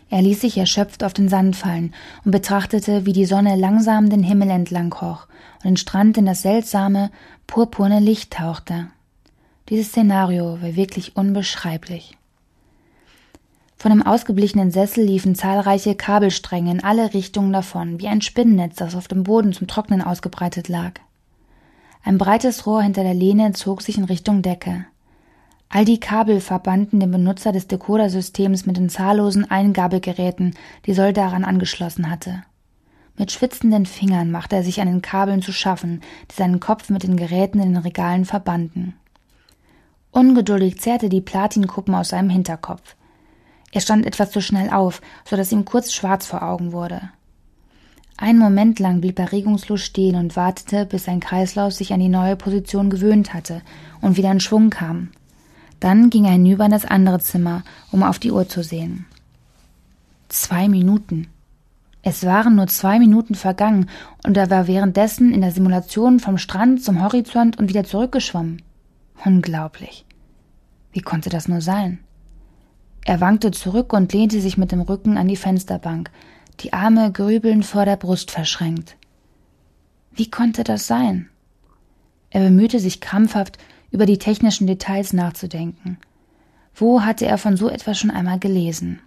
Er 0.09 0.21
ließ 0.21 0.41
sich 0.41 0.57
erschöpft 0.57 1.03
auf 1.03 1.13
den 1.13 1.29
Sand 1.29 1.55
fallen 1.55 1.93
und 2.25 2.31
betrachtete, 2.31 3.05
wie 3.05 3.13
die 3.13 3.25
Sonne 3.25 3.55
langsam 3.55 4.09
den 4.09 4.23
Himmel 4.23 4.49
entlang 4.49 4.89
kroch 4.89 5.27
und 5.63 5.69
den 5.69 5.77
Strand 5.77 6.17
in 6.17 6.25
das 6.25 6.41
seltsame, 6.41 7.11
purpurne 7.47 7.99
Licht 7.99 8.33
tauchte. 8.33 8.87
Dieses 9.69 9.87
Szenario 9.87 10.61
war 10.61 10.75
wirklich 10.75 11.15
unbeschreiblich. 11.15 12.17
Von 13.81 13.89
dem 13.89 14.05
ausgeblichenen 14.05 14.69
Sessel 14.69 15.03
liefen 15.03 15.33
zahlreiche 15.33 15.95
Kabelstränge 15.95 16.69
in 16.69 16.83
alle 16.83 17.15
Richtungen 17.15 17.51
davon, 17.51 17.99
wie 17.99 18.07
ein 18.07 18.21
Spinnennetz, 18.21 18.75
das 18.75 18.95
auf 18.95 19.07
dem 19.07 19.23
Boden 19.23 19.53
zum 19.53 19.65
Trocknen 19.65 20.03
ausgebreitet 20.03 20.67
lag. 20.67 20.99
Ein 22.03 22.19
breites 22.19 22.67
Rohr 22.67 22.83
hinter 22.83 23.01
der 23.01 23.15
Lehne 23.15 23.53
zog 23.53 23.81
sich 23.81 23.97
in 23.97 24.03
Richtung 24.03 24.43
Decke. 24.43 24.85
All 25.67 25.83
die 25.83 25.99
Kabel 25.99 26.41
verbanden 26.41 26.99
den 26.99 27.09
Benutzer 27.09 27.51
des 27.51 27.65
Decodersystems 27.65 28.67
mit 28.67 28.77
den 28.77 28.87
zahllosen 28.87 29.49
Eingabegeräten, 29.49 30.53
die 30.85 30.93
Soll 30.93 31.11
daran 31.11 31.43
angeschlossen 31.43 32.11
hatte. 32.11 32.43
Mit 33.17 33.31
schwitzenden 33.31 33.87
Fingern 33.87 34.29
machte 34.29 34.57
er 34.57 34.63
sich 34.63 34.79
an 34.79 34.89
den 34.89 35.01
Kabeln 35.01 35.41
zu 35.41 35.53
schaffen, 35.53 36.01
die 36.29 36.35
seinen 36.35 36.59
Kopf 36.59 36.91
mit 36.91 37.01
den 37.01 37.17
Geräten 37.17 37.59
in 37.59 37.73
den 37.73 37.81
Regalen 37.81 38.25
verbanden. 38.25 38.93
Ungeduldig 40.11 40.79
zerrte 40.79 41.09
die 41.09 41.21
Platinkuppen 41.21 41.95
aus 41.95 42.09
seinem 42.09 42.29
Hinterkopf. 42.29 42.95
Er 43.71 43.81
stand 43.81 44.05
etwas 44.05 44.31
zu 44.31 44.41
schnell 44.41 44.69
auf, 44.69 45.01
so 45.25 45.35
dass 45.35 45.51
ihm 45.51 45.65
kurz 45.65 45.93
schwarz 45.93 46.25
vor 46.25 46.43
Augen 46.43 46.71
wurde. 46.71 47.09
Einen 48.17 48.37
Moment 48.37 48.79
lang 48.79 49.01
blieb 49.01 49.17
er 49.17 49.31
regungslos 49.31 49.81
stehen 49.81 50.15
und 50.15 50.35
wartete, 50.35 50.85
bis 50.85 51.05
sein 51.05 51.19
Kreislauf 51.21 51.73
sich 51.73 51.91
an 51.91 51.99
die 51.99 52.09
neue 52.09 52.35
Position 52.35 52.89
gewöhnt 52.89 53.33
hatte 53.33 53.61
und 53.99 54.15
wieder 54.17 54.31
in 54.31 54.39
Schwung 54.39 54.69
kam. 54.69 55.09
Dann 55.79 56.11
ging 56.11 56.25
er 56.25 56.33
hinüber 56.33 56.65
in 56.65 56.71
das 56.71 56.85
andere 56.85 57.19
Zimmer, 57.19 57.63
um 57.91 58.03
auf 58.03 58.19
die 58.19 58.31
Uhr 58.31 58.47
zu 58.47 58.61
sehen. 58.61 59.05
Zwei 60.29 60.69
Minuten. 60.69 61.27
Es 62.03 62.23
waren 62.23 62.55
nur 62.55 62.67
zwei 62.67 62.99
Minuten 62.99 63.33
vergangen 63.33 63.89
und 64.23 64.37
er 64.37 64.49
war 64.49 64.67
währenddessen 64.67 65.33
in 65.33 65.41
der 65.41 65.51
Simulation 65.51 66.19
vom 66.19 66.37
Strand 66.37 66.83
zum 66.83 67.01
Horizont 67.01 67.57
und 67.57 67.69
wieder 67.69 67.83
zurückgeschwommen. 67.83 68.61
Unglaublich. 69.25 70.05
Wie 70.93 71.01
konnte 71.01 71.29
das 71.29 71.47
nur 71.47 71.61
sein? 71.61 71.99
Er 73.05 73.19
wankte 73.19 73.51
zurück 73.51 73.93
und 73.93 74.13
lehnte 74.13 74.41
sich 74.41 74.57
mit 74.57 74.71
dem 74.71 74.81
Rücken 74.81 75.17
an 75.17 75.27
die 75.27 75.35
Fensterbank, 75.35 76.11
die 76.59 76.73
Arme 76.73 77.11
grübelnd 77.11 77.65
vor 77.65 77.85
der 77.85 77.95
Brust 77.95 78.31
verschränkt. 78.31 78.95
Wie 80.11 80.29
konnte 80.29 80.63
das 80.63 80.87
sein? 80.87 81.29
Er 82.29 82.41
bemühte 82.41 82.79
sich 82.79 83.01
krampfhaft, 83.01 83.57
über 83.91 84.05
die 84.05 84.17
technischen 84.17 84.67
Details 84.67 85.13
nachzudenken. 85.13 85.97
Wo 86.73 87.01
hatte 87.01 87.25
er 87.25 87.37
von 87.37 87.57
so 87.57 87.69
etwas 87.69 87.99
schon 87.99 88.11
einmal 88.11 88.39
gelesen? 88.39 88.99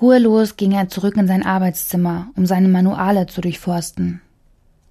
Ruhelos 0.00 0.56
ging 0.56 0.72
er 0.72 0.88
zurück 0.88 1.16
in 1.16 1.26
sein 1.26 1.44
Arbeitszimmer, 1.44 2.28
um 2.36 2.46
seine 2.46 2.68
Manuale 2.68 3.26
zu 3.26 3.40
durchforsten. 3.40 4.20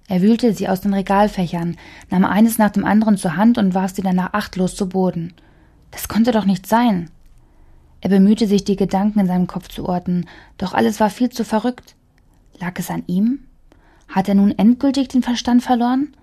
Er 0.08 0.20
wühlte 0.20 0.52
sie 0.52 0.68
aus 0.68 0.80
den 0.80 0.94
Regalfächern, 0.94 1.76
nahm 2.10 2.24
eines 2.24 2.58
nach 2.58 2.70
dem 2.70 2.84
anderen 2.84 3.16
zur 3.16 3.36
Hand 3.36 3.56
und 3.56 3.74
warf 3.74 3.94
sie 3.94 4.02
danach 4.02 4.34
achtlos 4.34 4.76
zu 4.76 4.88
Boden. 4.88 5.32
Das 5.90 6.08
konnte 6.08 6.32
doch 6.32 6.44
nicht 6.44 6.66
sein. 6.66 7.10
Er 8.06 8.10
bemühte 8.10 8.46
sich, 8.46 8.62
die 8.62 8.76
Gedanken 8.76 9.18
in 9.18 9.26
seinem 9.26 9.48
Kopf 9.48 9.66
zu 9.66 9.84
orten, 9.84 10.26
doch 10.58 10.74
alles 10.74 11.00
war 11.00 11.10
viel 11.10 11.28
zu 11.30 11.44
verrückt. 11.44 11.96
Lag 12.60 12.78
es 12.78 12.88
an 12.88 13.02
ihm? 13.08 13.40
Hat 14.06 14.28
er 14.28 14.36
nun 14.36 14.56
endgültig 14.56 15.08
den 15.08 15.24
Verstand 15.24 15.64
verloren? 15.64 16.14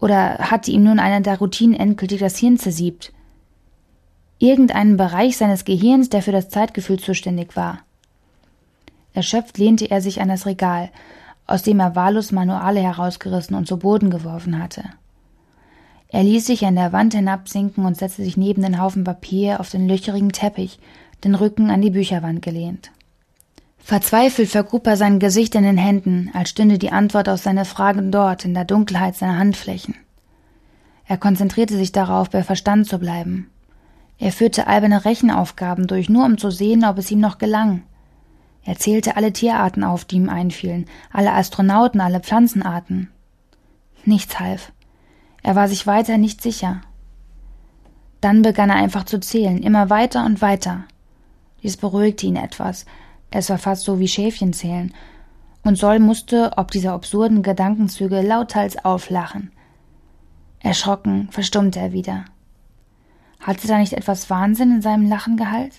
Oder 0.00 0.36
hatte 0.36 0.70
ihm 0.70 0.84
nun 0.84 0.98
einer 0.98 1.22
der 1.22 1.38
Routinen 1.38 1.74
endgültig 1.74 2.20
das 2.20 2.36
Hirn 2.36 2.58
zersiebt? 2.58 3.14
Irgendeinen 4.38 4.98
Bereich 4.98 5.38
seines 5.38 5.64
Gehirns, 5.64 6.10
der 6.10 6.20
für 6.20 6.32
das 6.32 6.50
Zeitgefühl 6.50 6.98
zuständig 6.98 7.56
war. 7.56 7.78
Erschöpft 9.14 9.56
lehnte 9.56 9.90
er 9.90 10.02
sich 10.02 10.20
an 10.20 10.28
das 10.28 10.44
Regal, 10.44 10.90
aus 11.46 11.62
dem 11.62 11.80
er 11.80 11.96
wahllos 11.96 12.32
Manuale 12.32 12.80
herausgerissen 12.80 13.56
und 13.56 13.66
zu 13.66 13.78
Boden 13.78 14.10
geworfen 14.10 14.62
hatte. 14.62 14.84
Er 16.10 16.22
ließ 16.22 16.46
sich 16.46 16.64
an 16.64 16.74
der 16.74 16.92
Wand 16.92 17.14
hinabsinken 17.14 17.84
und 17.84 17.96
setzte 17.96 18.24
sich 18.24 18.36
neben 18.36 18.62
den 18.62 18.80
Haufen 18.80 19.04
Papier 19.04 19.60
auf 19.60 19.70
den 19.70 19.86
löcherigen 19.86 20.32
Teppich, 20.32 20.78
den 21.24 21.34
Rücken 21.34 21.70
an 21.70 21.82
die 21.82 21.90
Bücherwand 21.90 22.40
gelehnt. 22.40 22.90
Verzweifelt 23.78 24.48
vergrub 24.48 24.86
er 24.86 24.96
sein 24.96 25.18
Gesicht 25.18 25.54
in 25.54 25.64
den 25.64 25.78
Händen, 25.78 26.30
als 26.34 26.50
stünde 26.50 26.78
die 26.78 26.92
Antwort 26.92 27.28
auf 27.28 27.40
seine 27.40 27.64
Fragen 27.64 28.10
dort 28.10 28.44
in 28.44 28.54
der 28.54 28.64
Dunkelheit 28.64 29.16
seiner 29.16 29.38
Handflächen. 29.38 29.94
Er 31.06 31.16
konzentrierte 31.16 31.76
sich 31.76 31.92
darauf, 31.92 32.28
bei 32.28 32.42
Verstand 32.42 32.86
zu 32.86 32.98
bleiben. 32.98 33.50
Er 34.18 34.32
führte 34.32 34.66
alberne 34.66 35.04
Rechenaufgaben 35.04 35.86
durch, 35.86 36.08
nur 36.08 36.24
um 36.26 36.38
zu 36.38 36.50
sehen, 36.50 36.84
ob 36.84 36.98
es 36.98 37.10
ihm 37.10 37.20
noch 37.20 37.38
gelang. 37.38 37.82
Er 38.64 38.76
zählte 38.76 39.16
alle 39.16 39.32
Tierarten 39.32 39.84
auf, 39.84 40.04
die 40.04 40.16
ihm 40.16 40.28
einfielen, 40.28 40.86
alle 41.10 41.32
Astronauten, 41.32 42.00
alle 42.00 42.20
Pflanzenarten. 42.20 43.08
Nichts 44.04 44.38
half. 44.38 44.72
Er 45.48 45.56
war 45.56 45.66
sich 45.66 45.86
weiter 45.86 46.18
nicht 46.18 46.42
sicher. 46.42 46.82
Dann 48.20 48.42
begann 48.42 48.68
er 48.68 48.76
einfach 48.76 49.04
zu 49.04 49.18
zählen, 49.18 49.62
immer 49.62 49.88
weiter 49.88 50.26
und 50.26 50.42
weiter. 50.42 50.84
Dies 51.62 51.78
beruhigte 51.78 52.26
ihn 52.26 52.36
etwas. 52.36 52.84
Es 53.30 53.48
war 53.48 53.56
fast 53.56 53.84
so 53.84 53.98
wie 53.98 54.08
Schäfchen 54.08 54.52
zählen. 54.52 54.92
Und 55.64 55.78
Soll 55.78 56.00
musste 56.00 56.52
ob 56.58 56.70
dieser 56.70 56.92
absurden 56.92 57.42
Gedankenzüge 57.42 58.20
lauthals 58.20 58.84
auflachen. 58.84 59.50
Erschrocken 60.60 61.28
verstummte 61.30 61.80
er 61.80 61.92
wieder. 61.94 62.26
Hatte 63.40 63.68
da 63.68 63.78
nicht 63.78 63.94
etwas 63.94 64.28
Wahnsinn 64.28 64.70
in 64.70 64.82
seinem 64.82 65.08
Lachen 65.08 65.38
gehalt? 65.38 65.72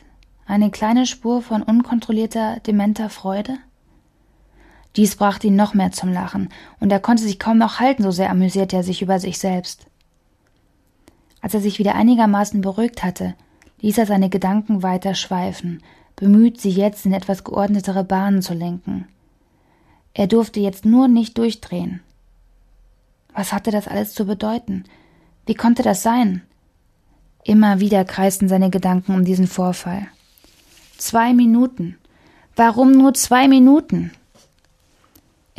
Eine 0.47 0.72
kleine 0.72 1.05
Spur 1.05 1.43
von 1.43 1.61
unkontrollierter, 1.61 2.59
dementer 2.61 3.11
Freude? 3.11 3.59
Dies 4.95 5.15
brachte 5.15 5.47
ihn 5.47 5.55
noch 5.55 5.73
mehr 5.73 5.91
zum 5.91 6.11
Lachen, 6.11 6.49
und 6.79 6.91
er 6.91 6.99
konnte 6.99 7.23
sich 7.23 7.39
kaum 7.39 7.57
noch 7.57 7.79
halten, 7.79 8.03
so 8.03 8.11
sehr 8.11 8.29
amüsierte 8.29 8.75
er 8.75 8.83
sich 8.83 9.01
über 9.01 9.19
sich 9.19 9.37
selbst. 9.37 9.85
Als 11.41 11.53
er 11.53 11.61
sich 11.61 11.79
wieder 11.79 11.95
einigermaßen 11.95 12.61
beruhigt 12.61 13.03
hatte, 13.03 13.35
ließ 13.81 13.97
er 13.97 14.05
seine 14.05 14.29
Gedanken 14.29 14.83
weiter 14.83 15.15
schweifen, 15.15 15.81
bemüht, 16.15 16.59
sie 16.59 16.71
jetzt 16.71 17.05
in 17.05 17.13
etwas 17.13 17.43
geordnetere 17.43 18.03
Bahnen 18.03 18.41
zu 18.41 18.53
lenken. 18.53 19.07
Er 20.13 20.27
durfte 20.27 20.59
jetzt 20.59 20.85
nur 20.85 21.07
nicht 21.07 21.37
durchdrehen. 21.37 22.01
Was 23.33 23.53
hatte 23.53 23.71
das 23.71 23.87
alles 23.87 24.13
zu 24.13 24.25
bedeuten? 24.25 24.83
Wie 25.45 25.53
konnte 25.53 25.81
das 25.81 26.03
sein? 26.03 26.41
Immer 27.43 27.79
wieder 27.79 28.03
kreisten 28.03 28.49
seine 28.49 28.69
Gedanken 28.69 29.13
um 29.13 29.23
diesen 29.23 29.47
Vorfall. 29.47 30.07
Zwei 30.97 31.33
Minuten. 31.33 31.97
Warum 32.55 32.91
nur 32.91 33.13
zwei 33.13 33.47
Minuten? 33.47 34.11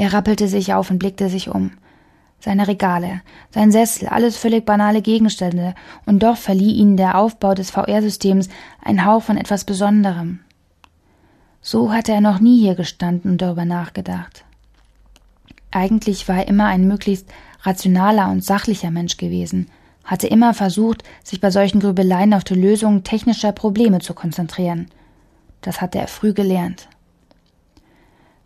Er 0.01 0.15
rappelte 0.15 0.49
sich 0.49 0.73
auf 0.73 0.91
und 0.91 0.99
blickte 0.99 1.29
sich 1.29 1.51
um. 1.51 1.73
Seine 2.39 2.67
Regale, 2.67 3.21
sein 3.51 3.71
Sessel, 3.71 4.09
alles 4.09 4.39
völlig 4.39 4.65
banale 4.65 5.03
Gegenstände, 5.03 5.75
und 6.07 6.23
doch 6.23 6.39
verlieh 6.39 6.73
ihnen 6.73 6.97
der 6.97 7.19
Aufbau 7.19 7.53
des 7.53 7.71
VR-Systems 7.71 8.49
einen 8.83 9.05
Hauch 9.05 9.23
von 9.23 9.37
etwas 9.37 9.67
Besonderem. 9.67 10.41
So 11.61 11.93
hatte 11.93 12.13
er 12.13 12.23
noch 12.23 12.41
nie 12.41 12.59
hier 12.59 12.77
gestanden 12.77 13.33
und 13.33 13.43
darüber 13.43 13.67
nachgedacht. 13.67 14.47
Eigentlich 15.71 16.27
war 16.31 16.39
er 16.39 16.49
immer 16.49 16.65
ein 16.65 16.89
möglichst 16.89 17.27
rationaler 17.61 18.31
und 18.31 18.43
sachlicher 18.43 18.91
Mensch 18.91 19.19
gewesen, 19.19 19.71
hatte 20.03 20.29
immer 20.29 20.55
versucht, 20.55 21.03
sich 21.23 21.43
bei 21.43 21.51
solchen 21.51 21.81
Grübeleien 21.81 22.33
auf 22.33 22.45
die 22.45 22.55
Lösung 22.55 23.05
technischer 23.05 23.53
Probleme 23.53 23.99
zu 23.99 24.15
konzentrieren. 24.15 24.87
Das 25.61 25.83
hatte 25.83 25.99
er 25.99 26.09
früh 26.09 26.33
gelernt. 26.33 26.89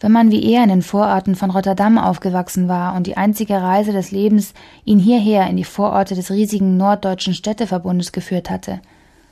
Wenn 0.04 0.12
man 0.12 0.30
wie 0.30 0.52
er 0.52 0.62
in 0.62 0.68
den 0.68 0.82
Vororten 0.82 1.34
von 1.34 1.50
Rotterdam 1.50 1.96
aufgewachsen 1.96 2.68
war 2.68 2.94
und 2.94 3.06
die 3.06 3.16
einzige 3.16 3.62
Reise 3.62 3.90
des 3.90 4.10
Lebens 4.10 4.52
ihn 4.84 4.98
hierher 4.98 5.48
in 5.48 5.56
die 5.56 5.64
Vororte 5.64 6.14
des 6.14 6.30
riesigen 6.30 6.76
norddeutschen 6.76 7.32
Städteverbundes 7.32 8.12
geführt 8.12 8.50
hatte, 8.50 8.82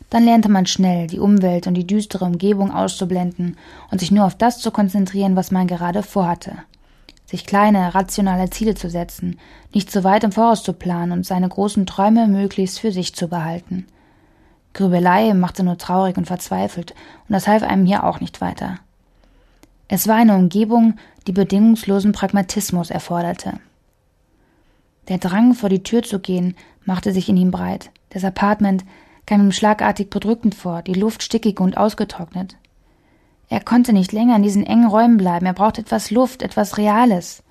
dann 0.08 0.24
lernte 0.24 0.48
man 0.48 0.64
schnell, 0.64 1.08
die 1.08 1.18
Umwelt 1.18 1.66
und 1.66 1.74
die 1.74 1.86
düstere 1.86 2.24
Umgebung 2.24 2.72
auszublenden 2.72 3.58
und 3.90 3.98
sich 3.98 4.10
nur 4.10 4.24
auf 4.24 4.34
das 4.34 4.60
zu 4.60 4.70
konzentrieren, 4.70 5.36
was 5.36 5.50
man 5.50 5.66
gerade 5.66 6.02
vorhatte. 6.02 6.52
Sich 7.26 7.44
kleine, 7.44 7.94
rationale 7.94 8.48
Ziele 8.48 8.74
zu 8.74 8.88
setzen, 8.88 9.38
nicht 9.74 9.90
zu 9.90 10.04
weit 10.04 10.24
im 10.24 10.32
Voraus 10.32 10.62
zu 10.62 10.72
planen 10.72 11.12
und 11.12 11.26
seine 11.26 11.50
großen 11.50 11.84
Träume 11.84 12.28
möglichst 12.28 12.80
für 12.80 12.92
sich 12.92 13.14
zu 13.14 13.28
behalten. 13.28 13.88
Grübelei 14.72 15.34
machte 15.34 15.64
nur 15.64 15.76
traurig 15.76 16.16
und 16.16 16.24
verzweifelt, 16.24 16.92
und 17.28 17.34
das 17.34 17.46
half 17.46 17.62
einem 17.62 17.84
hier 17.84 18.04
auch 18.04 18.20
nicht 18.20 18.40
weiter. 18.40 18.78
Es 19.94 20.08
war 20.08 20.16
eine 20.16 20.36
Umgebung, 20.36 20.94
die 21.26 21.32
bedingungslosen 21.32 22.12
Pragmatismus 22.12 22.88
erforderte. 22.88 23.60
Der 25.08 25.18
Drang, 25.18 25.52
vor 25.52 25.68
die 25.68 25.82
Tür 25.82 26.02
zu 26.02 26.18
gehen, 26.18 26.56
machte 26.86 27.12
sich 27.12 27.28
in 27.28 27.36
ihm 27.36 27.50
breit. 27.50 27.90
Das 28.08 28.24
Apartment 28.24 28.86
kam 29.26 29.42
ihm 29.42 29.52
schlagartig 29.52 30.08
bedrückend 30.08 30.54
vor, 30.54 30.80
die 30.80 30.94
Luft 30.94 31.22
stickig 31.22 31.60
und 31.60 31.76
ausgetrocknet. 31.76 32.56
Er 33.50 33.60
konnte 33.60 33.92
nicht 33.92 34.12
länger 34.12 34.36
in 34.36 34.42
diesen 34.42 34.64
engen 34.64 34.86
Räumen 34.86 35.18
bleiben, 35.18 35.44
er 35.44 35.52
brauchte 35.52 35.82
etwas 35.82 36.10
Luft, 36.10 36.40
etwas 36.40 36.78
Reales. 36.78 37.42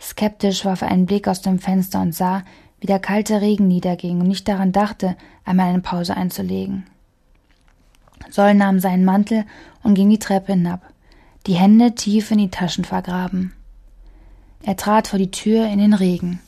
Skeptisch 0.00 0.64
warf 0.64 0.80
er 0.80 0.88
einen 0.88 1.04
Blick 1.04 1.28
aus 1.28 1.42
dem 1.42 1.58
Fenster 1.58 2.00
und 2.00 2.14
sah, 2.14 2.44
wie 2.80 2.86
der 2.86 2.98
kalte 2.98 3.42
Regen 3.42 3.68
niederging 3.68 4.22
und 4.22 4.28
nicht 4.28 4.48
daran 4.48 4.72
dachte, 4.72 5.18
einmal 5.44 5.68
eine 5.68 5.82
Pause 5.82 6.16
einzulegen. 6.16 6.86
Soll 8.30 8.54
nahm 8.54 8.80
seinen 8.80 9.04
Mantel 9.04 9.44
und 9.82 9.92
ging 9.92 10.08
die 10.08 10.18
Treppe 10.18 10.54
hinab, 10.54 10.91
die 11.46 11.54
Hände 11.54 11.94
tief 11.94 12.30
in 12.30 12.38
die 12.38 12.50
Taschen 12.50 12.84
vergraben. 12.84 13.52
Er 14.62 14.76
trat 14.76 15.08
vor 15.08 15.18
die 15.18 15.30
Tür 15.30 15.66
in 15.66 15.78
den 15.78 15.92
Regen. 15.92 16.40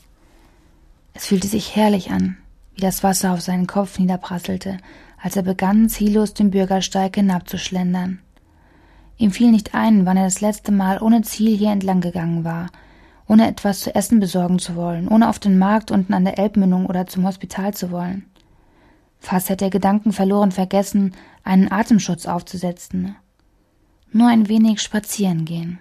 Es 1.13 1.25
fühlte 1.27 1.47
sich 1.47 1.75
herrlich 1.75 2.11
an, 2.11 2.37
wie 2.75 2.81
das 2.81 3.03
Wasser 3.03 3.33
auf 3.33 3.41
seinen 3.41 3.67
Kopf 3.67 3.99
niederprasselte, 3.99 4.77
als 5.21 5.35
er 5.35 5.43
begann, 5.43 5.89
ziellos 5.89 6.33
den 6.33 6.51
Bürgersteig 6.51 7.15
hinabzuschlendern. 7.15 8.19
Ihm 9.17 9.31
fiel 9.31 9.51
nicht 9.51 9.73
ein, 9.73 10.05
wann 10.05 10.17
er 10.17 10.25
das 10.25 10.41
letzte 10.41 10.71
Mal 10.71 11.01
ohne 11.01 11.21
Ziel 11.23 11.57
hier 11.57 11.71
entlang 11.71 12.01
gegangen 12.01 12.43
war, 12.43 12.67
ohne 13.27 13.47
etwas 13.47 13.81
zu 13.81 13.95
essen 13.95 14.19
besorgen 14.19 14.59
zu 14.59 14.75
wollen, 14.75 15.07
ohne 15.07 15.29
auf 15.29 15.39
den 15.39 15.57
Markt 15.57 15.91
unten 15.91 16.13
an 16.13 16.25
der 16.25 16.37
Elbmündung 16.37 16.85
oder 16.85 17.07
zum 17.07 17.25
Hospital 17.25 17.73
zu 17.73 17.91
wollen. 17.91 18.25
Fast 19.19 19.49
hätte 19.49 19.65
er 19.65 19.71
Gedanken 19.71 20.13
verloren 20.13 20.51
vergessen, 20.51 21.15
einen 21.43 21.71
Atemschutz 21.71 22.27
aufzusetzen. 22.27 23.15
Nur 24.17 24.29
ein 24.29 24.47
wenig 24.47 24.81
spazieren 24.81 25.43
gehen. 25.43 25.77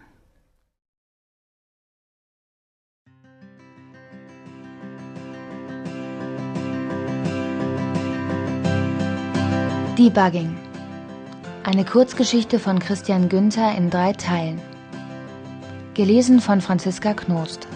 Debugging. 9.97 10.57
Eine 11.63 11.85
Kurzgeschichte 11.85 12.59
von 12.59 12.81
Christian 12.81 13.29
Günther 13.29 13.77
in 13.77 13.89
drei 13.91 14.13
Teilen. 14.15 14.61
Gelesen 15.95 16.41
von 16.41 16.61
Franziska 16.61 17.15
Knost. 17.15 17.69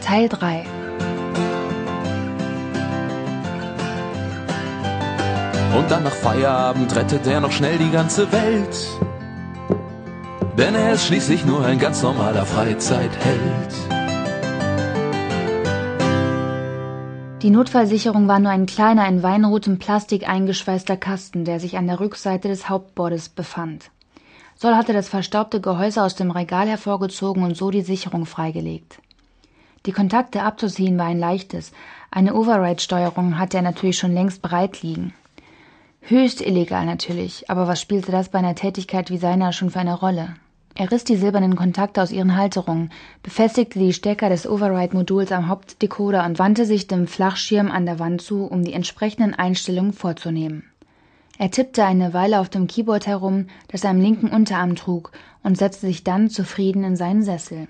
Teil 0.00 0.28
3. 0.28 0.64
Und 5.76 5.90
dann 5.90 6.04
nach 6.04 6.12
Feierabend 6.12 6.94
rettet 6.94 7.26
er 7.26 7.40
noch 7.40 7.50
schnell 7.50 7.78
die 7.78 7.90
ganze 7.90 8.30
Welt. 8.30 9.07
Denn 10.58 10.74
er 10.74 10.94
ist 10.94 11.06
schließlich 11.06 11.44
nur 11.44 11.64
ein 11.64 11.78
ganz 11.78 12.02
normaler 12.02 12.44
Freizeitheld. 12.44 13.72
Die 17.42 17.50
Notfallsicherung 17.50 18.26
war 18.26 18.40
nur 18.40 18.50
ein 18.50 18.66
kleiner, 18.66 19.06
in 19.06 19.22
weinrotem 19.22 19.78
Plastik 19.78 20.28
eingeschweißter 20.28 20.96
Kasten, 20.96 21.44
der 21.44 21.60
sich 21.60 21.78
an 21.78 21.86
der 21.86 22.00
Rückseite 22.00 22.48
des 22.48 22.68
Hauptbordes 22.68 23.28
befand. 23.28 23.92
Soll 24.56 24.74
hatte 24.74 24.92
das 24.92 25.08
verstaubte 25.08 25.60
Gehäuse 25.60 26.02
aus 26.02 26.16
dem 26.16 26.32
Regal 26.32 26.66
hervorgezogen 26.66 27.44
und 27.44 27.56
so 27.56 27.70
die 27.70 27.82
Sicherung 27.82 28.26
freigelegt. 28.26 28.98
Die 29.86 29.92
Kontakte 29.92 30.42
abzuziehen 30.42 30.98
war 30.98 31.06
ein 31.06 31.20
leichtes. 31.20 31.70
Eine 32.10 32.34
Override-Steuerung 32.34 33.38
hatte 33.38 33.58
er 33.58 33.62
natürlich 33.62 33.98
schon 33.98 34.12
längst 34.12 34.42
bereit 34.42 34.82
liegen. 34.82 35.14
Höchst 36.00 36.40
illegal 36.40 36.84
natürlich, 36.84 37.48
aber 37.48 37.68
was 37.68 37.80
spielte 37.80 38.10
das 38.10 38.28
bei 38.28 38.40
einer 38.40 38.56
Tätigkeit 38.56 39.10
wie 39.10 39.18
seiner 39.18 39.52
schon 39.52 39.70
für 39.70 39.78
eine 39.78 39.94
Rolle? 39.94 40.34
Er 40.80 40.92
riss 40.92 41.02
die 41.02 41.16
silbernen 41.16 41.56
Kontakte 41.56 42.00
aus 42.00 42.12
ihren 42.12 42.36
Halterungen, 42.36 42.92
befestigte 43.24 43.80
die 43.80 43.92
Stecker 43.92 44.28
des 44.28 44.46
Override-Moduls 44.46 45.32
am 45.32 45.48
Hauptdecoder 45.48 46.24
und 46.24 46.38
wandte 46.38 46.66
sich 46.66 46.86
dem 46.86 47.08
Flachschirm 47.08 47.68
an 47.68 47.84
der 47.84 47.98
Wand 47.98 48.22
zu, 48.22 48.44
um 48.44 48.62
die 48.62 48.74
entsprechenden 48.74 49.34
Einstellungen 49.34 49.92
vorzunehmen. 49.92 50.62
Er 51.36 51.50
tippte 51.50 51.84
eine 51.84 52.14
Weile 52.14 52.38
auf 52.38 52.48
dem 52.48 52.68
Keyboard 52.68 53.08
herum, 53.08 53.48
das 53.66 53.82
er 53.82 53.90
am 53.90 54.00
linken 54.00 54.28
Unterarm 54.28 54.76
trug, 54.76 55.10
und 55.42 55.58
setzte 55.58 55.88
sich 55.88 56.04
dann 56.04 56.30
zufrieden 56.30 56.84
in 56.84 56.94
seinen 56.94 57.24
Sessel. 57.24 57.66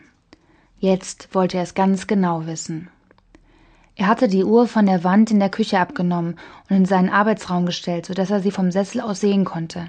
Jetzt 0.79 1.35
wollte 1.35 1.57
er 1.57 1.63
es 1.63 1.73
ganz 1.73 2.09
genau 2.09 2.45
wissen. 2.45 2.91
Er 3.97 4.09
hatte 4.09 4.29
die 4.29 4.45
Uhr 4.45 4.69
von 4.69 4.85
der 4.85 5.03
Wand 5.03 5.31
in 5.31 5.41
der 5.41 5.49
Küche 5.49 5.81
abgenommen 5.81 6.39
und 6.69 6.77
in 6.77 6.85
seinen 6.85 7.09
Arbeitsraum 7.09 7.65
gestellt, 7.65 8.05
so 8.05 8.13
dass 8.13 8.31
er 8.31 8.41
sie 8.41 8.51
vom 8.51 8.71
Sessel 8.71 9.01
aus 9.01 9.21
sehen 9.21 9.47
konnte. 9.47 9.89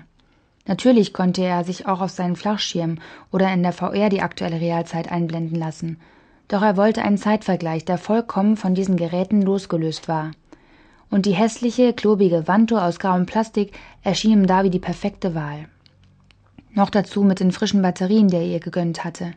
Natürlich 0.68 1.14
konnte 1.14 1.43
er 1.43 1.64
sich 1.64 1.88
auch 1.88 2.01
auf 2.01 2.12
seinen 2.12 2.36
Flachschirm 2.36 2.99
oder 3.32 3.51
in 3.53 3.64
der 3.64 3.74
VR 3.74 4.10
die 4.10 4.22
aktuelle 4.22 4.62
Realzeit 4.62 5.12
einblenden 5.12 5.57
lassen. 5.57 5.97
Doch 6.47 6.62
er 6.62 6.78
wollte 6.78 7.03
einen 7.03 7.18
Zeitvergleich, 7.18 7.86
der 7.86 7.97
vollkommen 7.97 8.57
von 8.57 8.76
diesen 8.76 8.97
Geräten 8.97 9.41
losgelöst 9.41 10.07
war. 10.07 10.32
Und 11.10 11.26
die 11.26 11.34
hässliche, 11.34 11.93
klobige 11.93 12.47
Wandtour 12.47 12.84
aus 12.84 12.99
grauem 12.99 13.26
Plastik 13.26 13.72
erschien 14.03 14.32
ihm 14.32 14.47
da 14.47 14.64
wie 14.64 14.70
die 14.70 14.80
perfekte 14.80 15.34
Wahl. 15.34 15.68
Noch 16.74 16.89
dazu 16.89 17.24
mit 17.24 17.39
den 17.39 17.51
frischen 17.51 17.82
Batterien, 17.82 18.28
die 18.28 18.36
er 18.36 18.45
ihr 18.45 18.60
gegönnt 18.60 19.03
hatte. 19.03 19.34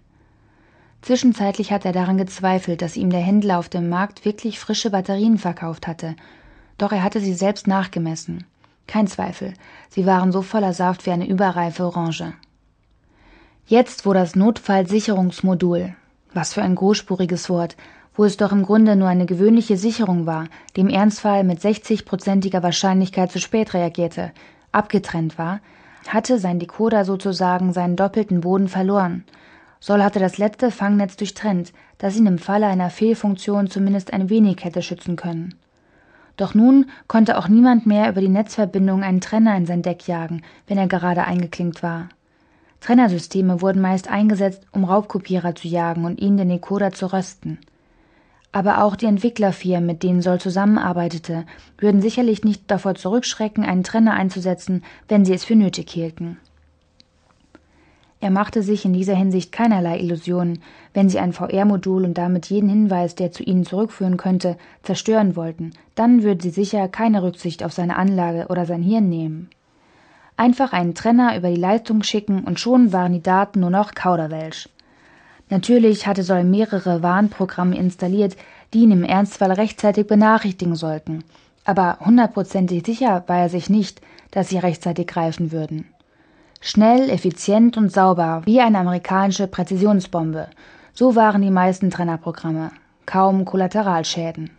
Zwischenzeitlich 1.00 1.72
hatte 1.72 1.88
er 1.88 1.94
daran 1.94 2.18
gezweifelt, 2.18 2.80
dass 2.80 2.96
ihm 2.96 3.10
der 3.10 3.20
Händler 3.20 3.58
auf 3.58 3.68
dem 3.68 3.88
Markt 3.88 4.24
wirklich 4.24 4.60
frische 4.60 4.90
Batterien 4.90 5.38
verkauft 5.38 5.86
hatte. 5.86 6.14
Doch 6.78 6.92
er 6.92 7.02
hatte 7.02 7.20
sie 7.20 7.34
selbst 7.34 7.66
nachgemessen. 7.66 8.44
Kein 8.86 9.06
Zweifel, 9.06 9.54
sie 9.88 10.06
waren 10.06 10.32
so 10.32 10.42
voller 10.42 10.72
Saft 10.72 11.06
wie 11.06 11.10
eine 11.10 11.26
überreife 11.26 11.84
Orange. 11.84 12.34
Jetzt, 13.66 14.04
wo 14.04 14.12
das 14.12 14.34
Notfallsicherungsmodul, 14.36 15.94
was 16.34 16.52
für 16.52 16.62
ein 16.62 16.74
großspuriges 16.74 17.48
Wort, 17.48 17.76
wo 18.14 18.24
es 18.24 18.36
doch 18.36 18.52
im 18.52 18.64
Grunde 18.64 18.96
nur 18.96 19.08
eine 19.08 19.26
gewöhnliche 19.26 19.76
Sicherung 19.76 20.26
war, 20.26 20.48
die 20.76 20.80
im 20.80 20.88
Ernstfall 20.88 21.44
mit 21.44 21.60
60-prozentiger 21.60 22.62
Wahrscheinlichkeit 22.62 23.32
zu 23.32 23.38
spät 23.40 23.72
reagierte, 23.72 24.32
abgetrennt 24.72 25.38
war, 25.38 25.60
hatte 26.08 26.38
sein 26.38 26.58
Decoder 26.58 27.04
sozusagen 27.04 27.72
seinen 27.72 27.96
doppelten 27.96 28.40
Boden 28.40 28.68
verloren. 28.68 29.24
Soll 29.80 30.02
hatte 30.02 30.18
das 30.18 30.38
letzte 30.38 30.70
Fangnetz 30.70 31.16
durchtrennt, 31.16 31.72
das 31.98 32.16
ihn 32.16 32.26
im 32.26 32.38
Falle 32.38 32.66
einer 32.66 32.90
Fehlfunktion 32.90 33.68
zumindest 33.68 34.12
ein 34.12 34.28
wenig 34.28 34.64
hätte 34.64 34.82
schützen 34.82 35.16
können. 35.16 35.54
Doch 36.36 36.54
nun 36.54 36.86
konnte 37.08 37.38
auch 37.38 37.48
niemand 37.48 37.86
mehr 37.86 38.08
über 38.08 38.20
die 38.20 38.28
Netzverbindung 38.28 39.02
einen 39.02 39.20
Trenner 39.20 39.56
in 39.56 39.66
sein 39.66 39.82
Deck 39.82 40.08
jagen, 40.08 40.42
wenn 40.66 40.78
er 40.78 40.88
gerade 40.88 41.24
eingeklinkt 41.24 41.82
war. 41.82 42.08
Trennersysteme 42.80 43.60
wurden 43.60 43.80
meist 43.80 44.10
eingesetzt, 44.10 44.66
um 44.72 44.84
Raubkopierer 44.84 45.54
zu 45.54 45.68
jagen 45.68 46.04
und 46.04 46.20
ihnen 46.20 46.36
den 46.36 46.48
Decoder 46.48 46.90
zu 46.90 47.12
rösten. 47.12 47.58
Aber 48.50 48.82
auch 48.82 48.96
die 48.96 49.06
Entwicklerfirmen, 49.06 49.86
mit 49.86 50.02
denen 50.02 50.20
Soll 50.20 50.40
zusammenarbeitete, 50.40 51.46
würden 51.78 52.02
sicherlich 52.02 52.44
nicht 52.44 52.70
davor 52.70 52.94
zurückschrecken, 52.94 53.64
einen 53.64 53.84
Trenner 53.84 54.14
einzusetzen, 54.14 54.82
wenn 55.08 55.24
sie 55.24 55.32
es 55.32 55.44
für 55.44 55.56
nötig 55.56 55.90
hielten. 55.90 56.38
Er 58.22 58.30
machte 58.30 58.62
sich 58.62 58.84
in 58.84 58.92
dieser 58.92 59.16
Hinsicht 59.16 59.50
keinerlei 59.50 59.98
Illusionen, 59.98 60.60
wenn 60.94 61.08
sie 61.08 61.18
ein 61.18 61.32
VR-Modul 61.32 62.04
und 62.04 62.16
damit 62.16 62.46
jeden 62.46 62.68
Hinweis, 62.68 63.16
der 63.16 63.32
zu 63.32 63.42
ihnen 63.42 63.66
zurückführen 63.66 64.16
könnte, 64.16 64.56
zerstören 64.84 65.34
wollten, 65.34 65.72
dann 65.96 66.22
würden 66.22 66.38
sie 66.38 66.50
sicher 66.50 66.86
keine 66.86 67.24
Rücksicht 67.24 67.64
auf 67.64 67.72
seine 67.72 67.96
Anlage 67.96 68.46
oder 68.48 68.64
sein 68.64 68.80
Hirn 68.84 69.08
nehmen. 69.08 69.50
Einfach 70.36 70.72
einen 70.72 70.94
Trenner 70.94 71.36
über 71.36 71.50
die 71.50 71.60
Leitung 71.60 72.04
schicken 72.04 72.44
und 72.44 72.60
schon 72.60 72.92
waren 72.92 73.12
die 73.12 73.22
Daten 73.24 73.58
nur 73.58 73.70
noch 73.70 73.92
Kauderwelsch. 73.92 74.68
Natürlich 75.50 76.06
hatte 76.06 76.22
Soll 76.22 76.44
mehrere 76.44 77.02
Warnprogramme 77.02 77.76
installiert, 77.76 78.36
die 78.72 78.84
ihn 78.84 78.92
im 78.92 79.02
Ernstfall 79.02 79.50
rechtzeitig 79.50 80.06
benachrichtigen 80.06 80.76
sollten, 80.76 81.24
aber 81.64 81.98
hundertprozentig 81.98 82.86
sicher 82.86 83.24
war 83.26 83.38
er 83.38 83.48
sich 83.48 83.68
nicht, 83.68 84.00
dass 84.30 84.48
sie 84.48 84.58
rechtzeitig 84.58 85.08
greifen 85.08 85.50
würden. 85.50 85.86
Schnell, 86.64 87.10
effizient 87.10 87.76
und 87.76 87.90
sauber, 87.90 88.42
wie 88.44 88.60
eine 88.60 88.78
amerikanische 88.78 89.48
Präzisionsbombe. 89.48 90.46
So 90.94 91.16
waren 91.16 91.42
die 91.42 91.50
meisten 91.50 91.90
Trennerprogramme. 91.90 92.70
Kaum 93.04 93.44
Kollateralschäden. 93.44 94.50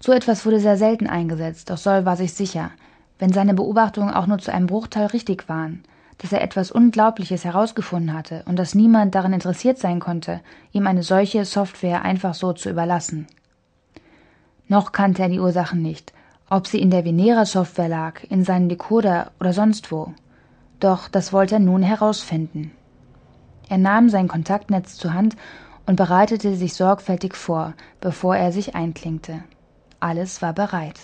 So 0.00 0.10
etwas 0.10 0.44
wurde 0.44 0.58
sehr 0.58 0.76
selten 0.76 1.06
eingesetzt, 1.06 1.70
doch 1.70 1.76
Soll 1.76 2.04
war 2.06 2.16
sich 2.16 2.34
sicher, 2.34 2.72
wenn 3.20 3.32
seine 3.32 3.54
Beobachtungen 3.54 4.12
auch 4.12 4.26
nur 4.26 4.38
zu 4.38 4.52
einem 4.52 4.66
Bruchteil 4.66 5.06
richtig 5.06 5.48
waren, 5.48 5.84
dass 6.18 6.32
er 6.32 6.42
etwas 6.42 6.72
Unglaubliches 6.72 7.44
herausgefunden 7.44 8.12
hatte 8.12 8.42
und 8.46 8.58
dass 8.58 8.74
niemand 8.74 9.14
daran 9.14 9.32
interessiert 9.32 9.78
sein 9.78 10.00
konnte, 10.00 10.40
ihm 10.72 10.88
eine 10.88 11.04
solche 11.04 11.44
Software 11.44 12.02
einfach 12.02 12.34
so 12.34 12.52
zu 12.52 12.68
überlassen. 12.68 13.28
Noch 14.66 14.90
kannte 14.90 15.22
er 15.22 15.28
die 15.28 15.38
Ursachen 15.38 15.82
nicht, 15.82 16.12
ob 16.50 16.66
sie 16.66 16.80
in 16.80 16.90
der 16.90 17.04
Venera-Software 17.04 17.88
lag, 17.88 18.24
in 18.28 18.42
seinem 18.42 18.68
Decoder 18.68 19.30
oder 19.38 19.52
sonst 19.52 19.92
wo. 19.92 20.12
Doch 20.80 21.08
das 21.08 21.32
wollte 21.32 21.56
er 21.56 21.60
nun 21.60 21.82
herausfinden. 21.82 22.72
Er 23.68 23.78
nahm 23.78 24.08
sein 24.08 24.28
Kontaktnetz 24.28 24.96
zur 24.96 25.14
Hand 25.14 25.36
und 25.86 25.96
bereitete 25.96 26.54
sich 26.56 26.74
sorgfältig 26.74 27.34
vor, 27.34 27.74
bevor 28.00 28.36
er 28.36 28.52
sich 28.52 28.74
einklingte. 28.74 29.42
Alles 30.00 30.42
war 30.42 30.52
bereit. 30.52 31.00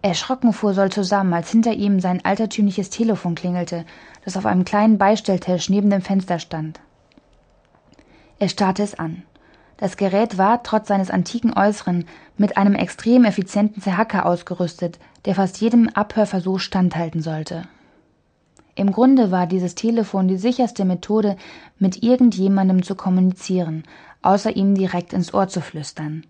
Erschrocken 0.00 0.52
fuhr 0.52 0.74
Soll 0.74 0.90
zusammen, 0.90 1.34
als 1.34 1.50
hinter 1.50 1.72
ihm 1.72 2.00
sein 2.00 2.24
altertümliches 2.24 2.88
Telefon 2.88 3.34
klingelte, 3.34 3.84
das 4.24 4.36
auf 4.36 4.46
einem 4.46 4.64
kleinen 4.64 4.96
Beistelltisch 4.96 5.68
neben 5.68 5.90
dem 5.90 6.02
Fenster 6.02 6.38
stand. 6.38 6.80
Er 8.38 8.48
starrte 8.48 8.84
es 8.84 8.98
an. 8.98 9.24
Das 9.76 9.96
Gerät 9.96 10.38
war, 10.38 10.62
trotz 10.62 10.88
seines 10.88 11.10
antiken 11.10 11.52
Äußeren, 11.52 12.04
mit 12.36 12.56
einem 12.56 12.74
extrem 12.74 13.24
effizienten 13.24 13.82
Zerhacker 13.82 14.26
ausgerüstet, 14.26 14.98
der 15.24 15.34
fast 15.34 15.60
jedem 15.60 15.88
Abhörversuch 15.88 16.60
standhalten 16.60 17.20
sollte. 17.20 17.64
Im 18.78 18.92
Grunde 18.92 19.32
war 19.32 19.48
dieses 19.48 19.74
Telefon 19.74 20.28
die 20.28 20.36
sicherste 20.36 20.84
Methode, 20.84 21.36
mit 21.80 22.04
irgendjemandem 22.04 22.84
zu 22.84 22.94
kommunizieren, 22.94 23.82
außer 24.22 24.54
ihm 24.54 24.76
direkt 24.76 25.12
ins 25.12 25.34
Ohr 25.34 25.48
zu 25.48 25.60
flüstern. 25.60 26.24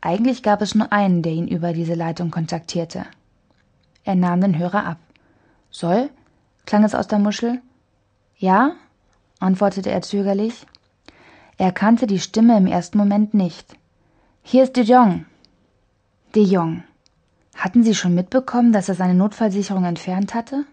Eigentlich 0.00 0.42
gab 0.42 0.62
es 0.62 0.74
nur 0.74 0.90
einen, 0.94 1.20
der 1.20 1.32
ihn 1.32 1.46
über 1.46 1.74
diese 1.74 1.92
Leitung 1.92 2.30
kontaktierte. 2.30 3.04
Er 4.02 4.14
nahm 4.14 4.40
den 4.40 4.58
Hörer 4.58 4.86
ab. 4.86 4.96
Soll? 5.70 6.08
klang 6.64 6.84
es 6.84 6.94
aus 6.94 7.06
der 7.06 7.18
Muschel. 7.18 7.60
Ja? 8.38 8.76
antwortete 9.38 9.90
er 9.90 10.00
zögerlich. 10.00 10.64
Er 11.58 11.70
kannte 11.70 12.06
die 12.06 12.18
Stimme 12.18 12.56
im 12.56 12.66
ersten 12.66 12.96
Moment 12.96 13.34
nicht. 13.34 13.76
Hier 14.42 14.62
ist 14.62 14.76
De 14.76 14.84
Jong. 14.84 15.26
De 16.34 16.44
Jong. 16.44 16.82
Hatten 17.54 17.84
Sie 17.84 17.94
schon 17.94 18.14
mitbekommen, 18.14 18.72
dass 18.72 18.88
er 18.88 18.94
seine 18.94 19.14
Notfallsicherung 19.14 19.84
entfernt 19.84 20.32
hatte? 20.32 20.64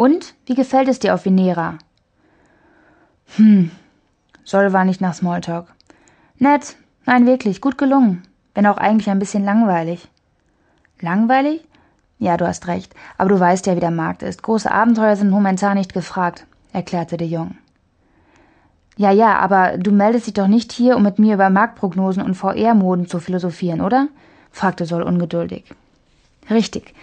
Und 0.00 0.32
wie 0.46 0.54
gefällt 0.54 0.88
es 0.88 0.98
dir 0.98 1.12
auf 1.12 1.26
Venera? 1.26 1.76
Hm. 3.36 3.70
Sol 4.44 4.72
war 4.72 4.86
nicht 4.86 5.02
nach 5.02 5.12
Smalltalk. 5.12 5.66
Nett. 6.38 6.76
Nein, 7.04 7.26
wirklich. 7.26 7.60
Gut 7.60 7.76
gelungen. 7.76 8.22
Wenn 8.54 8.66
auch 8.66 8.78
eigentlich 8.78 9.10
ein 9.10 9.18
bisschen 9.18 9.44
langweilig. 9.44 10.08
Langweilig? 11.00 11.60
Ja, 12.18 12.38
du 12.38 12.46
hast 12.46 12.66
recht. 12.66 12.94
Aber 13.18 13.28
du 13.28 13.38
weißt 13.38 13.66
ja, 13.66 13.76
wie 13.76 13.80
der 13.80 13.90
Markt 13.90 14.22
ist. 14.22 14.42
Große 14.42 14.72
Abenteuer 14.72 15.16
sind 15.16 15.28
momentan 15.28 15.76
nicht 15.76 15.92
gefragt, 15.92 16.46
erklärte 16.72 17.18
de 17.18 17.28
Jong. 17.28 17.58
Ja, 18.96 19.10
ja, 19.10 19.38
aber 19.38 19.76
du 19.76 19.92
meldest 19.92 20.28
dich 20.28 20.32
doch 20.32 20.48
nicht 20.48 20.72
hier, 20.72 20.96
um 20.96 21.02
mit 21.02 21.18
mir 21.18 21.34
über 21.34 21.50
Marktprognosen 21.50 22.22
und 22.22 22.36
VR-Moden 22.36 23.06
zu 23.06 23.20
philosophieren, 23.20 23.82
oder? 23.82 24.08
fragte 24.50 24.86
Sol 24.86 25.02
ungeduldig. 25.02 25.64
Richtig. 26.48 26.94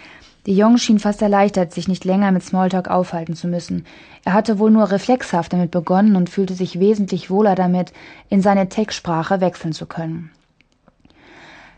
De 0.48 0.54
Jong 0.54 0.78
schien 0.78 0.98
fast 0.98 1.20
erleichtert, 1.20 1.74
sich 1.74 1.88
nicht 1.88 2.06
länger 2.06 2.32
mit 2.32 2.42
Smalltalk 2.42 2.88
aufhalten 2.88 3.34
zu 3.34 3.48
müssen. 3.48 3.84
Er 4.24 4.32
hatte 4.32 4.58
wohl 4.58 4.70
nur 4.70 4.90
reflexhaft 4.90 5.52
damit 5.52 5.70
begonnen 5.70 6.16
und 6.16 6.30
fühlte 6.30 6.54
sich 6.54 6.80
wesentlich 6.80 7.28
wohler 7.28 7.54
damit, 7.54 7.92
in 8.30 8.40
seine 8.40 8.70
Tech-Sprache 8.70 9.42
wechseln 9.42 9.74
zu 9.74 9.84
können. 9.84 10.30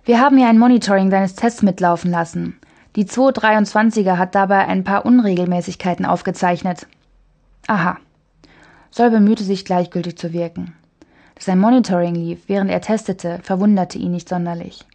Wir 0.04 0.20
haben 0.20 0.38
ja 0.38 0.48
ein 0.48 0.60
Monitoring 0.60 1.10
deines 1.10 1.34
Tests 1.34 1.62
mitlaufen 1.62 2.12
lassen. 2.12 2.60
Die 2.94 3.06
223er 3.06 4.18
hat 4.18 4.36
dabei 4.36 4.68
ein 4.68 4.84
paar 4.84 5.04
Unregelmäßigkeiten 5.04 6.06
aufgezeichnet. 6.06 6.86
Aha. 7.66 7.96
Sol 8.92 9.10
bemühte 9.10 9.42
sich 9.42 9.64
gleichgültig 9.64 10.16
zu 10.16 10.32
wirken. 10.32 10.76
Dass 11.34 11.48
ein 11.48 11.58
Monitoring 11.58 12.14
lief, 12.14 12.44
während 12.46 12.70
er 12.70 12.80
testete, 12.80 13.40
verwunderte 13.42 13.98
ihn 13.98 14.12
nicht 14.12 14.28
sonderlich. 14.28 14.86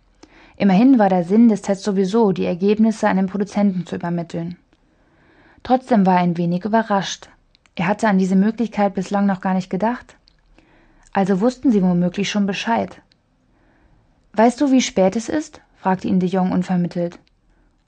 Immerhin 0.57 0.99
war 0.99 1.09
der 1.09 1.23
Sinn 1.23 1.49
des 1.49 1.61
Tests 1.61 1.83
sowieso, 1.83 2.31
die 2.31 2.45
Ergebnisse 2.45 3.09
an 3.09 3.17
den 3.17 3.27
Produzenten 3.27 3.85
zu 3.85 3.95
übermitteln. 3.95 4.57
Trotzdem 5.63 6.05
war 6.05 6.15
er 6.15 6.21
ein 6.21 6.37
wenig 6.37 6.63
überrascht. 6.63 7.29
Er 7.75 7.87
hatte 7.87 8.07
an 8.07 8.17
diese 8.17 8.35
Möglichkeit 8.35 8.93
bislang 8.93 9.25
noch 9.25 9.41
gar 9.41 9.53
nicht 9.53 9.69
gedacht. 9.69 10.15
Also 11.11 11.41
wussten 11.41 11.71
sie 11.71 11.81
womöglich 11.81 12.29
schon 12.29 12.45
Bescheid. 12.45 13.01
Weißt 14.33 14.59
du, 14.61 14.71
wie 14.71 14.81
spät 14.81 15.15
es 15.15 15.29
ist? 15.29 15.61
fragte 15.77 16.07
ihn 16.07 16.19
de 16.19 16.29
Jong 16.29 16.51
unvermittelt. 16.51 17.19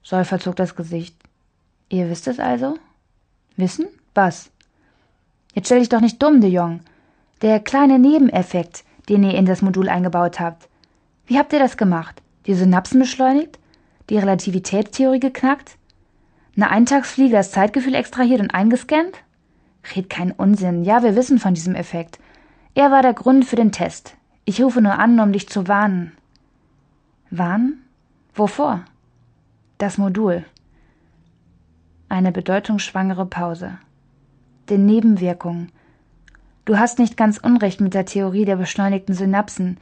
Sol 0.04 0.24
verzog 0.26 0.56
das 0.56 0.76
Gesicht. 0.76 1.16
Ihr 1.90 2.10
wisst 2.10 2.28
es 2.28 2.40
also? 2.40 2.78
Wissen? 3.56 3.88
Was? 4.14 4.50
Jetzt 5.54 5.68
stell 5.68 5.80
dich 5.80 5.90
doch 5.90 6.02
nicht 6.02 6.22
dumm, 6.22 6.42
de 6.42 6.50
Jong. 6.50 6.82
Der 7.42 7.60
kleine 7.60 8.00
Nebeneffekt, 8.00 8.84
den 9.10 9.24
ihr 9.24 9.36
in 9.36 9.46
das 9.46 9.62
Modul 9.62 9.90
eingebaut 9.90 10.40
habt. 10.40 10.68
Wie 11.26 11.38
habt 11.38 11.54
ihr 11.54 11.60
das 11.60 11.78
gemacht? 11.78 12.22
Die 12.48 12.56
Synapsen 12.56 13.00
beschleunigt, 13.00 13.60
die 14.10 14.18
Relativitätstheorie 14.18 15.20
geknackt, 15.20 15.78
eine 16.56 16.72
Eintagsfliege 16.72 17.36
das 17.36 17.52
Zeitgefühl 17.52 17.94
extrahiert 17.94 18.42
und 18.42 18.52
eingescannt? 18.52 19.24
Red 19.96 20.10
keinen 20.10 20.32
Unsinn. 20.32 20.84
Ja, 20.84 21.04
wir 21.04 21.16
wissen 21.16 21.38
von 21.38 21.54
diesem 21.54 21.76
Effekt. 21.76 22.20
Er 22.74 22.92
war 22.92 23.04
der 23.04 23.14
Grund 23.14 23.46
für 23.46 23.56
den 23.56 23.72
Test. 23.72 24.16
Ich 24.46 24.62
rufe 24.62 24.82
nur 24.82 24.98
an, 24.98 25.20
um 25.20 25.32
dich 25.32 25.48
zu 25.50 25.68
warnen. 25.68 26.14
Warnen? 27.30 27.84
Wovor? 28.34 28.86
Das 29.78 29.98
Modul. 29.98 30.46
Eine 32.10 32.32
bedeutungsschwangere 32.32 33.26
Pause. 33.26 33.78
Den 34.70 34.86
Nebenwirkungen. 34.86 35.72
Du 36.66 36.80
hast 36.80 37.00
nicht 37.00 37.18
ganz 37.18 37.38
Unrecht 37.38 37.82
mit 37.82 37.94
der 37.94 38.06
Theorie 38.06 38.46
der 38.46 38.56
beschleunigten 38.56 39.14
Synapsen. 39.14 39.78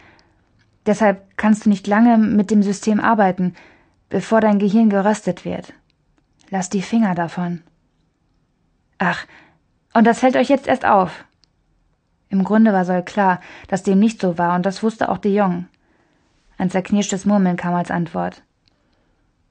Deshalb 0.86 1.38
kannst 1.38 1.66
du 1.66 1.70
nicht 1.70 1.88
lange 1.88 2.18
mit 2.18 2.52
dem 2.52 2.62
System 2.62 3.00
arbeiten, 3.00 3.56
bevor 4.10 4.42
dein 4.42 4.60
Gehirn 4.60 4.90
geröstet 4.90 5.46
wird. 5.46 5.74
Lass 6.50 6.70
die 6.70 6.82
Finger 6.82 7.16
davon. 7.16 7.64
Ach, 8.98 9.26
und 9.94 10.06
das 10.06 10.20
fällt 10.20 10.36
euch 10.36 10.50
jetzt 10.50 10.68
erst 10.68 10.86
auf. 10.86 11.26
Im 12.30 12.44
Grunde 12.44 12.74
war 12.74 12.86
Sol 12.86 13.04
klar, 13.04 13.40
dass 13.68 13.84
dem 13.84 14.00
nicht 14.00 14.22
so 14.22 14.38
war, 14.38 14.56
und 14.56 14.66
das 14.66 14.84
wusste 14.84 15.10
auch 15.10 15.18
de 15.18 15.34
Jong. 15.34 15.68
Ein 16.58 16.70
zerknirschtes 16.70 17.26
Murmeln 17.26 17.58
kam 17.58 17.74
als 17.74 17.92
Antwort. 17.92 18.44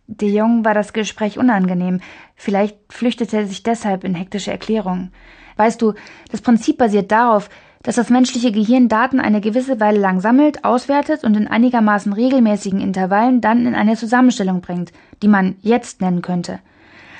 De 0.06 0.28
Jong 0.28 0.64
war 0.64 0.74
das 0.74 0.92
Gespräch 0.92 1.38
unangenehm. 1.38 2.00
Vielleicht 2.36 2.76
flüchtete 2.92 3.38
er 3.38 3.46
sich 3.46 3.62
deshalb 3.62 4.04
in 4.04 4.14
hektische 4.14 4.50
Erklärungen. 4.50 5.12
Weißt 5.56 5.80
du, 5.80 5.94
das 6.30 6.42
Prinzip 6.42 6.78
basiert 6.78 7.10
darauf, 7.10 7.48
dass 7.84 7.96
das 7.96 8.08
menschliche 8.08 8.50
Gehirn 8.50 8.88
Daten 8.88 9.20
eine 9.20 9.42
gewisse 9.42 9.78
Weile 9.78 10.00
lang 10.00 10.20
sammelt, 10.20 10.64
auswertet 10.64 11.22
und 11.22 11.36
in 11.36 11.46
einigermaßen 11.46 12.14
regelmäßigen 12.14 12.80
Intervallen 12.80 13.40
dann 13.40 13.66
in 13.66 13.74
eine 13.74 13.94
Zusammenstellung 13.94 14.62
bringt, 14.62 14.90
die 15.22 15.28
man 15.28 15.56
jetzt 15.60 16.00
nennen 16.00 16.22
könnte. 16.22 16.58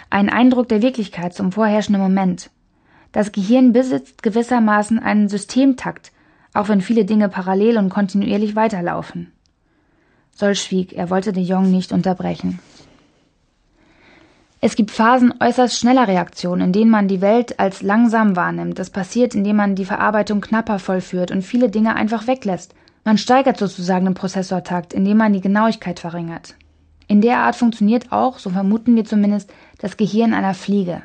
Ein 0.09 0.31
Eindruck 0.31 0.69
der 0.69 0.81
Wirklichkeit 0.81 1.35
zum 1.35 1.53
vorherrschenden 1.53 2.03
Moment. 2.03 2.51
Das 3.13 3.31
Gehirn 3.31 3.73
besitzt 3.73 4.23
gewissermaßen 4.23 4.99
einen 4.99 5.29
Systemtakt, 5.29 6.13
auch 6.55 6.69
wenn 6.69 6.81
viele 6.81 7.05
Dinge 7.05 7.29
parallel 7.29 7.77
und 7.77 7.91
kontinuierlich 7.91 8.57
weiterlaufen. 8.57 9.33
Sol 10.33 10.55
schwieg, 10.55 10.95
er 10.95 11.11
wollte 11.11 11.33
de 11.35 11.43
Jong 11.43 11.71
nicht 11.71 11.93
unterbrechen. 11.93 12.59
Es 14.67 14.77
gibt 14.77 14.93
Phasen 14.93 15.35
äußerst 15.41 15.79
schneller 15.79 16.09
Reaktionen, 16.09 16.63
in 16.63 16.73
denen 16.73 16.91
man 16.91 17.07
die 17.07 17.21
Welt 17.21 17.61
als 17.61 17.83
langsam 17.83 18.35
wahrnimmt. 18.35 18.79
Das 18.79 18.89
passiert, 18.89 19.35
indem 19.35 19.57
man 19.57 19.75
die 19.75 19.85
Verarbeitung 19.85 20.41
knapper 20.41 20.79
vollführt 20.79 21.31
und 21.31 21.43
viele 21.43 21.69
Dinge 21.69 21.95
einfach 21.97 22.27
weglässt. 22.27 22.75
Man 23.05 23.19
steigert 23.19 23.59
sozusagen 23.59 24.07
den 24.07 24.15
Prozessortakt, 24.15 24.95
indem 24.95 25.19
man 25.19 25.35
die 25.35 25.43
Genauigkeit 25.43 26.01
verringert. 26.01 26.55
In 27.09 27.21
der 27.21 27.41
Art 27.41 27.57
funktioniert 27.57 28.11
auch, 28.11 28.39
so 28.39 28.49
vermuten 28.49 28.97
wir 28.97 29.05
zumindest, 29.05 29.53
das 29.81 29.99
Gehirn 29.99 30.33
einer 30.33 30.55
Fliege. 30.55 31.03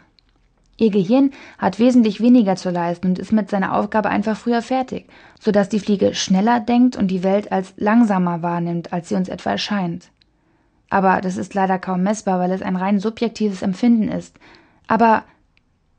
Ihr 0.78 0.92
Gehirn 0.92 1.32
hat 1.58 1.80
wesentlich 1.80 2.22
weniger 2.22 2.56
zu 2.56 2.70
leisten 2.70 3.08
und 3.08 3.20
ist 3.20 3.34
mit 3.34 3.50
seiner 3.50 3.76
Aufgabe 3.76 4.08
einfach 4.08 4.38
früher 4.38 4.62
fertig, 4.62 5.10
sodass 5.38 5.68
die 5.68 5.82
Fliege 5.82 6.16
schneller 6.16 6.62
denkt 6.62 6.96
und 6.96 7.10
die 7.10 7.24
Welt 7.24 7.52
als 7.52 7.74
langsamer 7.76 8.42
wahrnimmt, 8.42 8.94
als 8.94 9.10
sie 9.10 9.16
uns 9.16 9.28
etwa 9.28 9.50
erscheint. 9.50 10.12
Aber 10.90 11.22
das 11.22 11.38
ist 11.38 11.54
leider 11.54 11.78
kaum 11.78 12.04
messbar, 12.04 12.40
weil 12.40 12.52
es 12.52 12.62
ein 12.62 12.76
rein 12.76 13.00
subjektives 13.00 13.62
Empfinden 13.62 14.08
ist. 14.10 14.40
Aber 14.88 15.24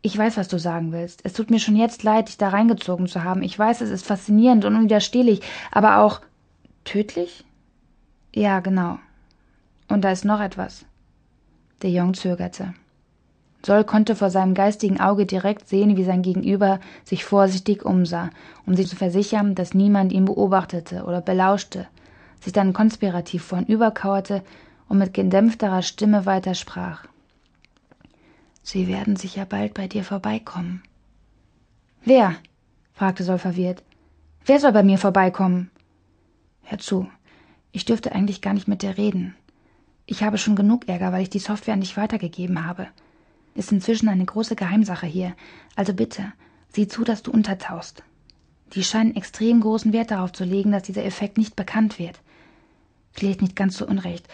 ich 0.02 0.16
weiß, 0.16 0.36
was 0.36 0.48
du 0.48 0.58
sagen 0.58 0.92
willst. 0.92 1.20
Es 1.24 1.34
tut 1.34 1.50
mir 1.50 1.60
schon 1.60 1.76
jetzt 1.76 2.02
leid, 2.02 2.28
dich 2.28 2.38
da 2.38 2.48
reingezogen 2.48 3.06
zu 3.06 3.22
haben. 3.22 3.42
Ich 3.42 3.58
weiß, 3.58 3.82
es 3.82 3.90
ist 3.90 4.06
faszinierend 4.06 4.64
und 4.64 4.74
unwiderstehlich, 4.74 5.42
aber 5.70 5.98
auch 5.98 6.20
tödlich? 6.84 7.44
Ja, 8.34 8.60
genau. 8.60 8.98
Und 9.88 10.02
da 10.02 10.10
ist 10.10 10.24
noch 10.24 10.40
etwas. 10.40 10.84
De 11.82 11.90
Jong 11.90 12.14
zögerte. 12.14 12.74
Sol 13.64 13.84
konnte 13.84 14.16
vor 14.16 14.30
seinem 14.30 14.54
geistigen 14.54 15.00
Auge 15.00 15.26
direkt 15.26 15.68
sehen, 15.68 15.96
wie 15.96 16.04
sein 16.04 16.22
Gegenüber 16.22 16.80
sich 17.04 17.24
vorsichtig 17.24 17.84
umsah, 17.84 18.30
um 18.64 18.74
sich 18.74 18.88
zu 18.88 18.96
versichern, 18.96 19.54
dass 19.54 19.74
niemand 19.74 20.12
ihn 20.12 20.24
beobachtete 20.24 21.04
oder 21.04 21.20
belauschte, 21.20 21.86
sich 22.40 22.54
dann 22.54 22.72
konspirativ 22.72 23.44
vornüberkauerte 23.44 24.42
und 24.90 24.98
mit 24.98 25.14
gedämpfterer 25.14 25.82
Stimme 25.82 26.26
weitersprach. 26.26 27.04
Sie 28.64 28.88
werden 28.88 29.14
sicher 29.14 29.46
bald 29.46 29.72
bei 29.72 29.86
dir 29.86 30.02
vorbeikommen. 30.02 30.82
Wer? 32.04 32.34
fragte 32.92 33.22
Sol 33.22 33.38
verwirrt. 33.38 33.84
Wer 34.44 34.58
soll 34.58 34.72
bei 34.72 34.82
mir 34.82 34.98
vorbeikommen? 34.98 35.70
Hör 36.64 36.78
zu, 36.78 37.08
ich 37.70 37.84
dürfte 37.84 38.10
eigentlich 38.12 38.42
gar 38.42 38.52
nicht 38.52 38.66
mit 38.66 38.82
dir 38.82 38.98
reden. 38.98 39.36
Ich 40.06 40.24
habe 40.24 40.38
schon 40.38 40.56
genug 40.56 40.88
Ärger, 40.88 41.12
weil 41.12 41.22
ich 41.22 41.30
die 41.30 41.38
Software 41.38 41.76
nicht 41.76 41.96
weitergegeben 41.96 42.66
habe. 42.66 42.88
Ist 43.54 43.70
inzwischen 43.70 44.08
eine 44.08 44.24
große 44.24 44.56
Geheimsache 44.56 45.06
hier, 45.06 45.36
also 45.76 45.94
bitte, 45.94 46.32
sieh 46.68 46.88
zu, 46.88 47.04
dass 47.04 47.22
du 47.22 47.30
untertauchst. 47.30 48.02
Die 48.74 48.82
scheinen 48.82 49.14
extrem 49.14 49.60
großen 49.60 49.92
Wert 49.92 50.10
darauf 50.10 50.32
zu 50.32 50.42
legen, 50.42 50.72
dass 50.72 50.82
dieser 50.82 51.04
Effekt 51.04 51.38
nicht 51.38 51.54
bekannt 51.54 52.00
wird. 52.00 52.20
Vielleicht 53.12 53.40
nicht 53.40 53.54
ganz 53.54 53.76
so 53.76 53.86
unrecht, 53.86 54.26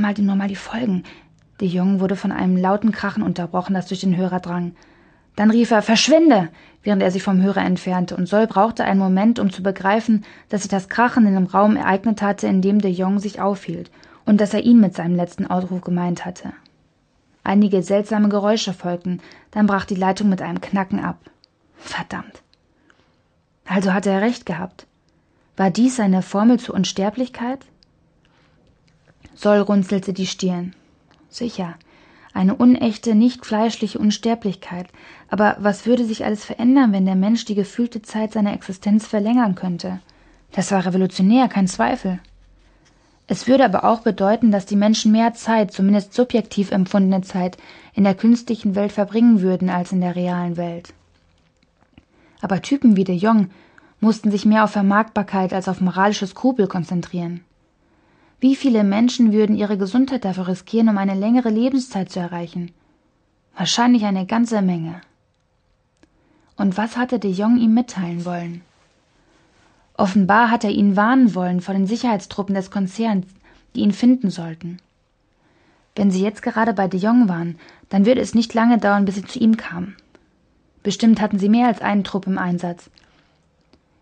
mal 0.00 0.14
dir 0.14 0.22
nur 0.22 0.36
mal 0.36 0.48
die 0.48 0.56
Folgen. 0.56 1.04
De 1.60 1.68
Jong 1.68 2.00
wurde 2.00 2.16
von 2.16 2.32
einem 2.32 2.56
lauten 2.56 2.92
Krachen 2.92 3.22
unterbrochen, 3.22 3.74
das 3.74 3.86
durch 3.86 4.00
den 4.00 4.16
Hörer 4.16 4.40
drang. 4.40 4.74
Dann 5.36 5.50
rief 5.50 5.70
er 5.70 5.82
Verschwinde, 5.82 6.48
während 6.82 7.02
er 7.02 7.10
sich 7.10 7.22
vom 7.22 7.40
Hörer 7.40 7.64
entfernte, 7.64 8.16
und 8.16 8.26
Sol 8.26 8.46
brauchte 8.46 8.84
einen 8.84 8.98
Moment, 8.98 9.38
um 9.38 9.50
zu 9.50 9.62
begreifen, 9.62 10.24
dass 10.48 10.62
sich 10.62 10.70
das 10.70 10.88
Krachen 10.88 11.26
in 11.26 11.34
dem 11.34 11.46
Raum 11.46 11.76
ereignet 11.76 12.22
hatte, 12.22 12.46
in 12.46 12.62
dem 12.62 12.80
de 12.80 12.90
Jong 12.90 13.18
sich 13.18 13.40
aufhielt, 13.40 13.90
und 14.24 14.40
dass 14.40 14.54
er 14.54 14.64
ihn 14.64 14.80
mit 14.80 14.94
seinem 14.94 15.16
letzten 15.16 15.46
Ausruf 15.46 15.80
gemeint 15.80 16.24
hatte. 16.24 16.52
Einige 17.44 17.82
seltsame 17.82 18.28
Geräusche 18.28 18.72
folgten, 18.72 19.20
dann 19.52 19.66
brach 19.66 19.84
die 19.84 19.94
Leitung 19.94 20.28
mit 20.28 20.42
einem 20.42 20.60
Knacken 20.60 21.04
ab. 21.04 21.18
Verdammt. 21.76 22.42
Also 23.64 23.92
hatte 23.92 24.10
er 24.10 24.20
recht 24.20 24.44
gehabt. 24.44 24.86
War 25.56 25.70
dies 25.70 25.96
seine 25.96 26.22
Formel 26.22 26.58
zur 26.58 26.74
Unsterblichkeit? 26.74 27.64
Sol 29.40 29.58
runzelte 29.58 30.12
die 30.12 30.26
Stirn. 30.26 30.74
Sicher. 31.28 31.76
eine 32.34 32.56
unechte, 32.56 33.14
nicht 33.14 33.46
fleischliche 33.46 34.00
Unsterblichkeit. 34.00 34.88
Aber 35.28 35.56
was 35.60 35.86
würde 35.86 36.04
sich 36.04 36.24
alles 36.24 36.44
verändern, 36.44 36.92
wenn 36.92 37.04
der 37.04 37.14
Mensch 37.14 37.44
die 37.44 37.54
gefühlte 37.54 38.02
Zeit 38.02 38.32
seiner 38.32 38.52
Existenz 38.52 39.06
verlängern 39.06 39.54
könnte? 39.54 40.00
Das 40.50 40.72
war 40.72 40.84
revolutionär, 40.84 41.46
kein 41.46 41.68
Zweifel. 41.68 42.18
Es 43.28 43.46
würde 43.46 43.64
aber 43.64 43.84
auch 43.84 44.00
bedeuten, 44.00 44.50
dass 44.50 44.66
die 44.66 44.76
Menschen 44.76 45.12
mehr 45.12 45.34
Zeit, 45.34 45.72
zumindest 45.72 46.14
subjektiv 46.14 46.72
empfundene 46.72 47.22
Zeit, 47.22 47.58
in 47.94 48.02
der 48.02 48.16
künstlichen 48.16 48.74
Welt 48.74 48.90
verbringen 48.90 49.40
würden 49.40 49.70
als 49.70 49.92
in 49.92 50.00
der 50.00 50.16
realen 50.16 50.56
Welt. 50.56 50.94
Aber 52.40 52.60
Typen 52.60 52.96
wie 52.96 53.04
de 53.04 53.14
Jong 53.14 53.50
mussten 54.00 54.32
sich 54.32 54.44
mehr 54.44 54.64
auf 54.64 54.72
Vermarktbarkeit 54.72 55.52
als 55.52 55.68
auf 55.68 55.80
moralische 55.80 56.26
Skrupel 56.26 56.66
konzentrieren. 56.66 57.44
Wie 58.40 58.54
viele 58.54 58.84
Menschen 58.84 59.32
würden 59.32 59.56
ihre 59.56 59.76
Gesundheit 59.76 60.24
dafür 60.24 60.46
riskieren, 60.46 60.88
um 60.88 60.98
eine 60.98 61.14
längere 61.14 61.50
Lebenszeit 61.50 62.10
zu 62.10 62.20
erreichen? 62.20 62.70
Wahrscheinlich 63.56 64.04
eine 64.04 64.26
ganze 64.26 64.62
Menge. 64.62 65.00
Und 66.56 66.76
was 66.76 66.96
hatte 66.96 67.18
de 67.18 67.32
Jong 67.32 67.58
ihm 67.58 67.74
mitteilen 67.74 68.24
wollen? 68.24 68.60
Offenbar 69.94 70.52
hat 70.52 70.62
er 70.62 70.70
ihn 70.70 70.94
warnen 70.94 71.34
wollen 71.34 71.60
vor 71.60 71.74
den 71.74 71.88
Sicherheitstruppen 71.88 72.54
des 72.54 72.70
Konzerns, 72.70 73.26
die 73.74 73.80
ihn 73.80 73.92
finden 73.92 74.30
sollten. 74.30 74.78
Wenn 75.96 76.12
sie 76.12 76.22
jetzt 76.22 76.42
gerade 76.42 76.72
bei 76.72 76.86
de 76.86 77.00
Jong 77.00 77.28
waren, 77.28 77.58
dann 77.88 78.06
würde 78.06 78.20
es 78.20 78.34
nicht 78.34 78.54
lange 78.54 78.78
dauern, 78.78 79.04
bis 79.04 79.16
sie 79.16 79.24
zu 79.24 79.40
ihm 79.40 79.56
kamen. 79.56 79.96
Bestimmt 80.84 81.20
hatten 81.20 81.40
sie 81.40 81.48
mehr 81.48 81.66
als 81.66 81.80
einen 81.80 82.04
Trupp 82.04 82.28
im 82.28 82.38
Einsatz. 82.38 82.88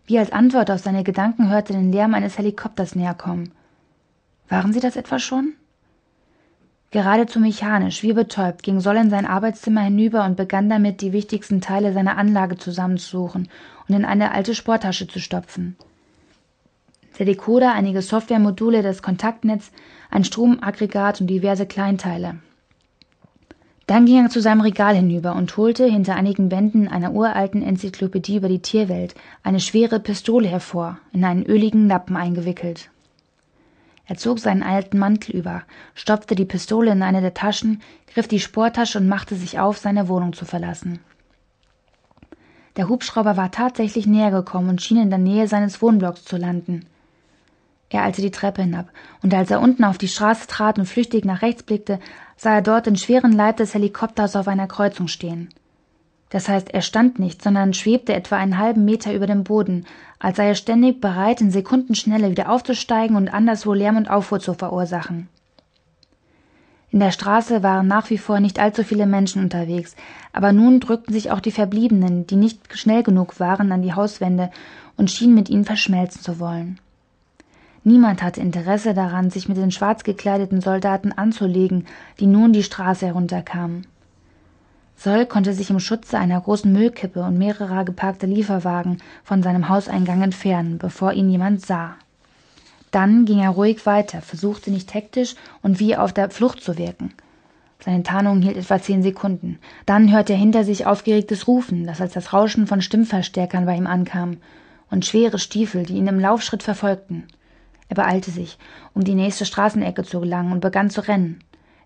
Wie 0.05 0.19
als 0.19 0.31
Antwort 0.31 0.69
auf 0.69 0.81
seine 0.81 1.03
Gedanken 1.03 1.49
hörte 1.49 1.73
den 1.73 1.91
Lärm 1.91 2.13
eines 2.13 2.37
Helikopters 2.37 2.93
näher 2.93 3.15
kommen. 3.15 3.51
Waren 4.49 4.73
sie 4.73 4.79
das 4.79 4.95
etwa 4.95 5.19
schon? 5.19 5.53
Geradezu 6.91 7.39
mechanisch, 7.39 8.01
wie 8.01 8.13
betäubt, 8.13 8.63
ging 8.63 8.79
Soll 8.79 8.95
in 8.95 9.09
sein 9.09 9.25
Arbeitszimmer 9.25 9.81
hinüber 9.81 10.23
und 10.23 10.37
begann 10.37 10.69
damit, 10.69 11.01
die 11.01 11.11
wichtigsten 11.11 11.59
Teile 11.59 11.91
seiner 11.91 12.17
Anlage 12.17 12.57
zusammenzusuchen 12.57 13.49
und 13.87 13.95
in 13.95 14.05
eine 14.05 14.31
alte 14.31 14.55
Sporttasche 14.55 15.07
zu 15.07 15.19
stopfen. 15.19 15.75
Der 17.19 17.25
Decoder, 17.25 17.73
einige 17.73 18.01
Softwaremodule, 18.01 18.83
das 18.83 19.01
Kontaktnetz, 19.01 19.71
ein 20.09 20.23
Stromaggregat 20.23 21.19
und 21.19 21.27
diverse 21.27 21.65
Kleinteile. 21.65 22.37
Dann 23.85 24.05
ging 24.05 24.23
er 24.23 24.29
zu 24.29 24.41
seinem 24.41 24.61
Regal 24.61 24.95
hinüber 24.95 25.35
und 25.35 25.55
holte 25.57 25.85
hinter 25.85 26.15
einigen 26.15 26.49
Bänden 26.49 26.87
einer 26.87 27.13
uralten 27.13 27.63
Enzyklopädie 27.63 28.37
über 28.37 28.49
die 28.49 28.61
Tierwelt 28.61 29.15
eine 29.43 29.59
schwere 29.59 29.99
Pistole 29.99 30.47
hervor, 30.47 30.99
in 31.11 31.23
einen 31.23 31.45
öligen 31.45 31.87
Lappen 31.87 32.15
eingewickelt. 32.15 32.89
Er 34.07 34.15
zog 34.15 34.39
seinen 34.39 34.63
alten 34.63 34.97
Mantel 34.97 35.35
über, 35.35 35.63
stopfte 35.93 36.35
die 36.35 36.45
Pistole 36.45 36.91
in 36.91 37.03
eine 37.03 37.21
der 37.21 37.33
Taschen, 37.33 37.81
griff 38.13 38.27
die 38.27 38.39
Sporttasche 38.39 38.99
und 38.99 39.09
machte 39.09 39.35
sich 39.35 39.59
auf, 39.59 39.77
seine 39.77 40.07
Wohnung 40.07 40.31
zu 40.31 40.45
verlassen. 40.45 40.99
Der 42.77 42.87
Hubschrauber 42.87 43.35
war 43.35 43.51
tatsächlich 43.51 44.07
näher 44.07 44.31
gekommen 44.31 44.69
und 44.69 44.81
schien 44.81 45.01
in 45.01 45.09
der 45.09 45.19
Nähe 45.19 45.47
seines 45.47 45.81
Wohnblocks 45.81 46.23
zu 46.23 46.37
landen. 46.37 46.85
Er 47.89 48.03
eilte 48.03 48.21
die 48.21 48.31
Treppe 48.31 48.61
hinab, 48.61 48.89
und 49.23 49.33
als 49.33 49.51
er 49.51 49.61
unten 49.61 49.83
auf 49.83 49.97
die 49.97 50.07
Straße 50.07 50.47
trat 50.47 50.77
und 50.77 50.85
flüchtig 50.85 51.25
nach 51.25 51.41
rechts 51.41 51.63
blickte, 51.63 51.99
sah 52.35 52.55
er 52.55 52.61
dort 52.61 52.85
den 52.85 52.95
schweren 52.95 53.31
Leib 53.31 53.57
des 53.57 53.73
Helikopters 53.73 54.35
auf 54.35 54.47
einer 54.47 54.67
Kreuzung 54.67 55.07
stehen. 55.07 55.49
Das 56.29 56.49
heißt, 56.49 56.73
er 56.73 56.81
stand 56.81 57.19
nicht, 57.19 57.41
sondern 57.41 57.73
schwebte 57.73 58.13
etwa 58.13 58.35
einen 58.35 58.57
halben 58.57 58.83
Meter 58.83 59.13
über 59.13 59.27
dem 59.27 59.43
Boden, 59.43 59.85
als 60.19 60.37
sei 60.37 60.47
er 60.47 60.55
ständig 60.55 61.01
bereit, 61.01 61.41
in 61.41 61.51
Sekundenschnelle 61.51 62.31
wieder 62.31 62.49
aufzusteigen 62.49 63.15
und 63.15 63.33
anderswo 63.33 63.73
Lärm 63.73 63.97
und 63.97 64.09
Aufruhr 64.09 64.39
zu 64.39 64.53
verursachen. 64.53 65.27
In 66.89 66.99
der 66.99 67.11
Straße 67.11 67.63
waren 67.63 67.87
nach 67.87 68.09
wie 68.09 68.17
vor 68.17 68.39
nicht 68.39 68.59
allzu 68.59 68.83
viele 68.83 69.05
Menschen 69.05 69.43
unterwegs, 69.43 69.95
aber 70.31 70.53
nun 70.53 70.79
drückten 70.79 71.13
sich 71.13 71.31
auch 71.31 71.41
die 71.41 71.51
Verbliebenen, 71.51 72.25
die 72.27 72.37
nicht 72.37 72.77
schnell 72.77 73.03
genug 73.03 73.39
waren, 73.39 73.71
an 73.71 73.81
die 73.81 73.93
Hauswände 73.93 74.49
und 74.95 75.11
schienen 75.11 75.35
mit 75.35 75.49
ihnen 75.49 75.65
verschmelzen 75.65 76.21
zu 76.21 76.39
wollen. 76.39 76.79
Niemand 77.83 78.23
hatte 78.23 78.41
Interesse 78.41 78.93
daran, 78.93 79.29
sich 79.29 79.47
mit 79.47 79.57
den 79.57 79.71
schwarz 79.71 80.03
gekleideten 80.03 80.61
Soldaten 80.61 81.11
anzulegen, 81.11 81.85
die 82.19 82.27
nun 82.27 82.51
die 82.51 82.63
Straße 82.63 83.05
herunterkamen. 83.05 83.85
Soll 84.97 85.27
konnte 85.27 85.53
sich 85.53 85.69
im 85.69 85.79
Schutze 85.79 86.17
einer 86.17 86.41
großen 86.41 86.73
Müllkippe 86.73 87.21
und 87.21 87.37
mehrerer 87.37 87.85
geparkter 87.85 88.25
Lieferwagen 88.25 88.97
von 89.23 89.43
seinem 89.43 89.69
Hauseingang 89.69 90.23
entfernen, 90.23 90.79
bevor 90.79 91.13
ihn 91.13 91.29
jemand 91.29 91.63
sah. 91.63 91.95
Dann 92.89 93.25
ging 93.25 93.39
er 93.39 93.51
ruhig 93.51 93.85
weiter, 93.85 94.21
versuchte 94.21 94.71
nicht 94.71 94.93
hektisch 94.95 95.35
und 95.61 95.79
wie 95.79 95.95
auf 95.95 96.13
der 96.13 96.31
Flucht 96.31 96.63
zu 96.63 96.79
wirken. 96.79 97.13
Seine 97.79 98.01
Tarnung 98.01 98.41
hielt 98.41 98.57
etwa 98.57 98.81
zehn 98.81 99.03
Sekunden. 99.03 99.59
Dann 99.85 100.11
hörte 100.11 100.33
er 100.33 100.39
hinter 100.39 100.63
sich 100.63 100.87
aufgeregtes 100.87 101.47
Rufen, 101.47 101.85
das 101.85 102.01
als 102.01 102.13
das 102.13 102.33
Rauschen 102.33 102.65
von 102.65 102.81
Stimmverstärkern 102.81 103.65
bei 103.65 103.75
ihm 103.75 103.87
ankam, 103.87 104.37
und 104.89 105.05
schwere 105.05 105.37
Stiefel, 105.37 105.83
die 105.83 105.97
ihn 105.97 106.07
im 106.07 106.19
Laufschritt 106.19 106.63
verfolgten. 106.63 107.25
Er 107.89 107.95
beeilte 107.95 108.31
sich, 108.31 108.57
um 108.93 109.03
die 109.03 109.15
nächste 109.15 109.45
Straßenecke 109.45 110.03
zu 110.03 110.21
gelangen 110.21 110.53
und 110.53 110.59
begann 110.59 110.89
zu 110.89 111.07
rennen. 111.07 111.39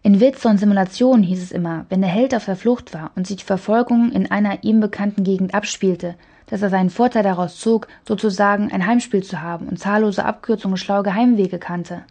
In 0.04 0.20
Witze 0.20 0.48
und 0.48 0.58
Simulationen 0.58 1.22
hieß 1.22 1.44
es 1.44 1.52
immer, 1.52 1.86
wenn 1.90 2.02
der 2.02 2.10
Held 2.10 2.34
auf 2.34 2.46
der 2.46 2.56
Flucht 2.56 2.92
war 2.96 3.12
und 3.16 3.28
sich 3.28 3.38
die 3.38 3.44
Verfolgung 3.44 4.12
in 4.12 4.32
einer 4.32 4.64
ihm 4.64 4.80
bekannten 4.80 5.24
Gegend 5.24 5.54
abspielte, 5.54 6.16
dass 6.48 6.64
er 6.64 6.72
seinen 6.72 6.90
Vorteil 6.90 7.22
daraus 7.22 7.60
zog, 7.60 7.88
sozusagen 8.08 8.72
ein 8.72 8.88
Heimspiel 8.88 9.22
zu 9.22 9.42
haben 9.42 9.68
und 9.68 9.78
zahllose 9.78 10.26
Abkürzungen 10.26 10.78
schlaue 10.78 11.04
Geheimwege 11.04 11.60
kannte. 11.60 12.02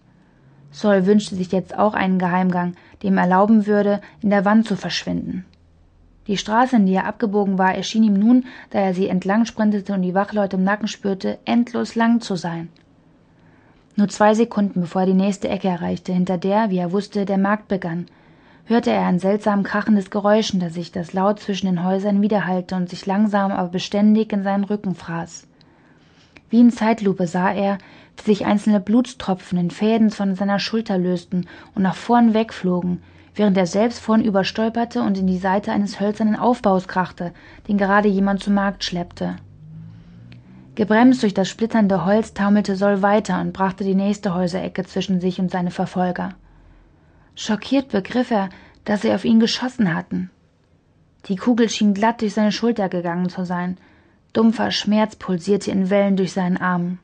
Saul 0.71 1.05
wünschte 1.05 1.35
sich 1.35 1.51
jetzt 1.51 1.77
auch 1.77 1.95
einen 1.95 2.21
Geheimgang, 2.21 2.75
dem 3.03 3.19
erlauben 3.19 3.67
würde, 3.67 4.01
in 4.21 4.31
der 4.31 4.45
Wand 4.45 4.69
zu 4.69 4.77
verschwinden. 4.77 5.45
Die 6.29 6.37
Straße, 6.37 6.77
in 6.77 6.87
die 6.87 6.95
er 6.95 7.07
abgebogen 7.07 7.59
war, 7.59 7.75
erschien 7.75 8.05
ihm 8.05 8.15
nun, 8.15 8.45
da 8.71 8.79
er 8.79 8.95
sie 8.95 9.09
entlang 9.09 9.47
sprintete 9.47 9.95
und 9.95 10.03
die 10.03 10.15
Wachleute 10.15 10.57
im 10.57 10.63
Nacken 10.63 10.87
spürte, 10.87 11.41
endlos 11.45 11.97
lang 11.97 12.21
zu 12.21 12.37
sein. 12.37 12.69
Nur 13.97 14.09
zwei 14.09 14.35
Sekunden 14.35 14.81
bevor 14.81 15.03
er 15.03 15.07
die 15.07 15.15
nächste 15.15 15.49
Ecke 15.49 15.69
erreichte, 15.69 16.13
hinter 16.13 16.39
der, 16.39 16.71
wie 16.71 16.79
er 16.79 16.93
wusste, 16.93 17.25
der 17.25 17.39
Markt 17.39 17.69
begann, 17.69 18.07
hörte 18.67 18.91
er 18.91 19.07
ein 19.07 19.19
seltsam 19.19 19.65
krachendes 19.65 20.11
Geräusch 20.11 20.53
hinter 20.53 20.71
sich, 20.71 20.93
das 20.93 21.13
laut 21.13 21.41
zwischen 21.41 21.67
den 21.67 21.85
Häusern 21.85 22.23
widerhallte 22.23 22.77
und 22.77 22.89
sich 22.89 23.05
langsam, 23.05 23.51
aber 23.51 23.69
beständig 23.69 24.33
in 24.33 24.45
seinen 24.45 24.65
Rücken 24.65 24.95
fraß. 24.95 25.49
Wie 26.51 26.61
in 26.61 26.71
Zeitlupe 26.71 27.27
sah 27.27 27.53
er, 27.53 27.79
wie 28.17 28.23
sich 28.23 28.47
einzelne 28.47 28.81
Blutstropfen 28.81 29.59
in 29.59 29.71
Fäden 29.71 30.11
von 30.11 30.35
seiner 30.35 30.59
Schulter 30.59 30.99
lösten 30.99 31.47
und 31.75 31.83
nach 31.83 31.97
vorn 31.97 32.33
wegflogen, 32.33 33.03
während 33.35 33.57
er 33.57 33.67
selbst 33.67 33.99
vornüber 34.01 34.45
stolperte 34.45 35.03
und 35.03 35.19
in 35.19 35.27
die 35.27 35.39
Seite 35.39 35.73
eines 35.73 36.01
hölzernen 36.01 36.37
Aufbaus 36.37 36.89
krachte, 36.89 37.33
den 37.69 37.79
gerade 37.79 38.09
jemand 38.09 38.43
zum 38.43 38.55
Markt 38.55 38.85
schleppte. 38.85 39.37
Gebremst 40.81 41.23
durch 41.23 41.35
das 41.35 41.47
splitternde 41.47 42.07
Holz 42.07 42.33
taumelte 42.33 42.75
Soll 42.75 43.03
weiter 43.03 43.39
und 43.43 43.53
brachte 43.53 43.85
die 43.85 43.95
nächste 43.95 44.33
Häuserecke 44.33 44.83
zwischen 44.87 45.21
sich 45.21 45.39
und 45.39 45.51
seine 45.51 45.71
Verfolger. 45.71 46.31
Schockiert 47.35 47.91
begriff 47.91 48.31
er, 48.31 48.49
dass 48.87 49.03
sie 49.03 49.13
auf 49.13 49.27
ihn 49.27 49.41
geschossen 49.41 49.95
hatten. 49.95 50.31
Die 51.27 51.37
Kugel 51.37 51.69
schien 51.69 51.93
glatt 51.93 52.23
durch 52.23 52.33
seine 52.33 52.51
Schulter 52.51 52.89
gegangen 52.89 53.29
zu 53.29 53.45
sein. 53.45 53.77
Dumpfer 54.33 54.71
Schmerz 54.71 55.17
pulsierte 55.17 55.71
in 55.71 55.91
Wellen 55.91 56.17
durch 56.17 56.33
seinen 56.33 56.57
Arm. 56.57 56.99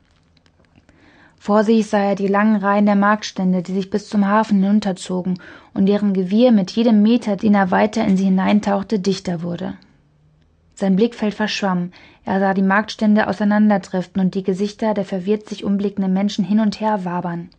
Vor 1.37 1.63
sich 1.63 1.85
sah 1.85 1.99
er 1.99 2.15
die 2.15 2.27
langen 2.27 2.55
Reihen 2.55 2.87
der 2.87 2.95
Marktstände, 2.95 3.61
die 3.61 3.75
sich 3.75 3.91
bis 3.91 4.09
zum 4.09 4.27
Hafen 4.27 4.63
hinunterzogen 4.63 5.37
und 5.75 5.85
deren 5.85 6.15
Gewirr 6.15 6.51
mit 6.51 6.71
jedem 6.71 7.03
Meter, 7.03 7.35
den 7.35 7.53
er 7.53 7.69
weiter 7.69 8.03
in 8.03 8.17
sie 8.17 8.25
hineintauchte, 8.25 8.97
dichter 8.97 9.43
wurde. 9.43 9.75
Sein 10.79 10.95
Blickfeld 10.95 11.33
verschwamm, 11.33 11.91
er 12.23 12.39
sah 12.39 12.53
die 12.53 12.61
Marktstände 12.61 13.27
auseinanderdriften 13.27 14.21
und 14.21 14.35
die 14.35 14.43
Gesichter 14.43 14.93
der 14.93 15.05
verwirrt 15.05 15.49
sich 15.49 15.63
umblickenden 15.63 16.13
Menschen 16.13 16.45
hin 16.45 16.59
und 16.59 16.79
her 16.79 17.03
wabern. 17.03 17.49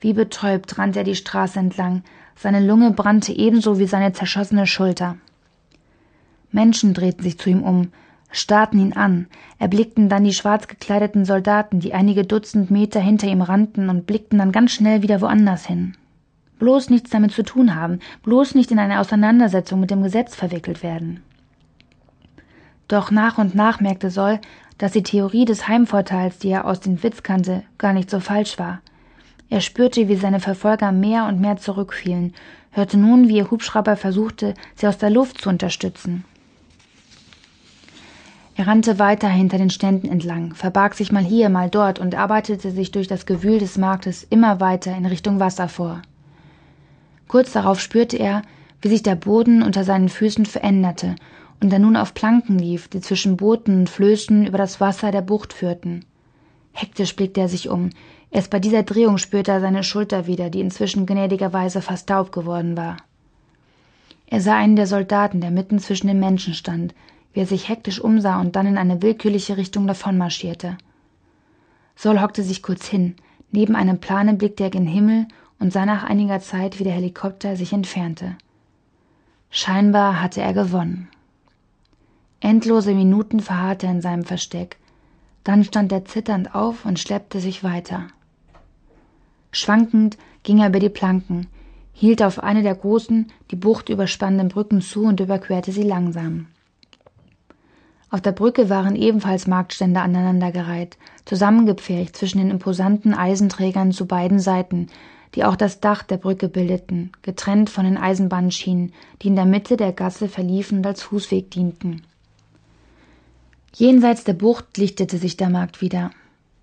Wie 0.00 0.14
betäubt 0.14 0.76
rannte 0.76 0.98
er 0.98 1.04
die 1.04 1.14
Straße 1.14 1.60
entlang, 1.60 2.02
seine 2.34 2.58
Lunge 2.58 2.90
brannte 2.90 3.32
ebenso 3.32 3.78
wie 3.78 3.86
seine 3.86 4.14
zerschossene 4.14 4.66
Schulter. 4.66 5.16
Menschen 6.50 6.92
drehten 6.92 7.22
sich 7.22 7.38
zu 7.38 7.50
ihm 7.50 7.62
um, 7.62 7.92
starrten 8.32 8.80
ihn 8.80 8.94
an, 8.94 9.28
erblickten 9.60 10.08
dann 10.08 10.24
die 10.24 10.34
schwarz 10.34 10.66
gekleideten 10.66 11.24
Soldaten, 11.24 11.78
die 11.78 11.94
einige 11.94 12.24
Dutzend 12.24 12.68
Meter 12.68 12.98
hinter 12.98 13.28
ihm 13.28 13.42
rannten 13.42 13.88
und 13.88 14.08
blickten 14.08 14.40
dann 14.40 14.50
ganz 14.50 14.72
schnell 14.72 15.02
wieder 15.02 15.20
woanders 15.20 15.66
hin. 15.66 15.94
Bloß 16.58 16.90
nichts 16.90 17.10
damit 17.10 17.30
zu 17.30 17.44
tun 17.44 17.76
haben, 17.76 18.00
bloß 18.24 18.56
nicht 18.56 18.72
in 18.72 18.80
eine 18.80 18.98
Auseinandersetzung 18.98 19.78
mit 19.78 19.92
dem 19.92 20.02
Gesetz 20.02 20.34
verwickelt 20.34 20.82
werden. 20.82 21.22
Doch 22.88 23.10
nach 23.10 23.38
und 23.38 23.54
nach 23.54 23.80
merkte 23.80 24.10
Soll, 24.10 24.40
dass 24.78 24.92
die 24.92 25.02
Theorie 25.02 25.44
des 25.44 25.68
Heimvorteils, 25.68 26.38
die 26.38 26.50
er 26.50 26.66
aus 26.66 26.80
dem 26.80 27.02
Witz 27.02 27.22
kannte, 27.22 27.62
gar 27.78 27.92
nicht 27.92 28.10
so 28.10 28.20
falsch 28.20 28.58
war. 28.58 28.80
Er 29.48 29.60
spürte, 29.60 30.08
wie 30.08 30.16
seine 30.16 30.40
Verfolger 30.40 30.92
mehr 30.92 31.26
und 31.26 31.40
mehr 31.40 31.56
zurückfielen, 31.56 32.34
hörte 32.72 32.98
nun, 32.98 33.28
wie 33.28 33.36
ihr 33.36 33.50
Hubschrauber 33.50 33.96
versuchte, 33.96 34.54
sie 34.74 34.88
aus 34.88 34.98
der 34.98 35.10
Luft 35.10 35.40
zu 35.40 35.48
unterstützen. 35.48 36.24
Er 38.56 38.66
rannte 38.66 38.98
weiter 38.98 39.28
hinter 39.28 39.58
den 39.58 39.70
Ständen 39.70 40.08
entlang, 40.08 40.54
verbarg 40.54 40.94
sich 40.94 41.10
mal 41.10 41.24
hier, 41.24 41.48
mal 41.48 41.70
dort 41.70 41.98
und 41.98 42.14
arbeitete 42.14 42.70
sich 42.70 42.92
durch 42.92 43.08
das 43.08 43.26
Gewühl 43.26 43.58
des 43.58 43.78
Marktes 43.78 44.24
immer 44.30 44.60
weiter 44.60 44.96
in 44.96 45.06
Richtung 45.06 45.40
Wasser 45.40 45.68
vor. 45.68 46.02
Kurz 47.26 47.52
darauf 47.52 47.80
spürte 47.80 48.16
er, 48.16 48.42
wie 48.80 48.88
sich 48.88 49.02
der 49.02 49.16
Boden 49.16 49.62
unter 49.62 49.82
seinen 49.82 50.08
Füßen 50.08 50.46
veränderte 50.46 51.16
und 51.64 51.72
er 51.72 51.78
nun 51.78 51.96
auf 51.96 52.12
Planken 52.12 52.58
lief, 52.58 52.88
die 52.88 53.00
zwischen 53.00 53.38
Booten 53.38 53.80
und 53.80 53.88
Flößen 53.88 54.46
über 54.46 54.58
das 54.58 54.82
Wasser 54.82 55.10
der 55.10 55.22
Bucht 55.22 55.54
führten. 55.54 56.04
Hektisch 56.72 57.16
blickte 57.16 57.40
er 57.40 57.48
sich 57.48 57.70
um. 57.70 57.88
Erst 58.30 58.50
bei 58.50 58.60
dieser 58.60 58.82
Drehung 58.82 59.16
spürte 59.16 59.52
er 59.52 59.62
seine 59.62 59.82
Schulter 59.82 60.26
wieder, 60.26 60.50
die 60.50 60.60
inzwischen 60.60 61.06
gnädigerweise 61.06 61.80
fast 61.80 62.10
taub 62.10 62.32
geworden 62.32 62.76
war. 62.76 62.98
Er 64.26 64.42
sah 64.42 64.56
einen 64.56 64.76
der 64.76 64.86
Soldaten, 64.86 65.40
der 65.40 65.50
mitten 65.50 65.78
zwischen 65.78 66.06
den 66.06 66.20
Menschen 66.20 66.52
stand, 66.52 66.94
wie 67.32 67.40
er 67.40 67.46
sich 67.46 67.66
hektisch 67.70 67.98
umsah 67.98 68.42
und 68.42 68.56
dann 68.56 68.66
in 68.66 68.76
eine 68.76 69.00
willkürliche 69.00 69.56
Richtung 69.56 69.86
davonmarschierte. 69.86 70.76
Sol 71.96 72.20
hockte 72.20 72.42
sich 72.42 72.62
kurz 72.62 72.86
hin, 72.86 73.14
neben 73.52 73.74
einem 73.74 74.00
Plane 74.00 74.34
blickte 74.34 74.64
er 74.64 74.70
gen 74.70 74.86
Himmel 74.86 75.28
und 75.58 75.72
sah 75.72 75.86
nach 75.86 76.04
einiger 76.04 76.40
Zeit, 76.40 76.78
wie 76.78 76.84
der 76.84 76.92
Helikopter 76.92 77.56
sich 77.56 77.72
entfernte. 77.72 78.36
Scheinbar 79.48 80.20
hatte 80.20 80.42
er 80.42 80.52
gewonnen. 80.52 81.08
Endlose 82.44 82.92
Minuten 82.92 83.40
verharrte 83.40 83.86
er 83.86 83.92
in 83.92 84.02
seinem 84.02 84.24
Versteck, 84.24 84.76
dann 85.44 85.64
stand 85.64 85.90
er 85.92 86.04
zitternd 86.04 86.54
auf 86.54 86.84
und 86.84 86.98
schleppte 86.98 87.40
sich 87.40 87.64
weiter. 87.64 88.08
Schwankend 89.50 90.18
ging 90.42 90.58
er 90.58 90.68
über 90.68 90.78
die 90.78 90.90
Planken, 90.90 91.46
hielt 91.94 92.22
auf 92.22 92.42
eine 92.42 92.62
der 92.62 92.74
großen, 92.74 93.32
die 93.50 93.56
Bucht 93.56 93.88
überspannenden 93.88 94.48
Brücken 94.48 94.82
zu 94.82 95.04
und 95.04 95.20
überquerte 95.20 95.72
sie 95.72 95.84
langsam. 95.84 96.48
Auf 98.10 98.20
der 98.20 98.32
Brücke 98.32 98.68
waren 98.68 98.94
ebenfalls 98.94 99.46
Marktstände 99.46 100.02
aneinandergereiht, 100.02 100.98
zusammengepfercht 101.24 102.14
zwischen 102.14 102.40
den 102.40 102.50
imposanten 102.50 103.14
Eisenträgern 103.14 103.90
zu 103.90 104.06
beiden 104.06 104.38
Seiten, 104.38 104.88
die 105.34 105.44
auch 105.44 105.56
das 105.56 105.80
Dach 105.80 106.02
der 106.02 106.18
Brücke 106.18 106.50
bildeten, 106.50 107.10
getrennt 107.22 107.70
von 107.70 107.86
den 107.86 107.96
Eisenbahnschienen, 107.96 108.92
die 109.22 109.28
in 109.28 109.34
der 109.34 109.46
Mitte 109.46 109.78
der 109.78 109.92
Gasse 109.92 110.28
verliefen 110.28 110.78
und 110.78 110.86
als 110.86 111.02
Fußweg 111.02 111.50
dienten. 111.50 112.02
Jenseits 113.76 114.22
der 114.22 114.34
Bucht 114.34 114.78
lichtete 114.78 115.18
sich 115.18 115.36
der 115.36 115.50
Markt 115.50 115.80
wieder. 115.80 116.12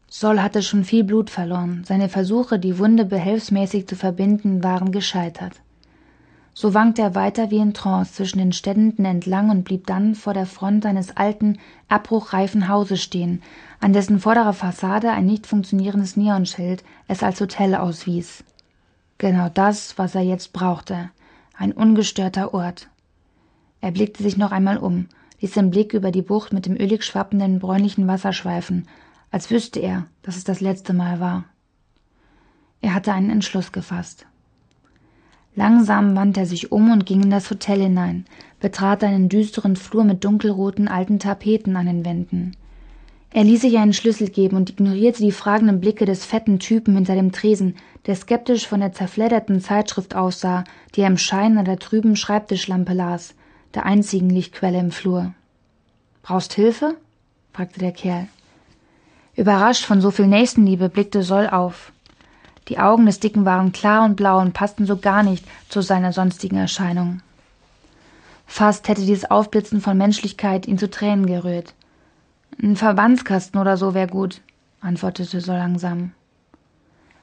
Sol 0.07 0.41
hatte 0.41 0.63
schon 0.63 0.85
viel 0.85 1.03
Blut 1.03 1.29
verloren. 1.29 1.83
Seine 1.85 2.07
Versuche, 2.07 2.57
die 2.57 2.79
Wunde 2.79 3.03
behelfsmäßig 3.03 3.85
zu 3.87 3.97
verbinden, 3.97 4.63
waren 4.63 4.93
gescheitert. 4.93 5.53
So 6.53 6.73
wankte 6.73 7.01
er 7.01 7.13
weiter 7.13 7.51
wie 7.51 7.57
in 7.57 7.73
Trance 7.73 8.13
zwischen 8.13 8.39
den 8.39 8.53
Ständen 8.53 9.03
entlang 9.03 9.49
und 9.49 9.63
blieb 9.65 9.87
dann 9.87 10.15
vor 10.15 10.33
der 10.33 10.45
Front 10.45 10.85
eines 10.85 11.15
alten, 11.17 11.59
abbruchreifen 11.89 12.69
Hauses 12.69 13.01
stehen, 13.01 13.41
an 13.81 13.91
dessen 13.91 14.19
vorderer 14.19 14.53
Fassade 14.53 15.11
ein 15.11 15.25
nicht 15.25 15.47
funktionierendes 15.47 16.15
Neonschild 16.15 16.83
es 17.09 17.23
als 17.23 17.41
Hotel 17.41 17.75
auswies. 17.75 18.45
Genau 19.17 19.49
das, 19.49 19.97
was 19.97 20.15
er 20.15 20.21
jetzt 20.21 20.53
brauchte. 20.53 21.09
Ein 21.57 21.73
ungestörter 21.73 22.53
Ort. 22.53 22.87
Er 23.81 23.91
blickte 23.91 24.23
sich 24.23 24.37
noch 24.37 24.51
einmal 24.51 24.77
um 24.77 25.07
ließ 25.41 25.51
den 25.51 25.71
Blick 25.71 25.93
über 25.93 26.11
die 26.11 26.21
Bucht 26.21 26.53
mit 26.53 26.65
dem 26.65 26.75
ölig 26.75 27.03
schwappenden 27.03 27.59
bräunlichen 27.59 28.07
Wasser 28.07 28.31
schweifen, 28.31 28.87
als 29.31 29.49
wüsste 29.49 29.79
er, 29.79 30.07
dass 30.21 30.37
es 30.37 30.43
das 30.43 30.61
letzte 30.61 30.93
Mal 30.93 31.19
war. 31.19 31.45
Er 32.81 32.93
hatte 32.93 33.13
einen 33.13 33.29
Entschluss 33.29 33.71
gefasst. 33.71 34.25
Langsam 35.55 36.15
wandte 36.15 36.41
er 36.41 36.45
sich 36.45 36.71
um 36.71 36.91
und 36.91 37.05
ging 37.05 37.23
in 37.23 37.29
das 37.29 37.49
Hotel 37.49 37.81
hinein, 37.81 38.25
betrat 38.59 39.03
einen 39.03 39.27
düsteren 39.27 39.75
Flur 39.75 40.03
mit 40.03 40.23
dunkelroten 40.23 40.87
alten 40.87 41.19
Tapeten 41.19 41.75
an 41.75 41.87
den 41.87 42.05
Wänden. 42.05 42.55
Er 43.33 43.43
ließ 43.43 43.61
sich 43.61 43.77
einen 43.77 43.93
Schlüssel 43.93 44.29
geben 44.29 44.57
und 44.57 44.69
ignorierte 44.69 45.23
die 45.23 45.31
fragenden 45.31 45.79
Blicke 45.79 46.05
des 46.05 46.25
fetten 46.25 46.59
Typen 46.59 46.95
hinter 46.95 47.15
dem 47.15 47.31
Tresen, 47.31 47.75
der 48.05 48.15
skeptisch 48.15 48.67
von 48.67 48.81
der 48.81 48.91
zerfledderten 48.91 49.61
Zeitschrift 49.61 50.15
aussah, 50.15 50.63
die 50.95 51.01
er 51.01 51.07
im 51.07 51.17
Schein 51.17 51.57
an 51.57 51.65
der 51.65 51.79
trüben 51.79 52.15
Schreibtischlampe 52.15 52.93
las, 52.93 53.35
der 53.73 53.85
einzigen 53.85 54.29
Lichtquelle 54.29 54.79
im 54.79 54.91
Flur. 54.91 55.33
Brauchst 56.21 56.53
Hilfe? 56.53 56.95
fragte 57.53 57.79
der 57.79 57.91
Kerl. 57.91 58.27
Überrascht 59.35 59.85
von 59.85 60.01
so 60.01 60.11
viel 60.11 60.27
Nächstenliebe 60.27 60.89
blickte 60.89 61.23
Soll 61.23 61.49
auf. 61.49 61.91
Die 62.67 62.79
Augen 62.79 63.05
des 63.05 63.19
Dicken 63.19 63.45
waren 63.45 63.71
klar 63.71 64.05
und 64.05 64.15
blau 64.15 64.39
und 64.39 64.53
passten 64.53 64.85
so 64.85 64.97
gar 64.97 65.23
nicht 65.23 65.45
zu 65.67 65.81
seiner 65.81 66.13
sonstigen 66.13 66.57
Erscheinung. 66.57 67.21
Fast 68.45 68.87
hätte 68.87 69.01
dieses 69.01 69.31
Aufblitzen 69.31 69.81
von 69.81 69.97
Menschlichkeit 69.97 70.67
ihn 70.67 70.77
zu 70.77 70.89
Tränen 70.89 71.25
gerührt. 71.25 71.73
Ein 72.61 72.75
Verbandskasten 72.75 73.59
oder 73.59 73.77
so 73.77 73.93
wär 73.93 74.07
gut, 74.07 74.41
antwortete 74.81 75.41
Soll 75.41 75.57
langsam. 75.57 76.11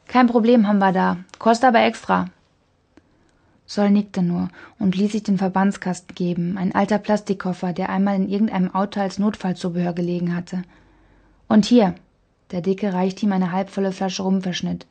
Kein 0.07 0.27
Problem 0.27 0.67
haben 0.67 0.79
wir 0.79 0.93
da, 0.93 1.19
kostet 1.39 1.69
aber 1.69 1.81
extra, 1.83 2.31
Sol 3.71 3.91
nickte 3.91 4.23
nur 4.23 4.49
und 4.79 4.97
ließ 4.97 5.12
sich 5.12 5.25
den 5.25 5.37
Verbandskasten 5.37 6.14
geben, 6.14 6.57
ein 6.57 6.75
alter 6.75 6.97
Plastikkoffer, 6.97 7.75
der 7.75 7.91
einmal 7.91 8.16
in 8.16 8.27
irgendeinem 8.27 8.75
Auto 8.75 8.99
als 8.99 9.19
Notfallzubehör 9.19 9.93
gelegen 9.93 10.35
hatte. 10.35 10.62
Und 11.49 11.66
hier, 11.66 11.95
der 12.51 12.62
Dicke 12.62 12.95
reichte 12.95 13.27
ihm 13.27 13.33
eine 13.33 13.53
halbvolle 13.53 13.93
Flasche 13.93 14.23
Rumverschnitt. 14.23 14.87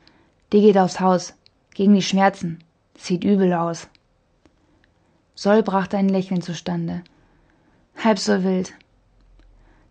Die 0.52 0.60
geht 0.60 0.78
aufs 0.78 1.00
Haus. 1.00 1.34
Gegen 1.74 1.92
die 1.92 2.02
Schmerzen. 2.02 2.62
Sieht 2.96 3.24
übel 3.24 3.52
aus. 3.52 3.88
Sol 5.34 5.64
brachte 5.64 5.96
ein 5.96 6.08
Lächeln 6.08 6.40
zustande. 6.40 7.02
Halb 7.96 8.20
so 8.20 8.44
wild. 8.44 8.74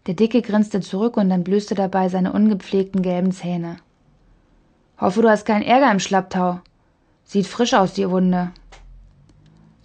Der 0.05 0.13
Dicke 0.13 0.41
grinste 0.41 0.79
zurück 0.79 1.17
und 1.17 1.29
entblößte 1.29 1.75
dabei 1.75 2.07
seine 2.07 2.31
ungepflegten 2.31 3.01
gelben 3.01 3.33
Zähne. 3.33 3.77
Hoffe, 4.97 5.21
du 5.21 5.29
hast 5.29 5.45
keinen 5.45 5.63
Ärger 5.63 5.91
im 5.91 5.99
Schlapptau. 5.99 6.61
Sieht 7.25 7.47
frisch 7.47 7.73
aus, 7.73 7.93
die 7.93 8.09
Wunde. 8.09 8.51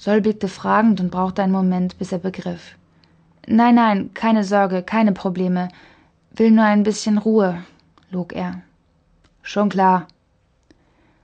Sol 0.03 0.21
blickte 0.21 0.49
fragend 0.49 1.01
und 1.01 1.13
brauchte 1.13 1.45
einen 1.45 1.53
Moment, 1.53 1.97
bis 1.97 2.11
er 2.11 2.19
begriff. 2.19 2.77
Nein, 3.47 3.77
nein, 3.77 4.11
keine 4.15 4.43
Sorge, 4.43 4.83
keine 4.83 5.13
Probleme. 5.13 5.69
Will 6.35 6.51
nur 6.51 6.65
ein 6.65 6.83
bisschen 6.83 7.19
Ruhe, 7.19 7.63
log 8.11 8.33
er. 8.33 8.63
Schon 9.43 9.69
klar. 9.69 10.09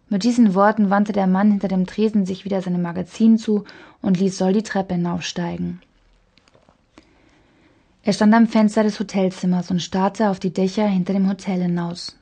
Mit 0.08 0.22
diesen 0.22 0.54
Worten 0.54 0.90
wandte 0.90 1.12
der 1.12 1.26
Mann 1.26 1.50
hinter 1.50 1.66
dem 1.66 1.88
Tresen 1.88 2.24
sich 2.24 2.44
wieder 2.44 2.62
seinem 2.62 2.82
Magazin 2.82 3.36
zu 3.36 3.64
und 4.00 4.20
ließ 4.20 4.38
Sol 4.38 4.52
die 4.52 4.62
Treppe 4.62 4.94
hinaufsteigen. 4.94 5.80
Er 8.04 8.12
stand 8.12 8.32
am 8.32 8.46
Fenster 8.46 8.84
des 8.84 9.00
Hotelzimmers 9.00 9.72
und 9.72 9.82
starrte 9.82 10.30
auf 10.30 10.38
die 10.38 10.52
Dächer 10.52 10.86
hinter 10.86 11.14
dem 11.14 11.28
Hotel 11.28 11.62
hinaus. 11.62 12.16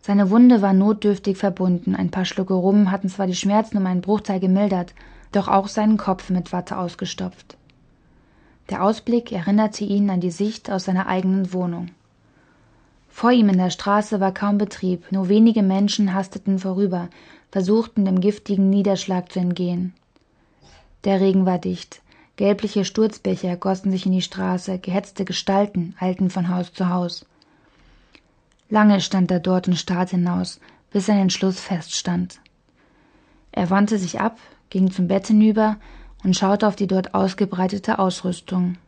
Seine 0.00 0.30
Wunde 0.30 0.62
war 0.62 0.74
notdürftig 0.74 1.36
verbunden, 1.36 1.96
ein 1.96 2.12
paar 2.12 2.24
Schlucke 2.24 2.54
Rum 2.54 2.92
hatten 2.92 3.08
zwar 3.08 3.26
die 3.26 3.34
Schmerzen 3.34 3.78
um 3.78 3.86
einen 3.86 4.00
Bruchteil 4.00 4.38
gemildert, 4.38 4.94
doch 5.36 5.48
auch 5.48 5.68
seinen 5.68 5.98
Kopf 5.98 6.30
mit 6.30 6.52
Watte 6.52 6.78
ausgestopft. 6.78 7.56
Der 8.70 8.82
Ausblick 8.82 9.30
erinnerte 9.30 9.84
ihn 9.84 10.10
an 10.10 10.20
die 10.20 10.30
Sicht 10.30 10.70
aus 10.70 10.84
seiner 10.84 11.06
eigenen 11.06 11.52
Wohnung. 11.52 11.90
Vor 13.08 13.30
ihm 13.30 13.48
in 13.48 13.58
der 13.58 13.70
Straße 13.70 14.20
war 14.20 14.32
kaum 14.32 14.58
Betrieb, 14.58 15.10
nur 15.12 15.28
wenige 15.28 15.62
Menschen 15.62 16.12
hasteten 16.12 16.58
vorüber, 16.58 17.08
versuchten 17.50 18.04
dem 18.04 18.20
giftigen 18.20 18.68
Niederschlag 18.70 19.30
zu 19.30 19.38
entgehen. 19.38 19.94
Der 21.04 21.20
Regen 21.20 21.46
war 21.46 21.58
dicht, 21.58 22.02
gelbliche 22.36 22.84
Sturzbecher 22.84 23.56
gossen 23.56 23.90
sich 23.92 24.04
in 24.04 24.12
die 24.12 24.22
Straße, 24.22 24.78
gehetzte 24.78 25.24
Gestalten 25.24 25.94
eilten 26.00 26.30
von 26.30 26.48
Haus 26.48 26.72
zu 26.72 26.88
Haus. 26.88 27.24
Lange 28.68 29.00
stand 29.00 29.30
er 29.30 29.40
dort 29.40 29.68
und 29.68 29.76
starrte 29.76 30.16
hinaus, 30.16 30.60
bis 30.90 31.06
sein 31.06 31.18
Entschluss 31.18 31.60
feststand. 31.60 32.40
Er 33.52 33.70
wandte 33.70 33.98
sich 33.98 34.20
ab, 34.20 34.38
ging 34.70 34.90
zum 34.90 35.08
Bett 35.08 35.26
hinüber 35.28 35.76
und 36.24 36.36
schaute 36.36 36.66
auf 36.66 36.76
die 36.76 36.86
dort 36.86 37.14
ausgebreitete 37.14 37.98
Ausrüstung. 37.98 38.78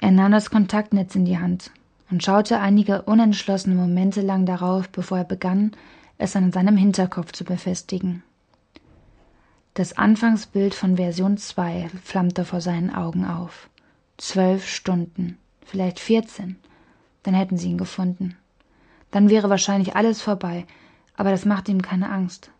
Er 0.00 0.10
nahm 0.10 0.32
das 0.32 0.50
Kontaktnetz 0.50 1.14
in 1.14 1.24
die 1.24 1.38
Hand 1.38 1.70
und 2.10 2.24
schaute 2.24 2.58
einige 2.58 3.02
unentschlossene 3.02 3.74
Momente 3.74 4.22
lang 4.22 4.46
darauf, 4.46 4.88
bevor 4.88 5.18
er 5.18 5.24
begann, 5.24 5.72
es 6.18 6.36
an 6.36 6.52
seinem 6.52 6.76
Hinterkopf 6.76 7.32
zu 7.32 7.44
befestigen. 7.44 8.22
Das 9.74 9.96
Anfangsbild 9.96 10.74
von 10.74 10.96
Version 10.96 11.36
2 11.36 11.90
flammte 12.02 12.44
vor 12.44 12.60
seinen 12.60 12.94
Augen 12.94 13.24
auf. 13.24 13.70
Zwölf 14.16 14.66
Stunden, 14.66 15.38
vielleicht 15.64 16.00
vierzehn, 16.00 16.56
dann 17.22 17.34
hätten 17.34 17.56
sie 17.56 17.70
ihn 17.70 17.78
gefunden. 17.78 18.36
Dann 19.10 19.30
wäre 19.30 19.48
wahrscheinlich 19.48 19.96
alles 19.96 20.20
vorbei, 20.20 20.66
aber 21.16 21.30
das 21.30 21.44
machte 21.44 21.72
ihm 21.72 21.82
keine 21.82 22.10
Angst. 22.10 22.50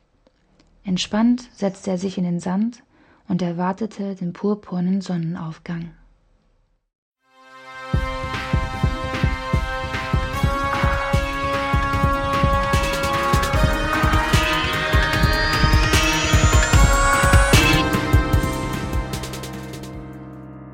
Entspannt 0.84 1.48
setzte 1.52 1.90
er 1.90 1.98
sich 1.98 2.18
in 2.18 2.24
den 2.24 2.40
Sand 2.40 2.82
und 3.28 3.42
erwartete 3.42 4.14
den 4.14 4.32
purpurnen 4.32 5.00
Sonnenaufgang. 5.00 5.90